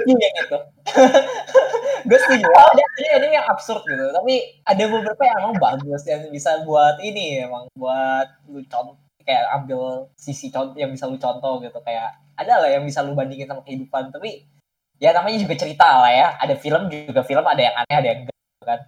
Iya 0.05 0.27
gitu. 0.41 0.57
gue 2.09 2.19
setuju. 2.19 2.45
Ada 2.73 2.81
ada 2.81 3.09
anime 3.19 3.35
yang 3.35 3.47
absurd 3.47 3.83
gitu, 3.85 4.09
tapi 4.09 4.33
ada 4.63 4.83
beberapa 4.87 5.21
yang 5.21 5.37
emang 5.43 5.55
bagus 5.57 6.01
yang 6.05 6.27
bisa 6.29 6.63
buat 6.63 6.97
ini 6.99 7.43
emang 7.43 7.67
buat 7.75 8.27
lu 8.47 8.63
contoh 8.65 8.95
kayak 9.21 9.45
ambil 9.53 10.09
sisi 10.15 10.49
contoh 10.49 10.73
yang 10.75 10.89
bisa 10.89 11.05
lu 11.05 11.17
contoh 11.17 11.61
gitu 11.61 11.77
kayak 11.81 12.17
ada 12.33 12.59
lah 12.59 12.69
yang 12.71 12.83
bisa 12.83 13.03
lu 13.03 13.13
bandingin 13.13 13.45
sama 13.45 13.61
kehidupan 13.61 14.09
tapi 14.09 14.47
ya 14.97 15.13
namanya 15.13 15.37
juga 15.37 15.53
cerita 15.55 16.01
lah 16.01 16.09
ya 16.09 16.27
ada 16.35 16.55
film 16.55 16.87
juga 16.89 17.21
film 17.21 17.45
ada 17.45 17.61
yang 17.61 17.75
aneh 17.77 17.95
ada 17.95 18.07
yang 18.07 18.19
enggak 18.25 18.35
gitu 18.37 18.65
kan 18.65 18.79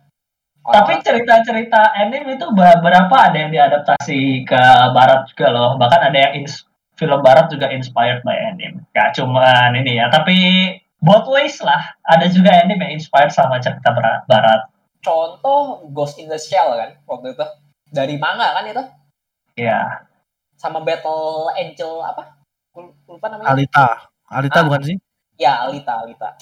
Tapi 0.61 0.69
Orang-orang- 0.71 1.01
cerita-cerita 1.01 1.81
anime 1.97 2.37
itu 2.37 2.45
beberapa 2.53 3.15
ada 3.17 3.37
yang 3.37 3.49
diadaptasi 3.49 4.45
ke 4.45 4.61
barat 4.93 5.25
juga 5.33 5.47
loh. 5.49 5.69
Bahkan 5.73 6.01
ada 6.05 6.17
yang 6.21 6.33
ins- 6.37 6.69
film 7.01 7.19
barat 7.19 7.49
juga 7.49 7.65
inspired 7.67 8.21
by 8.21 8.37
anime. 8.37 8.85
Gak 8.91 9.17
cuman 9.17 9.73
ini 9.73 9.97
ya, 9.97 10.07
tapi 10.07 10.37
both 10.99 11.25
ways 11.27 11.57
lah. 11.59 11.81
Ada 12.05 12.29
juga 12.29 12.53
anime 12.55 12.77
yang 12.79 12.93
inspired 12.95 13.29
sama 13.29 13.57
cerita 13.57 13.89
bara- 13.89 14.21
barat. 14.23 14.69
contoh 15.01 15.81
Ghost 15.89 16.15
in 16.15 16.29
the 16.29 16.37
Shell 16.37 16.77
kan 16.77 16.93
waktu 17.03 17.33
itu 17.33 17.41
dari 17.89 18.15
manga 18.15 18.53
kan 18.53 18.61
itu 18.63 18.85
Ya, 19.51 20.05
sama 20.53 20.77
Battle 20.79 21.49
Angel 21.51 21.99
apa 21.99 22.37
lupa 23.03 23.25
namanya 23.27 23.49
Alita. 23.49 23.87
Alita 24.29 24.61
Ah. 24.61 24.63
bukan 24.63 24.81
sih? 24.85 24.97
ya 25.35 25.65
Alita 25.65 26.05
Alita 26.05 26.37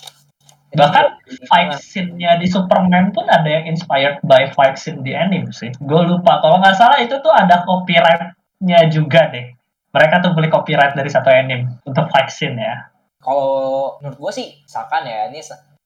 Bahkan 0.69 1.05
fight 1.47 1.81
scene-nya 1.81 2.35
di 2.35 2.45
Superman 2.45 3.09
pun 3.09 3.25
ada 3.25 3.47
yang 3.47 3.65
inspired 3.65 4.19
by 4.21 4.51
fight 4.51 4.75
scene 4.75 5.01
di 5.01 5.15
anime 5.15 5.49
sih. 5.49 5.73
Gue 5.79 6.03
lupa, 6.03 6.37
kalau 6.37 6.59
nggak 6.59 6.75
salah 6.75 6.99
itu 6.99 7.15
tuh 7.17 7.31
ada 7.31 7.63
copyright-nya 7.63 8.85
juga 8.87 9.33
deh. 9.33 9.49
Mereka 9.89 10.21
tuh 10.21 10.31
beli 10.37 10.53
copyright 10.53 10.93
dari 10.93 11.09
satu 11.09 11.33
anime 11.33 11.81
untuk 11.85 12.05
scene 12.29 12.59
ya. 12.61 12.75
kalau 13.19 13.99
menurut 13.99 14.15
gue 14.15 14.31
sih 14.31 14.47
misalkan 14.63 15.03
ya 15.03 15.27
ini 15.27 15.43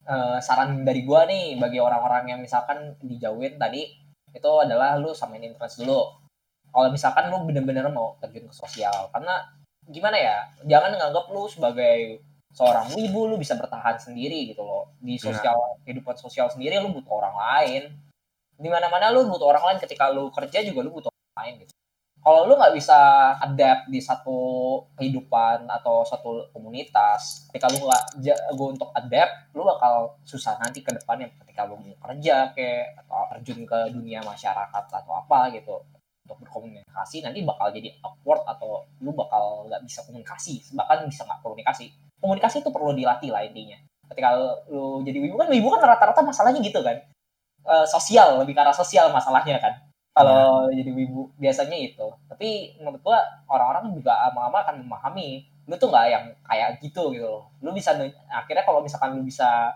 uh, 0.08 0.38
saran 0.40 0.84
dari 0.84 1.02
gua 1.02 1.26
nih 1.26 1.58
bagi 1.58 1.80
orang-orang 1.80 2.30
yang 2.36 2.40
misalkan 2.44 2.94
dijauhin 3.02 3.56
tadi 3.58 3.90
itu 4.34 4.52
adalah 4.60 4.98
lu 4.98 5.14
samain 5.14 5.42
interest 5.42 5.82
dulu 5.82 6.10
kalau 6.74 6.90
misalkan 6.90 7.30
lu 7.30 7.46
bener-bener 7.46 7.86
mau 7.94 8.18
terjun 8.18 8.50
ke 8.50 8.56
sosial 8.56 9.10
karena 9.14 9.46
gimana 9.86 10.18
ya 10.18 10.38
jangan 10.66 10.98
nganggap 10.98 11.26
lu 11.30 11.46
sebagai 11.46 12.24
seorang 12.54 12.90
wibu 12.98 13.30
lu 13.30 13.36
bisa 13.38 13.58
bertahan 13.58 13.98
sendiri 13.98 14.50
gitu 14.50 14.66
loh 14.66 14.94
di 15.02 15.18
iya. 15.18 15.22
sosial 15.22 15.58
ya. 15.58 15.70
kehidupan 15.86 16.16
sosial 16.18 16.48
sendiri 16.50 16.82
lu 16.82 16.94
butuh 16.94 17.14
orang 17.14 17.36
lain 17.38 17.84
di 18.58 18.70
mana 18.70 18.90
mana 18.90 19.14
lu 19.14 19.30
butuh 19.30 19.54
orang 19.54 19.74
lain 19.74 19.80
ketika 19.82 20.10
lu 20.10 20.30
kerja 20.34 20.66
juga 20.66 20.80
lu 20.86 20.94
butuh 20.94 21.10
orang 21.10 21.34
lain 21.46 21.54
gitu 21.66 21.74
kalau 22.24 22.48
lu 22.48 22.56
nggak 22.56 22.72
bisa 22.72 22.96
adapt 23.36 23.92
di 23.92 24.00
satu 24.00 24.40
kehidupan 24.96 25.68
atau 25.68 26.08
satu 26.08 26.48
komunitas 26.56 27.52
ketika 27.52 27.68
lu 27.68 27.84
nggak 27.84 28.04
jago 28.24 28.66
untuk 28.72 28.90
adapt 28.96 29.52
lu 29.52 29.68
bakal 29.68 30.16
susah 30.24 30.56
nanti 30.64 30.80
ke 30.80 30.96
depannya 30.96 31.28
ketika 31.44 31.68
lu 31.68 31.76
mau 31.76 31.92
kerja 32.00 32.56
kayak 32.56 32.96
atau 33.04 33.28
terjun 33.36 33.68
ke 33.68 33.80
dunia 33.92 34.24
masyarakat 34.24 34.84
atau 34.88 35.14
apa 35.14 35.52
gitu. 35.52 35.84
Untuk 36.24 36.40
berkomunikasi 36.48 37.20
nanti 37.20 37.44
bakal 37.44 37.76
jadi 37.76 37.92
awkward 38.00 38.48
atau 38.48 38.88
lu 39.04 39.12
bakal 39.12 39.68
nggak 39.68 39.84
bisa 39.84 40.08
komunikasi 40.08 40.64
bahkan 40.72 41.04
bisa 41.04 41.28
nggak 41.28 41.44
komunikasi. 41.44 41.92
Komunikasi 42.24 42.64
itu 42.64 42.72
perlu 42.72 42.96
dilatih 42.96 43.36
lah 43.36 43.44
intinya. 43.44 43.76
Ketika 44.08 44.32
lu 44.72 45.04
jadi 45.04 45.20
wibu 45.20 45.36
kan 45.36 45.52
wibu 45.52 45.68
kan 45.68 45.84
rata-rata 45.84 46.24
masalahnya 46.24 46.64
gitu 46.64 46.80
kan. 46.80 47.04
Uh, 47.68 47.84
sosial 47.84 48.40
lebih 48.40 48.56
karena 48.56 48.72
sosial 48.72 49.12
masalahnya 49.12 49.60
kan 49.60 49.76
kalau 50.14 50.70
ya. 50.70 50.78
jadi 50.78 50.92
wibu 50.94 51.34
biasanya 51.42 51.78
itu. 51.78 52.08
Tapi 52.30 52.78
menurut 52.78 53.02
gua 53.02 53.20
orang-orang 53.50 53.98
juga 53.98 54.14
lama-lama 54.30 54.62
akan 54.62 54.76
memahami. 54.86 55.50
Lu 55.66 55.74
tuh 55.80 55.90
nggak 55.90 56.06
yang 56.08 56.26
kayak 56.46 56.70
gitu 56.86 57.10
gitu 57.18 57.26
loh. 57.26 57.50
Lu 57.66 57.74
bisa 57.74 57.98
akhirnya 58.30 58.64
kalau 58.64 58.86
misalkan 58.86 59.18
lu 59.18 59.26
bisa 59.26 59.74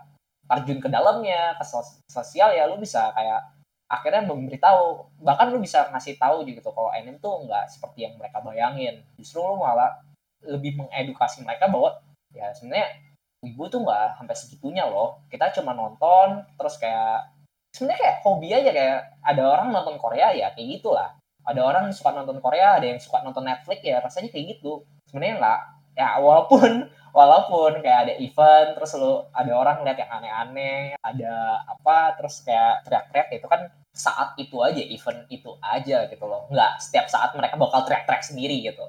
terjun 0.48 0.80
ke 0.80 0.88
dalamnya 0.88 1.58
ke 1.60 1.64
sosial 2.08 2.56
ya 2.56 2.64
lu 2.64 2.80
bisa 2.80 3.10
kayak 3.12 3.42
akhirnya 3.90 4.22
memberitahu. 4.30 5.10
Bahkan 5.26 5.46
lu 5.50 5.58
bisa 5.58 5.90
ngasih 5.90 6.14
tahu 6.22 6.46
gitu 6.46 6.70
kalau 6.70 6.94
anime 6.94 7.18
tuh 7.18 7.42
nggak 7.42 7.66
seperti 7.66 8.06
yang 8.06 8.14
mereka 8.14 8.38
bayangin. 8.38 9.02
Justru 9.18 9.42
lu 9.42 9.58
malah 9.58 9.98
lebih 10.46 10.78
mengedukasi 10.78 11.42
mereka 11.42 11.66
bahwa 11.66 11.98
ya 12.30 12.54
sebenarnya 12.54 12.94
wibu 13.42 13.66
tuh 13.66 13.82
nggak 13.82 14.22
sampai 14.22 14.36
segitunya 14.38 14.86
loh. 14.86 15.18
Kita 15.26 15.50
cuma 15.50 15.74
nonton 15.74 16.46
terus 16.54 16.78
kayak 16.78 17.37
sebenarnya 17.72 18.00
kayak 18.00 18.16
hobi 18.24 18.48
aja 18.52 18.70
kayak 18.72 18.98
ada 19.24 19.42
orang 19.44 19.68
nonton 19.72 19.96
Korea 20.00 20.32
ya 20.32 20.52
kayak 20.54 20.68
gitulah. 20.80 21.14
Ada 21.48 21.60
orang 21.64 21.82
yang 21.88 21.96
suka 21.96 22.10
nonton 22.12 22.38
Korea 22.44 22.76
ada 22.76 22.86
yang 22.86 23.00
suka 23.00 23.24
nonton 23.24 23.44
Netflix 23.48 23.80
ya 23.84 24.00
rasanya 24.00 24.28
kayak 24.32 24.58
gitu. 24.58 24.84
Sebenarnya 25.08 25.34
enggak 25.40 25.60
ya 25.98 26.08
walaupun 26.24 26.70
walaupun 27.10 27.82
kayak 27.82 28.00
ada 28.06 28.14
event 28.20 28.78
terus 28.78 28.94
lo 28.94 29.26
ada 29.34 29.52
orang 29.56 29.82
lihat 29.82 29.98
yang 29.98 30.12
aneh-aneh 30.12 30.94
ada 31.02 31.66
apa 31.66 32.14
terus 32.20 32.44
kayak 32.46 32.86
teriak-teriak 32.86 33.28
itu 33.34 33.46
kan 33.50 33.66
saat 33.90 34.38
itu 34.38 34.62
aja 34.62 34.78
event 34.78 35.26
itu 35.32 35.50
aja 35.58 36.06
gitu 36.06 36.24
loh. 36.28 36.46
Nggak 36.52 36.78
setiap 36.78 37.06
saat 37.10 37.34
mereka 37.34 37.58
bakal 37.58 37.82
teriak-teriak 37.88 38.22
sendiri 38.22 38.62
gitu. 38.62 38.84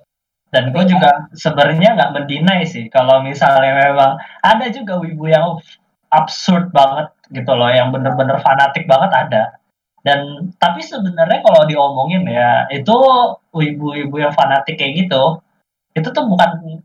Dan 0.49 0.73
gue 0.73 0.81
juga 0.81 1.29
sebenarnya 1.37 1.93
nggak 1.93 2.13
mendinai 2.13 2.65
sih. 2.65 2.89
Kalau 2.89 3.21
misalnya 3.21 3.89
memang 3.89 4.17
ada 4.41 4.65
juga 4.73 4.97
wibu 4.97 5.29
yang 5.29 5.61
absurd 6.09 6.73
banget 6.73 7.13
gitu 7.29 7.51
loh 7.53 7.69
yang 7.69 7.93
bener-bener 7.93 8.37
fanatik 8.41 8.85
banget 8.89 9.11
ada. 9.13 9.43
Dan 9.99 10.49
tapi 10.55 10.79
sebenarnya 10.79 11.43
kalau 11.43 11.67
diomongin 11.67 12.23
ya 12.25 12.65
itu 12.71 12.95
ibu-ibu 13.51 14.15
yang 14.15 14.31
fanatik 14.31 14.79
kayak 14.79 15.05
gitu 15.05 15.43
itu 15.91 16.07
tuh 16.15 16.23
bukan 16.23 16.79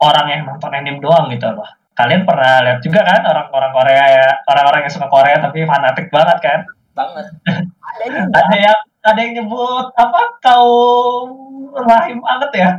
orang 0.00 0.26
yang 0.32 0.42
nonton 0.48 0.72
anime 0.72 1.02
doang 1.04 1.28
gitu 1.28 1.46
loh. 1.52 1.68
Kalian 1.92 2.24
pernah 2.24 2.64
lihat 2.64 2.80
juga 2.80 3.04
kan 3.04 3.20
orang-orang 3.28 3.72
Korea 3.76 4.04
ya 4.08 4.26
orang-orang 4.48 4.80
yang 4.88 4.94
suka 4.94 5.08
Korea 5.12 5.36
tapi 5.36 5.68
fanatik 5.68 6.08
banget 6.08 6.38
kan? 6.40 6.60
Banget. 6.96 7.26
Ada, 7.44 8.04
ada 8.40 8.56
yang 8.56 8.80
ada 9.00 9.20
yang 9.24 9.32
nyebut 9.40 9.86
apa 9.96 10.20
kau 10.44 10.68
rahim 11.72 12.20
banget 12.20 12.50
ya. 12.60 12.70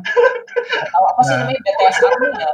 Apa 0.93 1.22
sih 1.26 1.34
namanya 1.34 1.59
BTS 1.63 1.97
Army 2.05 2.30
ya? 2.38 2.49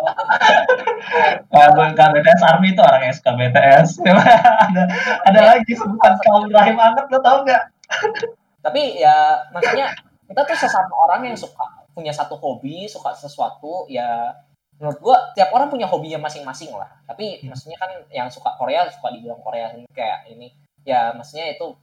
Bukan 1.75 2.09
BTS 2.15 2.41
Army 2.47 2.67
itu 2.71 2.81
orang 2.81 3.11
suka 3.11 3.31
BTS. 3.35 3.89
ada 4.07 4.83
ada 5.27 5.39
lagi 5.43 5.73
sebutan 5.75 6.13
kaum 6.23 6.47
rahim 6.47 6.79
banget 6.79 7.05
lo 7.11 7.19
tau 7.19 7.43
nggak? 7.43 7.63
Tapi 8.63 9.01
ya 9.01 9.43
maksudnya 9.51 9.91
kita 10.27 10.41
tuh 10.43 10.57
sesama 10.59 10.93
orang 11.07 11.27
yang 11.27 11.37
suka 11.37 11.63
punya 11.91 12.13
satu 12.13 12.37
hobi, 12.39 12.87
suka 12.87 13.11
sesuatu 13.15 13.89
ya 13.91 14.31
menurut 14.77 14.99
gua 15.01 15.17
tiap 15.33 15.49
orang 15.51 15.67
punya 15.67 15.89
hobinya 15.89 16.23
masing-masing 16.23 16.71
lah. 16.71 16.87
Tapi 17.03 17.41
hmm. 17.43 17.51
maksudnya 17.51 17.77
kan 17.81 17.91
yang 18.13 18.29
suka 18.31 18.55
Korea 18.55 18.87
suka 18.87 19.11
dibilang 19.11 19.41
Korea 19.43 19.73
kayak 19.91 20.29
ini 20.31 20.53
ya 20.87 21.11
maksudnya 21.11 21.51
itu 21.51 21.75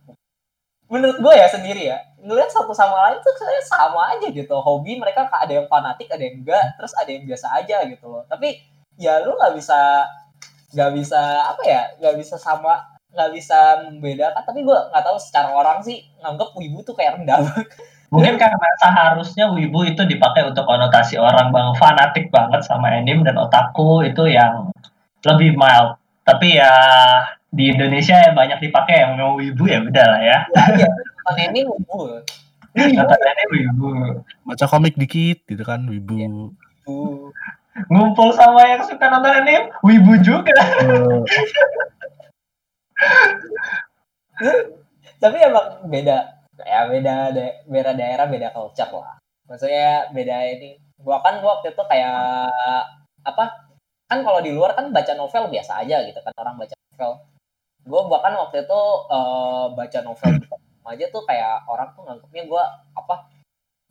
menurut 0.89 1.17
gue 1.21 1.35
ya 1.35 1.49
sendiri 1.49 1.83
ya 1.89 1.99
ngeliat 2.25 2.49
satu 2.49 2.73
sama 2.73 3.09
lain 3.09 3.21
tuh 3.21 3.33
sebenarnya 3.37 3.65
sama 3.69 4.01
aja 4.17 4.27
gitu. 4.33 4.57
Hobi 4.57 4.97
mereka 4.97 5.29
ada 5.29 5.53
yang 5.53 5.69
fanatik 5.69 6.09
ada 6.09 6.25
yang 6.25 6.41
enggak 6.41 6.65
terus 6.81 6.93
ada 6.97 7.11
yang 7.13 7.25
biasa 7.29 7.47
aja 7.53 7.77
gitu 7.85 8.07
loh. 8.09 8.25
Tapi 8.25 8.65
ya 8.97 9.21
lu 9.21 9.37
nggak 9.37 9.53
bisa 9.57 10.09
nggak 10.75 10.91
bisa 10.97 11.21
apa 11.53 11.63
ya 11.69 11.83
nggak 12.01 12.17
bisa 12.17 12.35
sama 12.41 12.81
nggak 13.13 13.31
bisa 13.37 13.59
membedakan. 13.89 14.43
Tapi 14.45 14.61
gue 14.65 14.79
nggak 14.93 15.05
tahu 15.05 15.19
secara 15.21 15.53
orang 15.53 15.85
sih 15.85 16.01
nganggap 16.25 16.57
wibu 16.57 16.81
tuh 16.81 16.97
kayak 16.97 17.21
rendah 17.21 17.45
mungkin 18.15 18.39
karena 18.39 18.69
seharusnya 18.79 19.51
wibu 19.51 19.83
itu 19.83 20.07
dipakai 20.07 20.47
untuk 20.47 20.63
konotasi 20.65 21.19
orang 21.19 21.51
bang. 21.51 21.75
Fanatik 21.77 22.31
banget 22.31 22.63
sama 22.63 22.95
anime 22.95 23.27
dan 23.27 23.35
otaku 23.35 24.07
itu 24.07 24.31
yang 24.31 24.71
lebih 25.27 25.59
mild. 25.59 25.99
Tapi 26.23 26.57
ya 26.57 26.73
di 27.55 27.71
Indonesia 27.71 28.19
yang 28.19 28.35
banyak 28.35 28.59
dipakai 28.59 29.07
yang 29.07 29.15
mau 29.15 29.39
ibu 29.39 29.63
ya 29.71 29.79
udah 29.79 30.07
lah 30.11 30.21
ya. 30.21 30.39
Iya, 30.75 30.91
nonton 31.23 31.39
ini 31.55 31.61
wibu. 31.63 31.99
Nonton 32.75 33.19
ini 33.23 33.45
wibu. 33.55 33.89
Baca 34.43 34.67
komik 34.67 34.99
dikit 34.99 35.47
gitu 35.47 35.63
kan 35.63 35.87
wibu. 35.87 36.19
Ya, 36.19 36.27
Ngumpul 37.91 38.31
sama 38.35 38.63
yang 38.67 38.83
suka 38.87 39.11
nonton 39.11 39.35
anime, 39.35 39.71
wibu 39.87 40.19
juga. 40.23 40.53
Oh. 40.83 41.23
Tapi 45.23 45.37
emang 45.41 45.89
beda, 45.89 46.17
ya 46.59 46.87
beda 46.91 47.31
beda 47.71 47.91
daerah 47.95 48.27
beda 48.27 48.51
culture 48.51 48.91
lah. 48.91 49.17
Maksudnya 49.47 50.11
beda 50.11 50.37
ini. 50.59 50.75
Gua 50.99 51.23
kan 51.23 51.39
gua 51.39 51.55
waktu 51.59 51.71
itu 51.75 51.83
kayak 51.87 52.51
apa? 53.27 53.45
Kan 54.11 54.27
kalau 54.27 54.43
di 54.43 54.51
luar 54.55 54.75
kan 54.75 54.91
baca 54.91 55.15
novel 55.15 55.49
biasa 55.51 55.87
aja 55.87 56.03
gitu 56.07 56.21
kan 56.23 56.33
orang 56.39 56.59
baca 56.61 56.75
novel 56.95 57.34
gue 57.85 58.01
bahkan 58.09 58.33
waktu 58.41 58.65
itu 58.65 58.81
uh, 59.13 59.69
baca 59.77 59.99
novel 60.01 60.41
aja 60.85 61.05
tuh 61.09 61.25
kayak 61.25 61.65
orang 61.69 61.89
tuh 61.97 62.05
nganggapnya 62.05 62.45
gue 62.45 62.63
apa 62.97 63.15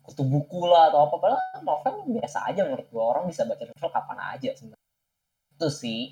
kutu 0.04 0.22
buku 0.22 0.68
lah 0.68 0.92
atau 0.92 1.08
apa. 1.08 1.16
Padahal 1.16 1.42
novel 1.64 1.94
biasa 2.20 2.52
aja 2.52 2.60
menurut 2.62 2.86
gue 2.86 3.02
orang 3.02 3.24
bisa 3.26 3.48
baca 3.48 3.64
novel 3.64 3.90
kapan 3.90 4.18
aja 4.36 4.50
sebenarnya. 4.52 4.90
Itu 5.56 5.68
sih. 5.72 6.02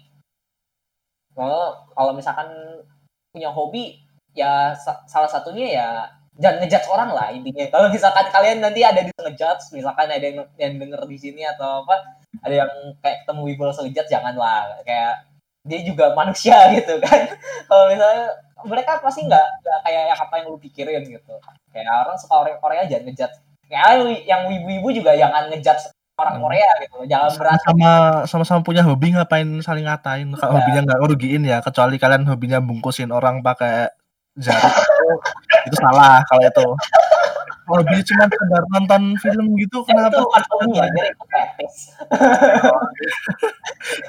Kalau 1.32 1.88
kalau 1.92 2.12
misalkan 2.16 2.48
punya 3.32 3.48
hobi 3.52 4.00
ya 4.36 4.72
sa 4.76 5.04
salah 5.08 5.28
satunya 5.28 5.66
ya 5.72 5.88
jangan 6.40 6.64
ngejudge 6.64 6.88
orang 6.88 7.10
lah 7.12 7.28
intinya. 7.32 7.68
Kalau 7.68 7.86
misalkan 7.92 8.26
kalian 8.32 8.58
nanti 8.64 8.80
ada 8.80 9.00
di 9.04 9.12
ngejudge 9.12 9.76
misalkan 9.76 10.08
ada 10.08 10.24
yang, 10.24 10.44
yang 10.56 10.72
denger 10.80 11.02
di 11.08 11.16
sini 11.20 11.42
atau 11.44 11.84
apa 11.84 12.20
ada 12.40 12.54
yang 12.64 12.72
kayak 13.04 13.24
ketemu 13.24 13.42
wibu 13.52 13.62
ngejudge 13.68 14.08
janganlah. 14.08 14.80
Kayak 14.88 15.31
dia 15.62 15.80
juga 15.86 16.12
manusia 16.14 16.56
gitu 16.76 16.98
kan. 17.02 17.32
Kalau 17.66 17.84
misalnya 17.90 18.26
mereka 18.62 19.02
pasti 19.02 19.26
nggak 19.26 19.46
nggak 19.62 19.78
kayak 19.86 20.02
yang 20.14 20.18
apa 20.18 20.34
yang 20.38 20.46
lu 20.50 20.58
pikirin 20.58 21.02
gitu. 21.06 21.34
Kayak 21.70 22.06
orang 22.06 22.16
suka 22.18 22.34
orang 22.38 22.58
Korea 22.58 22.82
jangan 22.86 23.04
ngejat 23.10 23.32
kayak 23.66 23.88
yang 24.28 24.42
wibu-wibu 24.50 24.88
juga 24.92 25.16
jangan 25.16 25.48
ngejat 25.48 25.78
orang 26.18 26.36
hmm. 26.38 26.44
Korea 26.44 26.70
gitu. 26.84 26.98
Jangan 27.08 27.30
berat 27.38 27.60
sama 27.64 27.92
sama-sama 28.28 28.60
punya 28.62 28.82
hobi 28.84 29.14
ngapain 29.14 29.48
saling 29.64 29.86
ngatain. 29.86 30.28
Kalau 30.36 30.52
ya. 30.54 30.56
hobinya 30.62 30.80
nggak 30.86 31.00
ngerugiin 31.00 31.42
ya. 31.46 31.58
Kecuali 31.64 31.96
kalian 31.96 32.28
hobinya 32.28 32.58
bungkusin 32.62 33.10
orang 33.10 33.40
pakai 33.40 33.90
jarum 34.38 35.18
itu 35.68 35.76
salah 35.76 36.24
kalau 36.24 36.40
itu 36.40 36.66
hobi 37.66 37.98
cuma 38.02 38.26
sekedar 38.26 38.62
nonton 38.70 39.02
film 39.22 39.54
gitu 39.54 39.86
kenapa? 39.86 40.18
itu 40.18 40.66
ya 40.74 40.82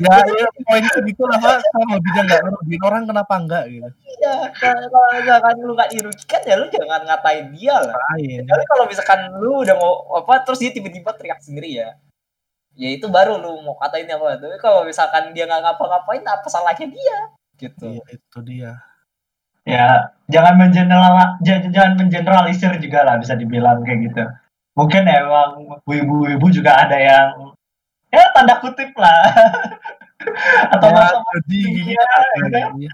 ya 0.04 0.16
ya 0.26 0.47
poin 0.66 0.86
segitu 0.89 1.24
lah 1.30 1.38
pak 1.38 1.62
kalau 1.62 1.88
hobinya 1.97 2.22
nggak 2.26 2.41
ngerugiin 2.45 2.84
orang 2.84 3.04
kenapa 3.06 3.34
enggak 3.38 3.64
gitu. 3.70 3.89
Iya 4.22 4.36
kalau 4.58 5.10
misalkan 5.18 5.56
lu 5.62 5.74
nggak 5.74 5.91
dirugikan 5.93 6.41
ya 6.45 6.56
lu 6.58 6.66
jangan 6.70 7.01
ngatain 7.06 7.45
dia 7.54 7.76
lah. 7.78 7.95
Tapi 8.22 8.64
kalau 8.70 8.86
misalkan 8.89 9.20
lu 9.38 9.51
udah 9.62 9.76
mau 9.78 9.93
apa 10.18 10.34
terus 10.45 10.60
dia 10.62 10.72
tiba-tiba 10.74 11.14
teriak 11.18 11.41
sendiri 11.41 11.70
ya. 11.78 11.89
Ya 12.74 12.89
itu 12.89 13.06
baru 13.10 13.38
lu 13.38 13.62
mau 13.62 13.78
katain 13.78 14.10
apa. 14.10 14.38
Tapi 14.38 14.58
kalau 14.58 14.86
misalkan 14.86 15.34
dia 15.34 15.45
nggak 15.45 15.62
ngapa-ngapain 15.62 16.26
apa 16.26 16.47
salahnya 16.49 16.89
dia? 16.89 17.18
Gitu. 17.58 18.01
Iya 18.01 18.18
itu 18.18 18.39
dia 18.41 18.92
ya 19.64 20.11
jangan 20.28 20.55
mengeneral 20.59 21.39
jangan 21.43 21.99
mengeneralisir 21.99 22.76
juga 22.80 23.03
lah 23.03 23.16
bisa 23.20 23.36
dibilang 23.36 23.84
kayak 23.84 23.99
gitu. 24.11 24.24
Mungkin 24.74 25.03
emang 25.05 25.80
ibu-ibu 25.86 26.47
juga 26.49 26.88
ada 26.88 26.97
yang 26.97 27.53
ya 28.09 28.24
tanda 28.34 28.57
kutip 28.59 28.91
lah. 28.95 29.30
Atau 30.74 30.88
Ya, 30.88 30.95
masa 30.95 31.20
jadi 31.36 31.57
gini 31.68 31.91
iya. 31.91 32.07
ada, 32.47 32.59
iya. 32.80 32.93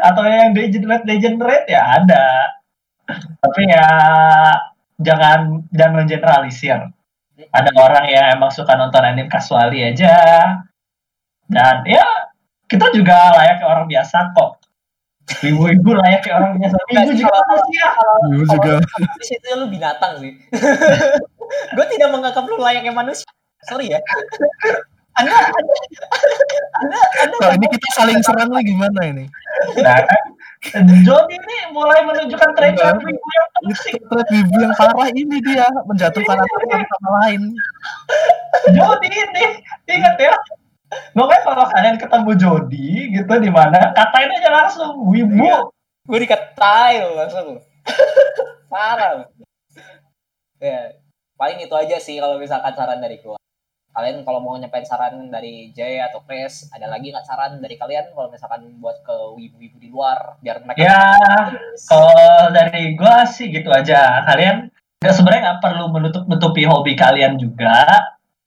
atau 0.00 0.24
yang 0.24 0.56
degenerate 0.56 1.04
degenerate 1.04 1.68
ya 1.68 2.00
ada. 2.00 2.24
Tapi 3.44 3.68
ya 3.68 3.88
jangan 4.96 5.68
jangan 5.68 6.08
generalisir 6.08 6.88
ada 7.52 7.70
orang 7.76 8.08
yang 8.08 8.26
emang 8.40 8.48
suka 8.48 8.80
nonton 8.80 9.04
anime 9.04 9.28
kasuali 9.28 9.84
aja. 9.84 10.16
Dan 11.44 11.84
ya 11.84 12.32
kita 12.64 12.88
juga 12.96 13.36
layaknya 13.36 13.68
orang 13.68 13.84
biasa 13.92 14.32
kok 14.32 14.63
ibu-ibu 15.24 15.90
layaknya 15.96 16.32
orang 16.36 16.52
biasa 16.60 16.76
ibu 16.92 17.12
juga 17.16 17.38
manusia 17.48 17.86
Ibu 18.28 18.44
juga 18.44 18.72
Di 19.20 19.24
situ 19.24 19.46
lu 19.56 19.66
binatang 19.72 20.12
sih. 20.20 20.32
gue 21.76 21.86
tidak 21.96 22.08
menganggap 22.12 22.44
lu 22.44 22.56
layaknya 22.60 22.92
manusia. 22.92 23.28
Sorry 23.64 23.92
ya. 23.92 24.00
Anda, 25.14 25.30
anda, 25.30 25.74
anda, 26.82 26.98
anda, 27.22 27.46
ini 27.54 27.70
kita 27.70 27.86
saling 27.94 28.18
serang 28.26 28.50
nih 28.50 28.66
gimana 28.66 28.98
ini? 29.14 29.30
nah 29.78 30.02
kan 30.02 30.82
Jody 31.06 31.38
ini 31.38 31.56
mulai 31.70 32.02
menunjukkan 32.02 32.50
tren 32.58 32.74
Iya. 32.74 32.98
ibu 32.98 33.14
yang 33.14 33.48
toxic 33.62 33.94
Thread 34.10 34.26
wibu 34.34 34.56
yang 34.58 34.74
parah 34.74 35.06
ini 35.14 35.38
dia 35.38 35.70
menjatuhkan 35.86 36.34
satu 36.34 36.66
sama 36.66 37.10
lain. 37.22 37.54
Jody 38.74 39.06
ini 39.06 39.44
ingat 39.86 40.18
ya 40.18 40.34
Pokoknya 41.14 41.42
kalau 41.42 41.64
kalian 41.70 41.96
ketemu 41.98 42.30
Jody 42.38 42.88
gitu 43.14 43.32
di 43.40 43.50
mana 43.50 43.90
katain 43.96 44.30
aja 44.30 44.50
langsung 44.50 45.00
wibu 45.10 45.42
Iya. 45.42 45.58
gue 46.04 46.18
dikatain 46.20 47.02
langsung. 47.16 47.58
Parah. 48.72 49.24
Ya, 50.60 50.96
paling 51.34 51.58
itu 51.64 51.74
aja 51.74 51.96
sih 51.96 52.20
kalau 52.20 52.36
misalkan 52.36 52.76
saran 52.76 53.00
dari 53.00 53.16
gue. 53.20 53.36
Kalian 53.94 54.26
kalau 54.26 54.42
mau 54.42 54.58
nyampein 54.58 54.82
saran 54.82 55.30
dari 55.30 55.70
Jay 55.70 56.02
atau 56.02 56.18
Chris, 56.26 56.66
ada 56.74 56.90
lagi 56.90 57.14
nggak 57.14 57.22
saran 57.30 57.62
dari 57.62 57.78
kalian 57.78 58.10
kalau 58.10 58.26
misalkan 58.26 58.74
buat 58.82 58.98
ke 59.06 59.14
wibu-wibu 59.38 59.78
di 59.78 59.86
luar 59.86 60.34
biar 60.42 60.66
mereka 60.66 60.82
Ya, 60.82 61.02
kalau 61.86 62.50
dari 62.50 62.98
gua 62.98 63.22
sih 63.22 63.54
gitu 63.54 63.70
aja. 63.70 64.18
Kalian 64.26 64.66
sebenarnya 64.98 65.42
nggak 65.46 65.62
perlu 65.62 65.94
menutup-nutupi 65.94 66.66
hobi 66.66 66.98
kalian 66.98 67.38
juga. 67.38 68.02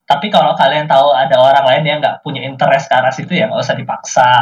Tapi 0.08 0.32
kalau 0.32 0.56
kalian 0.56 0.88
tahu 0.88 1.12
ada 1.12 1.36
orang 1.36 1.68
lain 1.68 1.84
yang 1.84 2.00
nggak 2.00 2.24
punya 2.24 2.40
interest 2.48 2.88
ke 2.88 2.96
arah 2.96 3.12
situ 3.12 3.36
ya 3.36 3.52
nggak 3.52 3.60
usah 3.60 3.76
dipaksa. 3.76 4.34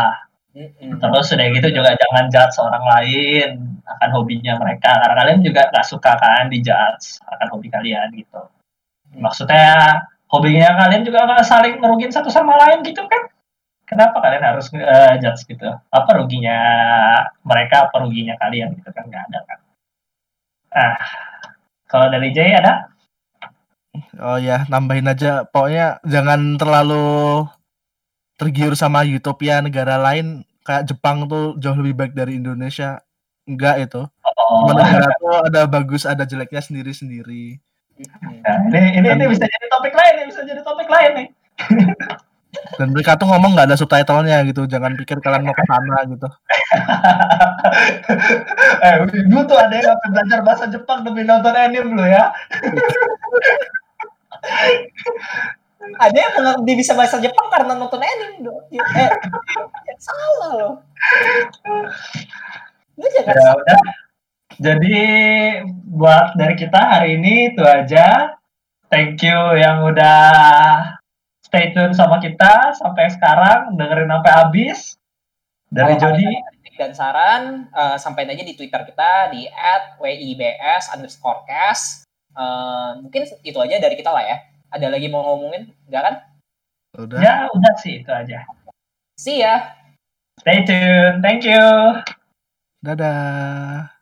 Mm-mm. 0.55 1.01
Terus 1.01 1.34
udah 1.36 1.47
gitu 1.51 1.68
juga 1.74 1.91
jangan 1.97 2.30
judge 2.30 2.55
orang 2.61 2.86
lain 2.86 3.49
akan 3.82 4.09
hobinya 4.13 4.61
mereka. 4.61 4.93
Karena 5.01 5.16
kalian 5.26 5.41
juga 5.41 5.68
nggak 5.74 5.86
suka 5.89 6.22
kan 6.22 6.53
dijudge 6.53 7.18
akan 7.26 7.47
hobi 7.49 7.68
kalian 7.74 8.13
gitu. 8.13 8.45
Maksudnya 9.18 10.05
hobinya 10.30 10.70
kalian 10.86 11.01
juga 11.01 11.26
nggak 11.26 11.43
saling 11.43 11.82
ngerugin 11.82 12.13
satu 12.13 12.30
sama 12.30 12.61
lain 12.61 12.86
gitu 12.86 13.01
kan? 13.09 13.26
Kenapa 13.89 14.22
kalian 14.22 14.45
harus 14.45 14.70
eh, 14.70 15.18
judge 15.18 15.49
gitu? 15.49 15.66
Apa 15.89 16.09
ruginya 16.22 16.57
mereka, 17.41 17.89
apa 17.89 18.05
ruginya 18.05 18.38
kalian 18.38 18.78
gitu 18.78 18.93
kan? 18.93 19.09
Nggak 19.09 19.24
ada 19.34 19.39
kan? 19.49 19.59
Ah, 20.76 20.97
kalau 21.89 22.07
dari 22.13 22.30
Jay 22.30 22.53
ada? 22.53 22.94
Oh 24.19 24.37
ya, 24.39 24.65
nambahin 24.67 25.11
aja. 25.11 25.45
Pokoknya 25.47 25.99
jangan 26.05 26.59
terlalu 26.59 27.45
tergiur 28.35 28.75
sama 28.75 29.07
utopia 29.07 29.63
negara 29.63 29.95
lain 29.95 30.43
kayak 30.67 30.91
Jepang 30.91 31.29
tuh 31.29 31.55
jauh 31.61 31.77
lebih 31.77 31.95
baik 31.95 32.13
dari 32.13 32.37
Indonesia. 32.39 32.99
Enggak 33.45 33.85
itu. 33.85 34.01
Oh, 34.01 34.73
negara 34.73 35.09
tuh 35.21 35.35
ada 35.45 35.61
bagus, 35.69 36.03
ada 36.03 36.25
jeleknya 36.25 36.61
sendiri-sendiri. 36.65 37.61
Nah, 38.43 38.57
ini, 38.75 38.99
ini, 38.99 39.07
ini 39.07 39.25
bisa 39.31 39.47
jadi 39.47 39.65
topik 39.71 39.95
lain, 39.95 40.13
ini 40.19 40.25
bisa 40.27 40.41
jadi 40.43 40.61
topik 40.65 40.89
lain 40.91 41.11
nih. 41.15 41.27
Dan 42.79 42.91
mereka 42.91 43.19
tuh 43.19 43.27
ngomong 43.27 43.55
nggak 43.55 43.67
ada 43.71 43.77
subtitlenya 43.79 44.43
gitu. 44.47 44.67
Jangan 44.67 44.95
pikir 44.95 45.19
kalian 45.19 45.43
mau 45.47 45.55
ke 45.55 45.63
sana 45.67 45.97
gitu. 46.07 46.27
eh, 48.85 48.95
dulu 49.27 49.41
tuh 49.47 49.57
ada 49.59 49.75
yang 49.75 49.99
belajar 50.11 50.39
bahasa 50.43 50.65
Jepang 50.71 51.03
demi 51.03 51.23
nonton 51.27 51.55
anime 51.55 51.95
lo 51.95 52.05
ya. 52.07 52.31
Ada 55.95 56.17
yang 56.17 56.33
dia 56.65 56.75
bisa 56.75 56.97
bahasa 56.97 57.21
Jepang 57.21 57.47
karena 57.53 57.77
nonton 57.77 58.01
anime 58.01 58.41
dong. 58.41 58.63
Eh, 58.73 59.11
salah 60.01 60.51
loh. 60.57 60.73
Lu 62.97 63.05
jangan 63.05 63.35
Ya 63.35 63.51
udah. 63.53 63.83
Jadi 64.55 64.97
buat 65.91 66.33
dari 66.39 66.55
kita 66.55 66.79
hari 66.79 67.19
ini 67.19 67.51
itu 67.53 67.61
aja. 67.61 68.39
Thank 68.87 69.19
you 69.25 69.35
yang 69.59 69.83
udah 69.83 70.31
stay 71.43 71.75
tune 71.75 71.91
sama 71.91 72.23
kita 72.23 72.71
sampai 72.79 73.11
sekarang 73.11 73.75
dengerin 73.75 74.09
sampai 74.09 74.31
habis. 74.31 74.79
Dari 75.69 75.99
Jody. 75.99 76.29
dan 76.75 76.91
saran, 76.91 77.71
eh, 77.71 77.95
sampaikan 77.95 78.35
aja 78.35 78.43
di 78.43 78.51
Twitter 78.51 78.83
kita 78.83 79.31
di 79.31 79.47
@wibs 79.95 80.91
Eh, 82.36 82.89
mungkin 82.99 83.21
itu 83.47 83.57
aja 83.57 83.75
dari 83.79 83.95
kita 83.95 84.11
lah 84.11 84.23
ya. 84.23 84.38
Ada 84.75 84.91
lagi 84.91 85.07
mau 85.07 85.23
ngomongin? 85.23 85.71
Enggak 85.88 86.03
kan? 86.03 86.15
Udah. 86.99 87.19
Ya 87.23 87.33
udah 87.47 87.73
sih 87.79 88.03
itu 88.03 88.11
aja. 88.11 88.43
See 89.15 89.39
ya! 89.39 89.71
Stay 90.43 90.67
tune. 90.67 91.23
Thank 91.23 91.47
you. 91.47 91.63
Dadah. 92.83 93.94